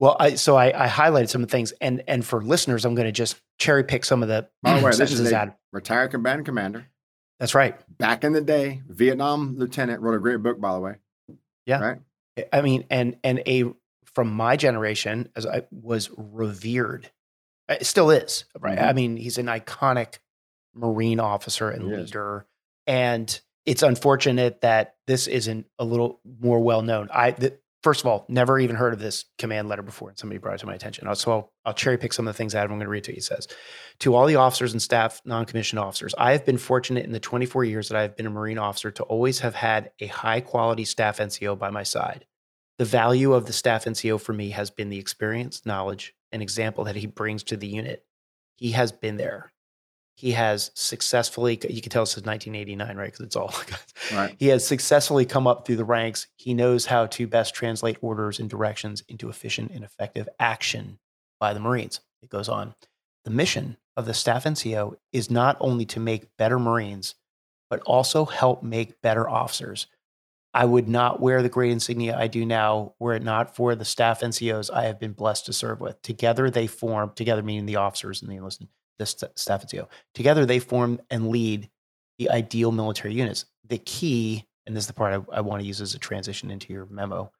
[0.00, 2.94] well, I so I, I highlighted some of the things, and and for listeners, I'm
[2.94, 6.10] going to just cherry pick some of the By the way, this is a retired
[6.10, 6.88] combatant commander.
[7.38, 7.76] That's right.
[7.98, 10.94] Back in the day, Vietnam lieutenant wrote a great book, by the way.
[11.66, 11.80] Yeah.
[11.80, 12.48] Right.
[12.52, 13.64] I mean, and and a
[14.14, 17.10] from my generation, as I was revered,
[17.68, 18.44] it still is.
[18.58, 18.78] Right.
[18.78, 18.88] Mm-hmm.
[18.88, 20.18] I mean, he's an iconic
[20.74, 22.46] Marine officer and he leader,
[22.86, 22.94] is.
[22.94, 27.08] and it's unfortunate that this isn't a little more well known.
[27.12, 30.38] I the, first of all, never even heard of this command letter before, and somebody
[30.38, 31.14] brought it to my attention.
[31.14, 32.64] So I'll, I'll cherry pick some of the things out.
[32.64, 33.18] I'm going to read to you.
[33.18, 33.46] It says,
[34.00, 37.64] "To all the officers and staff, non-commissioned officers, I have been fortunate in the 24
[37.64, 41.18] years that I have been a Marine officer to always have had a high-quality staff
[41.18, 42.26] NCO by my side.
[42.78, 46.84] The value of the staff NCO for me has been the experience, knowledge, and example
[46.84, 48.04] that he brings to the unit.
[48.56, 49.52] He has been there.
[50.16, 53.06] He has successfully you can tell since 1989 right?
[53.06, 53.52] Because it's all
[54.12, 54.34] right.
[54.38, 56.28] he has successfully come up through the ranks.
[56.36, 60.98] He knows how to best translate orders and directions into efficient and effective action
[61.40, 62.00] by the marines.
[62.22, 62.74] It goes on.
[63.24, 67.14] The mission of the staff nco is not only to make better marines
[67.70, 69.88] but also help make better officers
[70.54, 73.84] i would not wear the great insignia i do now were it not for the
[73.84, 77.76] staff ncos i have been blessed to serve with together they form together meaning the
[77.76, 78.68] officers and the enlisted
[78.98, 79.88] the staff NCO.
[80.14, 81.68] Together, they form and lead
[82.18, 83.46] the ideal military units.
[83.66, 86.50] The key, and this is the part I, I want to use as a transition
[86.50, 87.32] into your memo,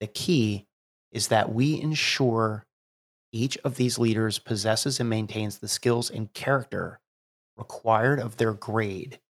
[0.00, 0.66] the key
[1.10, 2.64] is that we ensure
[3.32, 7.00] each of these leaders possesses and maintains the skills and character
[7.56, 9.20] required of their grade,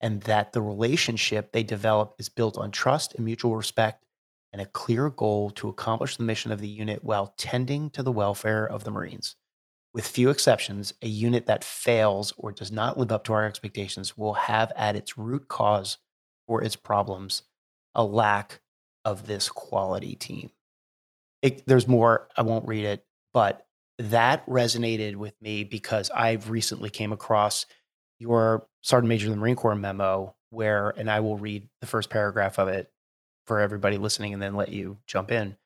[0.00, 4.04] and that the relationship they develop is built on trust and mutual respect
[4.52, 8.12] and a clear goal to accomplish the mission of the unit while tending to the
[8.12, 9.36] welfare of the Marines.
[9.92, 14.16] With few exceptions, a unit that fails or does not live up to our expectations
[14.16, 15.98] will have at its root cause
[16.46, 17.42] for its problems
[17.94, 18.60] a lack
[19.04, 20.50] of this quality team.
[21.42, 23.66] It, there's more, I won't read it, but
[23.98, 27.66] that resonated with me because I've recently came across
[28.18, 32.08] your Sergeant Major of the Marine Corps memo where, and I will read the first
[32.08, 32.90] paragraph of it
[33.46, 35.56] for everybody listening and then let you jump in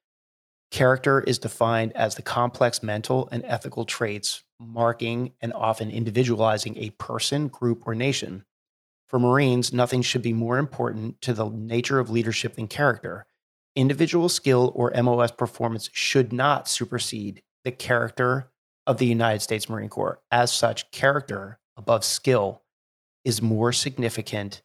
[0.73, 6.89] Character is defined as the complex mental and ethical traits marking and often individualizing a
[6.91, 8.47] person, group, or nation.
[9.07, 13.27] For Marines, nothing should be more important to the nature of leadership than character.
[13.77, 18.51] Individual skill or MOS performance should not supersede the character
[18.87, 20.21] of the United States Marine Corps.
[20.31, 22.63] As such, character above skill
[23.25, 24.63] is more significant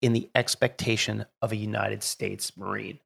[0.00, 3.00] in the expectation of a United States Marine.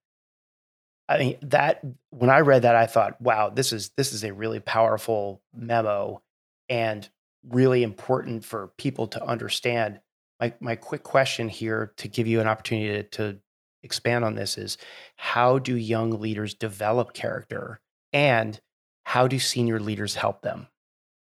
[1.09, 4.33] I mean that when I read that, I thought, wow, this is this is a
[4.33, 6.23] really powerful memo
[6.69, 7.09] and
[7.49, 10.01] really important for people to understand.
[10.41, 13.39] My my quick question here to give you an opportunity to, to
[13.83, 14.79] expand on this is
[15.17, 17.81] how do young leaders develop character
[18.13, 18.61] and
[19.05, 20.69] how do senior leaders help them?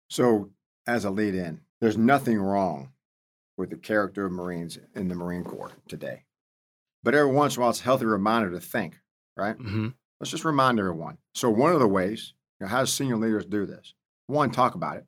[0.09, 0.51] So,
[0.85, 2.91] as a lead in, there's nothing wrong
[3.57, 6.23] with the character of Marines in the Marine Corps today.
[7.03, 8.99] But every once in a while, it's a healthy reminder to think
[9.37, 9.57] right?
[9.57, 9.89] Mm-hmm.
[10.19, 11.17] Let's just remind everyone.
[11.35, 13.93] So, one of the ways, you know, how do senior leaders do this?
[14.25, 15.05] One, talk about it.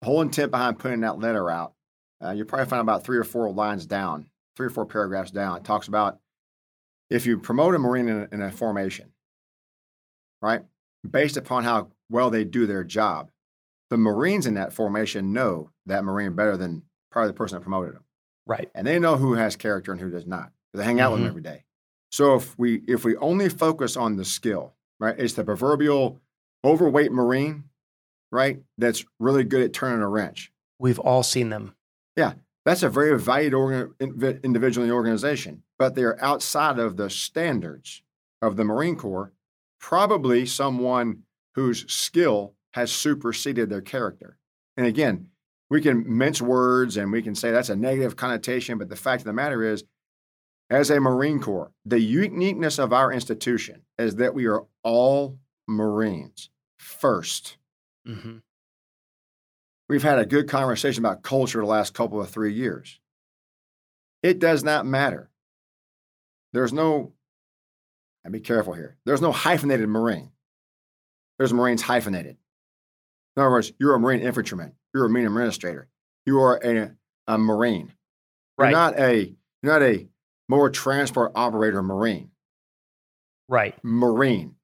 [0.00, 1.74] The whole intent behind putting that letter out,
[2.24, 5.58] uh, you probably find about three or four lines down, three or four paragraphs down.
[5.58, 6.18] It talks about
[7.10, 9.12] if you promote a Marine in a, in a formation,
[10.40, 10.62] right,
[11.08, 13.30] based upon how well they do their job,
[13.90, 17.94] the Marines in that formation know that Marine better than probably the person that promoted
[17.94, 18.04] them.
[18.46, 18.70] Right.
[18.74, 20.52] And they know who has character and who does not.
[20.72, 21.12] They hang out mm-hmm.
[21.12, 21.64] with them every day.
[22.12, 25.14] So if we if we only focus on the skill, right?
[25.18, 26.20] It's the proverbial
[26.64, 27.64] overweight Marine,
[28.32, 28.60] right?
[28.78, 30.52] That's really good at turning a wrench.
[30.78, 31.74] We've all seen them.
[32.16, 32.34] Yeah,
[32.64, 38.02] that's a very valued organ, individual in the organization, but they're outside of the standards
[38.42, 39.32] of the Marine Corps.
[39.78, 41.22] Probably someone
[41.54, 44.36] whose skill has superseded their character.
[44.76, 45.28] And again,
[45.68, 49.22] we can mince words and we can say that's a negative connotation, but the fact
[49.22, 49.84] of the matter is
[50.68, 56.50] as a Marine Corps, the uniqueness of our institution is that we are all Marines
[56.80, 57.56] 1st
[58.06, 58.38] mm-hmm.
[59.88, 63.00] We've had a good conversation about culture the last couple of three years.
[64.22, 65.30] It does not matter.
[66.52, 67.12] There's no,
[68.22, 70.30] and be careful here, there's no hyphenated Marine.
[71.38, 72.36] There's Marines hyphenated.
[73.36, 75.88] In other words, you're a Marine infantryman, you're a Marine administrator,
[76.26, 76.90] you are a,
[77.26, 77.92] a Marine.
[78.58, 80.08] You're not a you're not a
[80.48, 82.30] motor transport operator Marine.
[83.48, 83.74] Right.
[83.82, 84.56] Marine.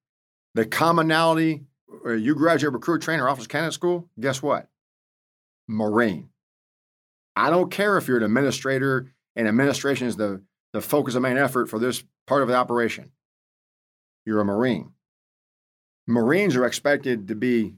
[0.54, 1.64] The commonality,
[2.04, 4.68] uh, you graduate recruit trainer officer candidate school, guess what?
[5.68, 6.30] Marine.
[7.34, 11.36] I don't care if you're an administrator and administration is the, the focus of main
[11.36, 13.12] effort for this part of the operation.
[14.24, 14.92] You're a Marine.
[16.06, 17.74] Marines are expected to be,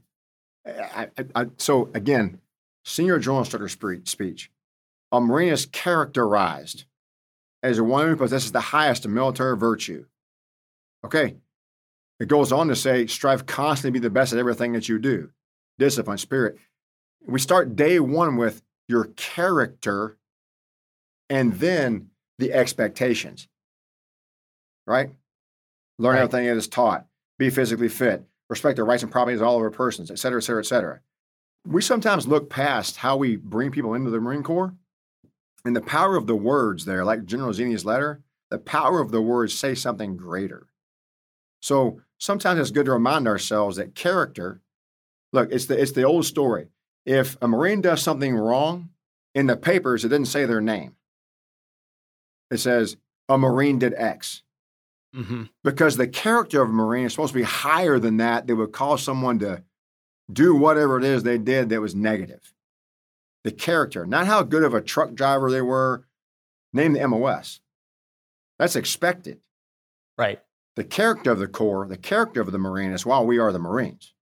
[0.65, 2.39] I, I, I, so again,
[2.85, 4.51] senior drill instructor speech.
[5.11, 6.85] Um, a Marine is characterized
[7.63, 10.05] as a one who possesses the highest military virtue.
[11.05, 11.35] Okay.
[12.19, 14.99] It goes on to say, strive constantly to be the best at everything that you
[14.99, 15.31] do.
[15.77, 16.57] Discipline, spirit.
[17.25, 20.17] We start day one with your character
[21.29, 23.47] and then the expectations.
[24.85, 25.11] Right?
[25.97, 26.21] Learn right.
[26.23, 27.05] everything that is taught.
[27.37, 28.25] Be physically fit.
[28.49, 30.99] Respect the rights and properties of all other persons, et cetera, et cetera, et cetera.
[31.67, 34.73] We sometimes look past how we bring people into the Marine Corps
[35.65, 39.21] and the power of the words there, like General Zinni's letter, the power of the
[39.21, 40.67] words say something greater.
[41.61, 44.61] So sometimes it's good to remind ourselves that character,
[45.31, 46.69] look, it's the it's the old story.
[47.05, 48.89] If a Marine does something wrong,
[49.35, 50.95] in the papers, it doesn't say their name.
[52.49, 52.97] It says
[53.27, 54.41] a Marine did X.
[55.15, 55.43] Mm-hmm.
[55.63, 58.71] Because the character of a Marine is supposed to be higher than that, that would
[58.71, 59.63] cause someone to
[60.31, 62.53] do whatever it is they did that was negative
[63.43, 66.05] the character, not how good of a truck driver they were.
[66.73, 67.61] Name the MOS.
[68.57, 69.39] That's expected.
[70.17, 70.39] Right.
[70.75, 73.59] The character of the Corps, the character of the Marine is why we are the
[73.59, 74.13] Marines.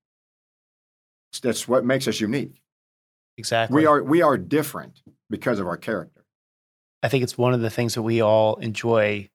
[1.42, 2.62] That's what makes us unique.
[3.38, 3.76] Exactly.
[3.76, 6.26] We are we are different because of our character.
[7.04, 9.30] I think it's one of the things that we all enjoy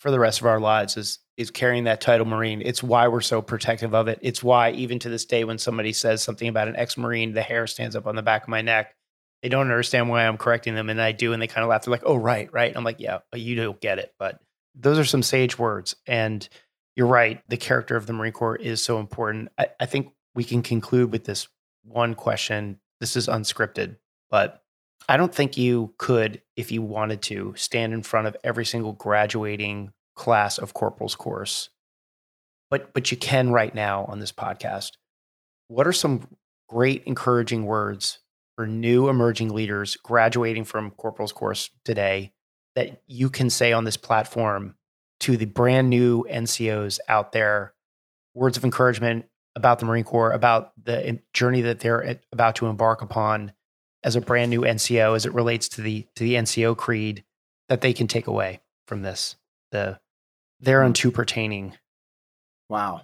[0.00, 2.60] for the rest of our lives is is carrying that title Marine.
[2.62, 4.18] It's why we're so protective of it.
[4.20, 7.66] It's why even to this day when somebody says something about an ex-Marine, the hair
[7.66, 8.94] stands up on the back of my neck
[9.42, 11.84] they don't understand why I'm correcting them, and I do, and they kind of laugh.
[11.84, 14.40] They're like, "Oh, right, right." I'm like, "Yeah, you don't get it." But
[14.74, 16.46] those are some sage words, and
[16.94, 17.42] you're right.
[17.48, 19.50] The character of the Marine Corps is so important.
[19.58, 21.48] I, I think we can conclude with this
[21.84, 22.80] one question.
[23.00, 23.96] This is unscripted,
[24.30, 24.62] but
[25.08, 28.92] I don't think you could, if you wanted to, stand in front of every single
[28.92, 31.70] graduating class of corporal's course.
[32.70, 34.92] But but you can right now on this podcast.
[35.68, 36.28] What are some
[36.68, 38.18] great encouraging words
[38.56, 42.32] for new emerging leaders graduating from corporal's course today
[42.76, 44.74] that you can say on this platform
[45.20, 47.74] to the brand new NCOs out there
[48.34, 52.56] words of encouragement about the Marine Corps, about the eh, journey that they're eh, about
[52.56, 53.52] to embark upon
[54.02, 57.24] as a brand new NCO as it relates to the to the NCO creed
[57.68, 59.36] that they can take away from this
[59.70, 59.98] the
[60.60, 61.14] thereunto hmm.
[61.14, 61.74] pertaining.
[62.68, 63.02] Wow.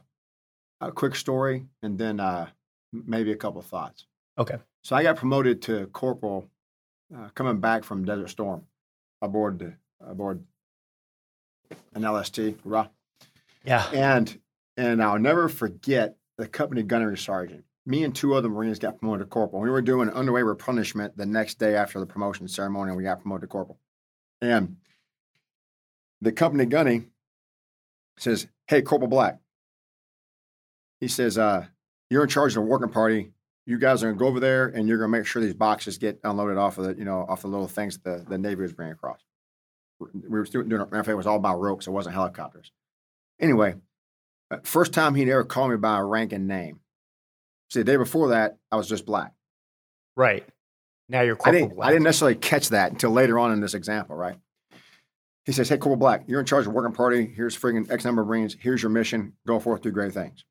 [0.81, 2.49] A quick story and then uh,
[2.93, 4.07] maybe a couple thoughts.
[4.39, 4.57] Okay.
[4.85, 6.49] So I got promoted to corporal
[7.17, 8.67] uh, coming back from Desert Storm
[9.23, 10.45] aboard the, aboard
[11.95, 12.39] an LST.
[12.65, 12.89] Hurrah.
[13.65, 13.89] Yeah.
[13.93, 14.39] And
[14.77, 17.65] and I'll never forget the company gunnery sergeant.
[17.87, 19.63] Me and two other Marines got promoted to corporal.
[19.63, 23.21] We were doing underway replenishment the next day after the promotion ceremony, and we got
[23.21, 23.79] promoted to corporal.
[24.41, 24.77] And
[26.21, 27.07] the company gunny
[28.19, 29.39] says, Hey, Corporal Black.
[31.01, 31.67] He says, uh,
[32.11, 33.31] You're in charge of the working party
[33.67, 36.21] you guys are gonna go over there and you're gonna make sure these boxes get
[36.23, 38.93] unloaded off of the, you know, off the little things the, the Navy was bringing
[38.93, 39.21] across.
[39.99, 41.87] We were doing, matter of fact, it was all about ropes.
[41.87, 42.71] It wasn't helicopters.
[43.41, 43.75] Anyway,
[44.51, 46.81] uh, first time he'd ever called me by a rank and name.
[47.71, 49.33] See, the day before that, I was just black.
[50.17, 50.47] Right.
[51.09, 51.89] Now you're Corporal I didn't, Black.
[51.89, 54.37] I didn't necessarily catch that until later on in this example, right?
[55.45, 57.27] He says, Hey, Corporal Black, you're in charge of working party.
[57.27, 58.57] Here's friggin' X number of Marines.
[58.59, 59.35] Here's your mission.
[59.47, 60.45] Go forth, do great things.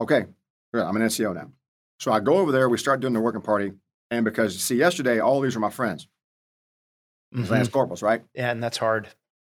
[0.00, 0.26] Okay,
[0.74, 1.50] I'm an NCO now.
[1.98, 3.72] So I go over there, we start doing the working party.
[4.10, 6.06] And because, see, yesterday, all these are my friends,
[7.34, 7.50] mm-hmm.
[7.50, 8.22] Lance Corporals, right?
[8.34, 9.08] Yeah, and that's hard.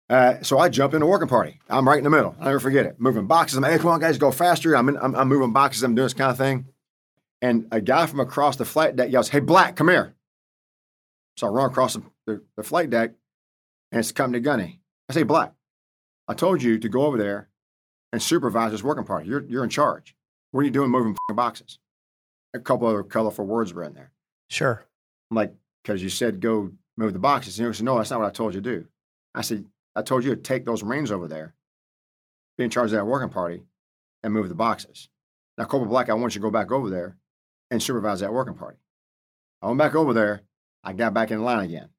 [0.09, 1.59] Uh, so I jump in the working party.
[1.69, 2.35] I'm right in the middle.
[2.39, 2.95] I'll never forget it.
[2.99, 3.57] Moving boxes.
[3.57, 4.75] I'm like, hey, come on, guys, go faster.
[4.75, 5.83] I'm, in, I'm, I'm moving boxes.
[5.83, 6.65] I'm doing this kind of thing.
[7.41, 10.15] And a guy from across the flight deck yells, hey, Black, come here.
[11.37, 13.11] So I run across the, the, the flight deck,
[13.91, 14.81] and it's company gunny.
[15.09, 15.53] I say, Black,
[16.27, 17.49] I told you to go over there
[18.11, 19.29] and supervise this working party.
[19.29, 20.15] You're, you're in charge.
[20.51, 21.77] What are you doing moving boxes?
[22.53, 24.11] a couple other colorful words were in there.
[24.49, 24.85] Sure.
[25.31, 25.53] I'm like,
[25.83, 27.59] because you said go move the boxes.
[27.59, 28.87] And he said, no, that's not what I told you to do.
[29.35, 29.65] I said,
[29.95, 31.53] I told you to take those Marines over there,
[32.57, 33.63] be in charge of that working party,
[34.23, 35.09] and move the boxes.
[35.57, 37.17] Now, Corporal Black, I want you to go back over there
[37.69, 38.77] and supervise that working party.
[39.61, 40.41] I went back over there.
[40.83, 41.89] I got back in line again.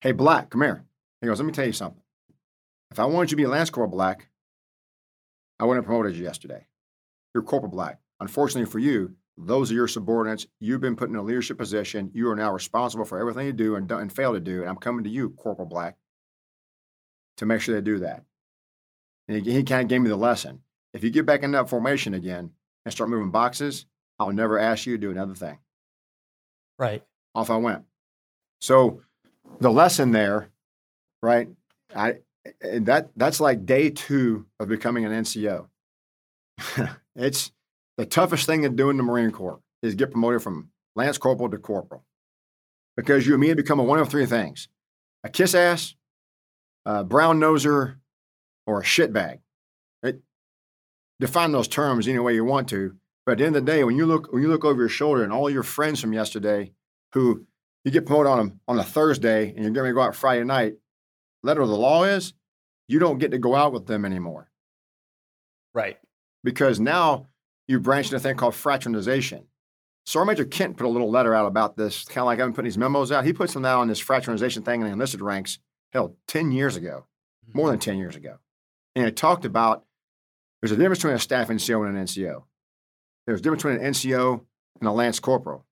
[0.00, 0.84] Hey, Black, come here.
[1.20, 2.02] He goes, let me tell you something.
[2.90, 4.28] If I wanted you to be a Lance Corporal Black,
[5.60, 6.66] I wouldn't have promoted you yesterday.
[7.34, 8.00] You're Corporal Black.
[8.20, 10.46] Unfortunately for you, those are your subordinates.
[10.60, 12.10] You've been put in a leadership position.
[12.12, 14.60] You are now responsible for everything you do and, and fail to do.
[14.60, 15.96] And I'm coming to you, Corporal Black,
[17.36, 18.24] to make sure they do that.
[19.28, 20.60] And he, he kind of gave me the lesson.
[20.92, 22.50] If you get back in that formation again
[22.84, 23.86] and start moving boxes,
[24.22, 25.58] I'll never ask you to do another thing.
[26.78, 27.02] Right.
[27.34, 27.84] Off I went.
[28.60, 29.02] So
[29.60, 30.50] the lesson there,
[31.22, 31.48] right?
[31.94, 32.18] I
[32.62, 35.66] eh, that that's like day two of becoming an NCO.
[37.16, 37.52] it's
[37.98, 41.50] the toughest thing to do in the Marine Corps is get promoted from Lance Corporal
[41.50, 42.04] to Corporal.
[42.96, 44.68] Because you immediately become a one of three things
[45.24, 45.94] a kiss ass,
[46.84, 47.96] a brown noser,
[48.66, 49.38] or a shitbag.
[50.02, 50.20] It,
[51.20, 52.96] define those terms any way you want to.
[53.24, 54.88] But at the end of the day, when you look when you look over your
[54.88, 56.72] shoulder and all your friends from yesterday
[57.12, 57.46] who
[57.84, 60.44] you get promoted on them on a Thursday and you're going to go out Friday
[60.44, 60.74] night,
[61.42, 62.34] letter of the law is
[62.88, 64.50] you don't get to go out with them anymore.
[65.74, 65.98] Right.
[66.44, 67.28] Because now
[67.68, 69.46] you branched into a thing called fraternization.
[70.04, 72.54] Sergeant Major Kent put a little letter out about this, kind of like I've been
[72.54, 73.24] putting these memos out.
[73.24, 75.58] He put some out on this fraternization thing in the enlisted ranks,
[75.92, 77.06] hell, 10 years ago,
[77.54, 77.72] more mm-hmm.
[77.72, 78.38] than 10 years ago.
[78.96, 79.84] And it talked about
[80.60, 82.42] there's a difference between a staff NCO and an NCO.
[83.26, 84.44] There's a difference between an NCO
[84.80, 85.64] and a Lance Corporal.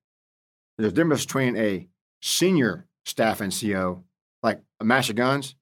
[0.77, 1.87] There's a difference between a
[2.21, 4.03] senior staff NCO,
[4.41, 5.55] like a master guns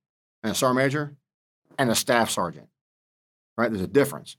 [0.44, 1.16] and a sergeant major,
[1.78, 2.68] and a staff sergeant.
[3.58, 3.72] Right?
[3.72, 4.38] There's a difference.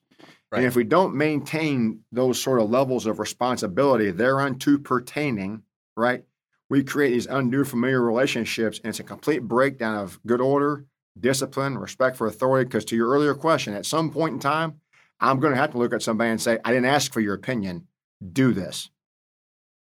[0.50, 0.58] Right.
[0.58, 5.62] And if we don't maintain those sort of levels of responsibility thereunto pertaining,
[5.96, 6.24] right,
[6.68, 10.86] we create these undue familiar relationships, and it's a complete breakdown of good order,
[11.18, 12.66] discipline, respect for authority.
[12.66, 14.80] Because to your earlier question, at some point in time,
[15.20, 17.34] I'm going to have to look at somebody and say, I didn't ask for your
[17.34, 17.86] opinion.
[18.32, 18.90] Do this.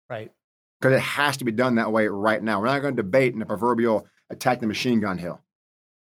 [0.08, 0.32] Right.
[0.80, 2.60] Because it has to be done that way right now.
[2.60, 5.40] We're not going to debate in the proverbial attack the machine gun hill.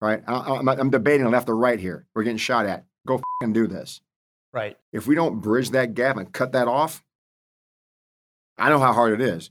[0.01, 0.21] Right.
[0.27, 2.05] I, am debating left or right here.
[2.13, 2.85] We're getting shot at.
[3.07, 4.01] Go and do this.
[4.53, 4.77] Right.
[4.91, 7.03] If we don't bridge that gap and cut that off,
[8.57, 9.49] I know how hard it is.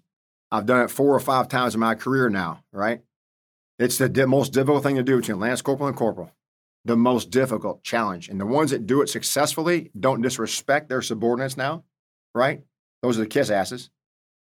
[0.50, 3.02] I've done it four or five times in my career now, right?
[3.78, 6.30] It's the most difficult thing to do between Lance Corporal and Corporal.
[6.84, 8.28] The most difficult challenge.
[8.28, 11.84] And the ones that do it successfully don't disrespect their subordinates now,
[12.34, 12.62] right?
[13.02, 13.90] Those are the kiss asses,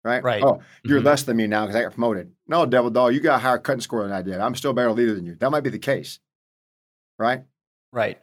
[0.03, 0.23] right?
[0.23, 0.43] Right.
[0.43, 1.07] Oh, you're mm-hmm.
[1.07, 2.31] less than me now because I got promoted.
[2.47, 4.39] No, devil dog, you got a higher cutting score than I did.
[4.39, 5.35] I'm still a better leader than you.
[5.35, 6.19] That might be the case,
[7.17, 7.43] right?
[7.91, 8.19] Right.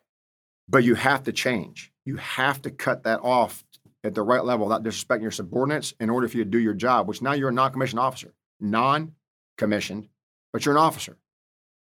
[0.68, 1.92] But you have to change.
[2.04, 3.64] You have to cut that off
[4.02, 6.74] at the right level without disrespecting your subordinates in order for you to do your
[6.74, 9.12] job, which now you're a non commissioned officer, non
[9.58, 10.08] commissioned,
[10.52, 11.16] but you're an officer.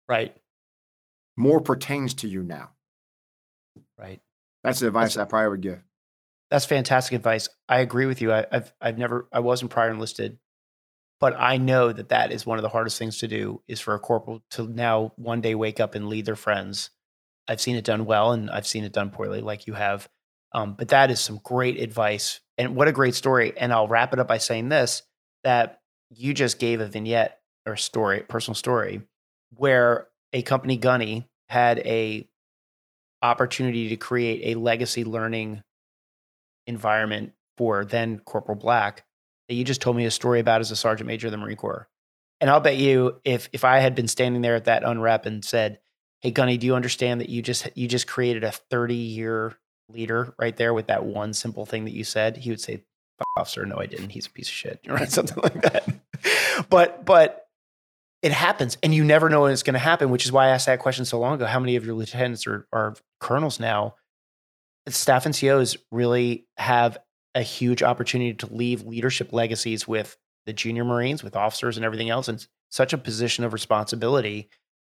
[0.07, 0.35] Right.
[1.37, 2.71] More pertains to you now.
[3.97, 4.19] Right.
[4.63, 5.83] That's the advice that's, I probably would give.
[6.49, 7.47] That's fantastic advice.
[7.69, 8.33] I agree with you.
[8.33, 10.39] I, have I've never I wasn't prior enlisted,
[11.19, 13.93] but I know that that is one of the hardest things to do is for
[13.93, 16.89] a corporal to now one day wake up and lead their friends
[17.47, 20.09] I've seen it done well and I've seen it done poorly, like you have.
[20.53, 22.41] Um, but that is some great advice.
[22.57, 23.53] And what a great story.
[23.57, 25.03] And I'll wrap it up by saying this
[25.43, 29.01] that you just gave a vignette or story, personal story,
[29.55, 32.27] where a company gunny had a
[33.21, 35.63] opportunity to create a legacy learning
[36.67, 39.05] environment for then Corporal Black
[39.47, 41.57] that you just told me a story about as a sergeant major of the Marine
[41.57, 41.87] Corps.
[42.39, 45.43] And I'll bet you if if I had been standing there at that UNREP and
[45.43, 45.79] said,
[46.21, 49.57] hey gunny do you understand that you just you just created a 30 year
[49.89, 52.37] leader right there with that one simple thing that you said?
[52.37, 52.83] He would say
[53.35, 54.09] officer no i didn't.
[54.09, 54.79] He's a piece of shit.
[54.87, 55.09] Right?
[55.09, 55.87] Something like that.
[56.69, 57.46] But but
[58.21, 60.49] it happens and you never know when it's going to happen which is why i
[60.49, 63.95] asked that question so long ago how many of your lieutenants are, are colonels now
[64.87, 66.97] staff ncos really have
[67.35, 72.09] a huge opportunity to leave leadership legacies with the junior marines with officers and everything
[72.09, 74.49] else and such a position of responsibility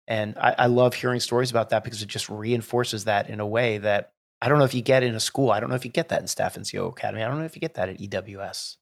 [0.08, 3.48] and I, I love hearing stories about that because it just reinforces that in a
[3.48, 4.12] way that
[4.42, 5.52] I don't know if you get in a school.
[5.52, 7.24] I don't know if you get that in Staff NCO Academy.
[7.24, 8.76] I don't know if you get that at EWS.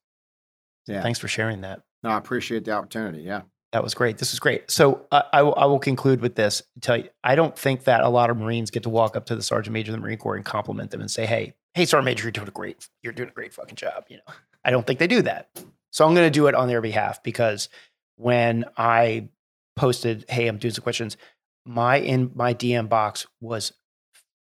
[0.88, 1.02] Yeah.
[1.02, 1.82] Thanks for sharing that.
[2.02, 3.22] No, I appreciate the opportunity.
[3.22, 3.44] Yeah.
[3.74, 4.20] That was great.
[4.20, 4.70] This is great.
[4.70, 6.62] So uh, I, I will conclude with this.
[6.80, 9.36] Tell you, I don't think that a lot of Marines get to walk up to
[9.36, 12.06] the Sergeant Major of the Marine Corps and compliment them and say, "Hey, hey, Sergeant
[12.06, 14.34] Major, you're doing a great, you're doing a great fucking job." You know,
[14.64, 15.50] I don't think they do that.
[15.92, 17.68] So I'm going to do it on their behalf because
[18.16, 19.30] when I
[19.76, 21.18] posted, "Hey, I'm doing some questions,"
[21.66, 23.74] my in my DM box was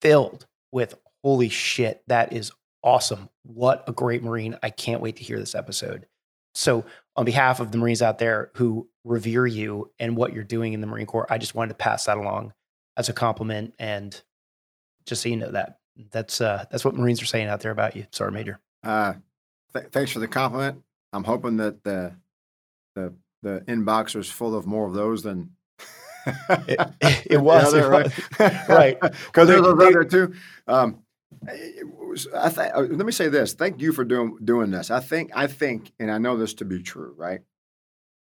[0.01, 3.29] filled with holy shit, that is awesome.
[3.45, 4.59] What a great Marine.
[4.63, 6.07] I can't wait to hear this episode.
[6.55, 6.85] So,
[7.17, 10.81] on behalf of the Marines out there who revere you and what you're doing in
[10.81, 12.53] the Marine Corps, I just wanted to pass that along.
[12.97, 13.75] as a compliment.
[13.79, 14.21] And
[15.07, 15.79] just so you know that
[16.11, 18.61] that's uh, that's what Marines are saying out there about you, Sergeant Major.
[18.83, 19.15] Uh,
[19.75, 20.83] th- thanks for the compliment.
[21.13, 22.15] I'm hoping that the
[22.95, 23.13] the
[23.43, 25.51] the inbox was full of more of those than
[26.67, 26.81] it,
[27.27, 28.69] it, was, other, right?
[28.69, 28.99] right.
[29.27, 30.35] Because there's a there too.
[30.69, 31.03] Um,
[32.13, 33.55] was, I th- uh, let me say this.
[33.55, 34.91] Thank you for doing doing this.
[34.91, 37.41] I think I think, and I know this to be true, right?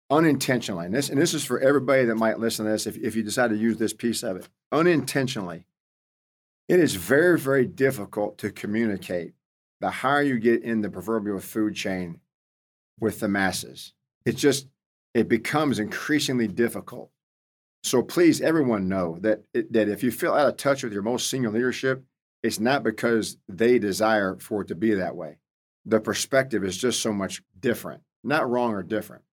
[0.10, 2.88] Unintentionally, and this and this is for everybody that might listen to this.
[2.88, 5.66] If if you decide to use this piece of it, unintentionally,
[6.68, 9.34] it is very very difficult to communicate.
[9.80, 12.20] The higher you get in the proverbial food chain
[13.00, 13.94] with the masses,
[14.26, 14.68] it's just
[15.14, 17.12] it becomes increasingly difficult.
[17.84, 21.04] So please, everyone know that it, that if you feel out of touch with your
[21.04, 22.04] most senior leadership,
[22.44, 25.38] it's not because they desire for it to be that way.
[25.86, 29.24] The perspective is just so much different, not wrong or different.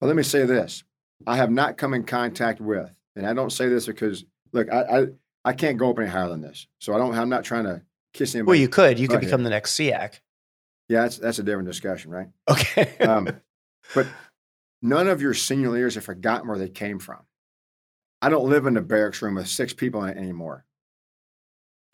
[0.00, 0.84] But let me say this
[1.26, 4.82] I have not come in contact with, and I don't say this because, look, I,
[4.82, 5.06] I,
[5.44, 6.66] I can't go up any higher than this.
[6.78, 8.48] So I don't, I'm not trying to kiss anybody.
[8.48, 8.98] Well, you could.
[8.98, 10.20] You could become the next SEAC.
[10.88, 12.28] Yeah, that's, that's a different discussion, right?
[12.48, 12.96] Okay.
[12.98, 13.28] um,
[13.94, 14.06] but
[14.82, 17.20] none of your senior leaders have forgotten where they came from.
[18.22, 20.64] I don't live in a barracks room with six people in it anymore.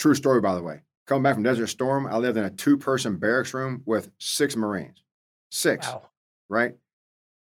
[0.03, 0.81] True story, by the way.
[1.07, 4.57] Coming back from Desert Storm, I lived in a two person barracks room with six
[4.57, 5.05] Marines.
[5.53, 5.87] Six.
[5.87, 6.09] Wow.
[6.49, 6.74] Right?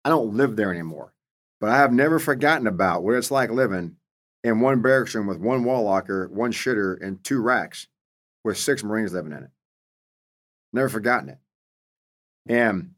[0.04, 1.12] I don't live there anymore.
[1.60, 3.96] But I have never forgotten about what it's like living
[4.44, 7.88] in one barracks room with one wall locker, one shitter, and two racks
[8.44, 9.50] with six Marines living in it.
[10.72, 11.38] Never forgotten it.
[12.46, 12.92] And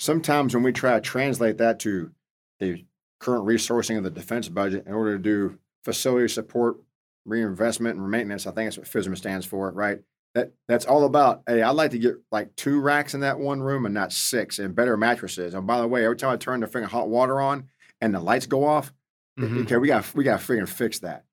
[0.00, 2.10] sometimes when we try to translate that to
[2.58, 2.84] the
[3.20, 6.78] current resourcing of the defense budget in order to do facility support
[7.26, 8.46] reinvestment and maintenance.
[8.46, 9.98] I think that's what FSMA stands for, right?
[10.34, 11.42] That that's all about.
[11.46, 14.58] Hey, I'd like to get like two racks in that one room and not six,
[14.58, 15.54] and better mattresses.
[15.54, 17.68] And by the way, every time I turn the freaking hot water on
[18.00, 18.92] and the lights go off,
[19.38, 19.62] mm-hmm.
[19.62, 21.24] okay, we got we got to freaking fix that.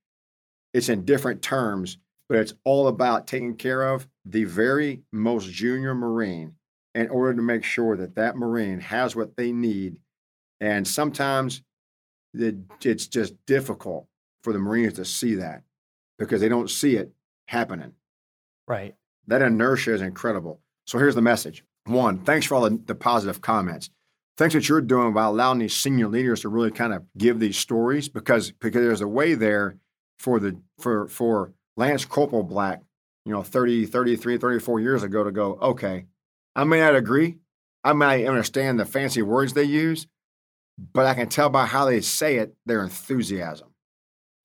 [0.73, 1.97] It's in different terms,
[2.29, 6.55] but it's all about taking care of the very most junior Marine
[6.95, 9.97] in order to make sure that that Marine has what they need.
[10.61, 11.61] And sometimes
[12.33, 14.07] it's just difficult
[14.43, 15.63] for the Marines to see that
[16.17, 17.11] because they don't see it
[17.47, 17.93] happening.
[18.67, 18.95] Right.
[19.27, 20.59] That inertia is incredible.
[20.85, 21.63] So here's the message.
[21.85, 23.89] One, thanks for all the, the positive comments.
[24.37, 27.57] Thanks what you're doing by allowing these senior leaders to really kind of give these
[27.57, 29.77] stories because because there's a way there
[30.17, 32.81] for the for for Lance Corporal Black,
[33.25, 36.05] you know, 30, 33, 34 years ago to go, okay,
[36.55, 37.37] I may not agree.
[37.83, 40.07] I may understand the fancy words they use,
[40.77, 43.72] but I can tell by how they say it, their enthusiasm.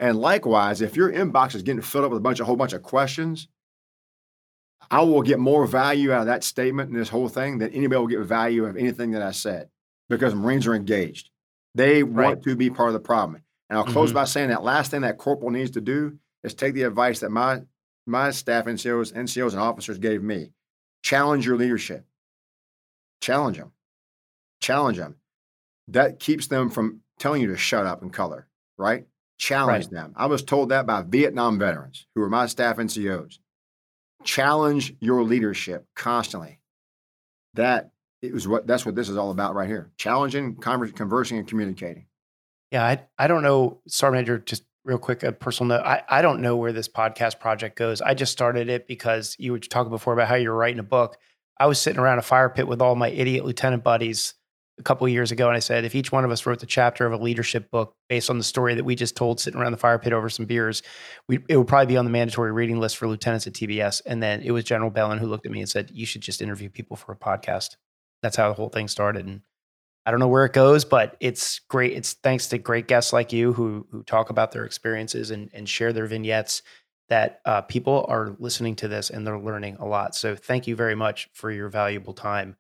[0.00, 2.72] And likewise, if your inbox is getting filled up with a bunch, a whole bunch
[2.72, 3.48] of questions,
[4.90, 7.98] I will get more value out of that statement and this whole thing than anybody
[7.98, 9.68] will get value of anything that I said
[10.08, 11.30] because Marines are engaged.
[11.74, 13.42] They want to be part of the problem.
[13.68, 14.16] And I'll close mm-hmm.
[14.16, 17.30] by saying that last thing that corporal needs to do is take the advice that
[17.30, 17.62] my
[18.06, 20.52] my staff NCOs, NCOs, and officers gave me.
[21.02, 22.06] Challenge your leadership.
[23.20, 23.72] Challenge them.
[24.60, 25.16] Challenge them.
[25.88, 28.48] That keeps them from telling you to shut up and color,
[28.78, 29.06] right?
[29.38, 29.92] Challenge right.
[29.92, 30.12] them.
[30.16, 33.38] I was told that by Vietnam veterans who were my staff NCOs.
[34.24, 36.60] Challenge your leadership constantly.
[37.54, 39.92] That it was what that's what this is all about right here.
[39.96, 42.06] Challenging, conver- conversing, and communicating.
[42.72, 44.38] Yeah, I I don't know, Sergeant Major.
[44.38, 45.86] Just real quick, a personal note.
[45.86, 48.00] I I don't know where this podcast project goes.
[48.00, 51.16] I just started it because you were talking before about how you're writing a book.
[51.60, 54.34] I was sitting around a fire pit with all my idiot lieutenant buddies
[54.78, 57.06] a couple years ago, and I said, if each one of us wrote the chapter
[57.06, 59.78] of a leadership book based on the story that we just told, sitting around the
[59.78, 60.82] fire pit over some beers,
[61.28, 64.02] we, it would probably be on the mandatory reading list for lieutenants at TBS.
[64.06, 66.42] And then it was General Bellin who looked at me and said, "You should just
[66.42, 67.76] interview people for a podcast."
[68.22, 69.42] That's how the whole thing started, and
[70.06, 71.92] I don't know where it goes, but it's great.
[71.92, 75.68] It's thanks to great guests like you who who talk about their experiences and and
[75.68, 76.62] share their vignettes
[77.08, 80.14] that uh, people are listening to this and they're learning a lot.
[80.14, 82.56] So thank you very much for your valuable time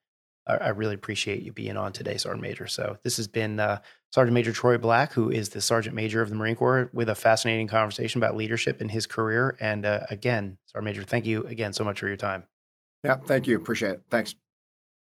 [0.48, 2.66] I, really appreciate you being on today, Sergeant Major.
[2.66, 3.80] So this has been uh,
[4.10, 7.14] Sergeant Major Troy Black, who is the Sergeant Major of the Marine Corps, with a
[7.14, 9.56] fascinating conversation about leadership in his career.
[9.60, 12.44] And uh, again, Sergeant Major, thank you again so much for your time.
[13.04, 13.56] Yeah, thank you.
[13.56, 14.02] Appreciate it.
[14.10, 14.34] Thanks.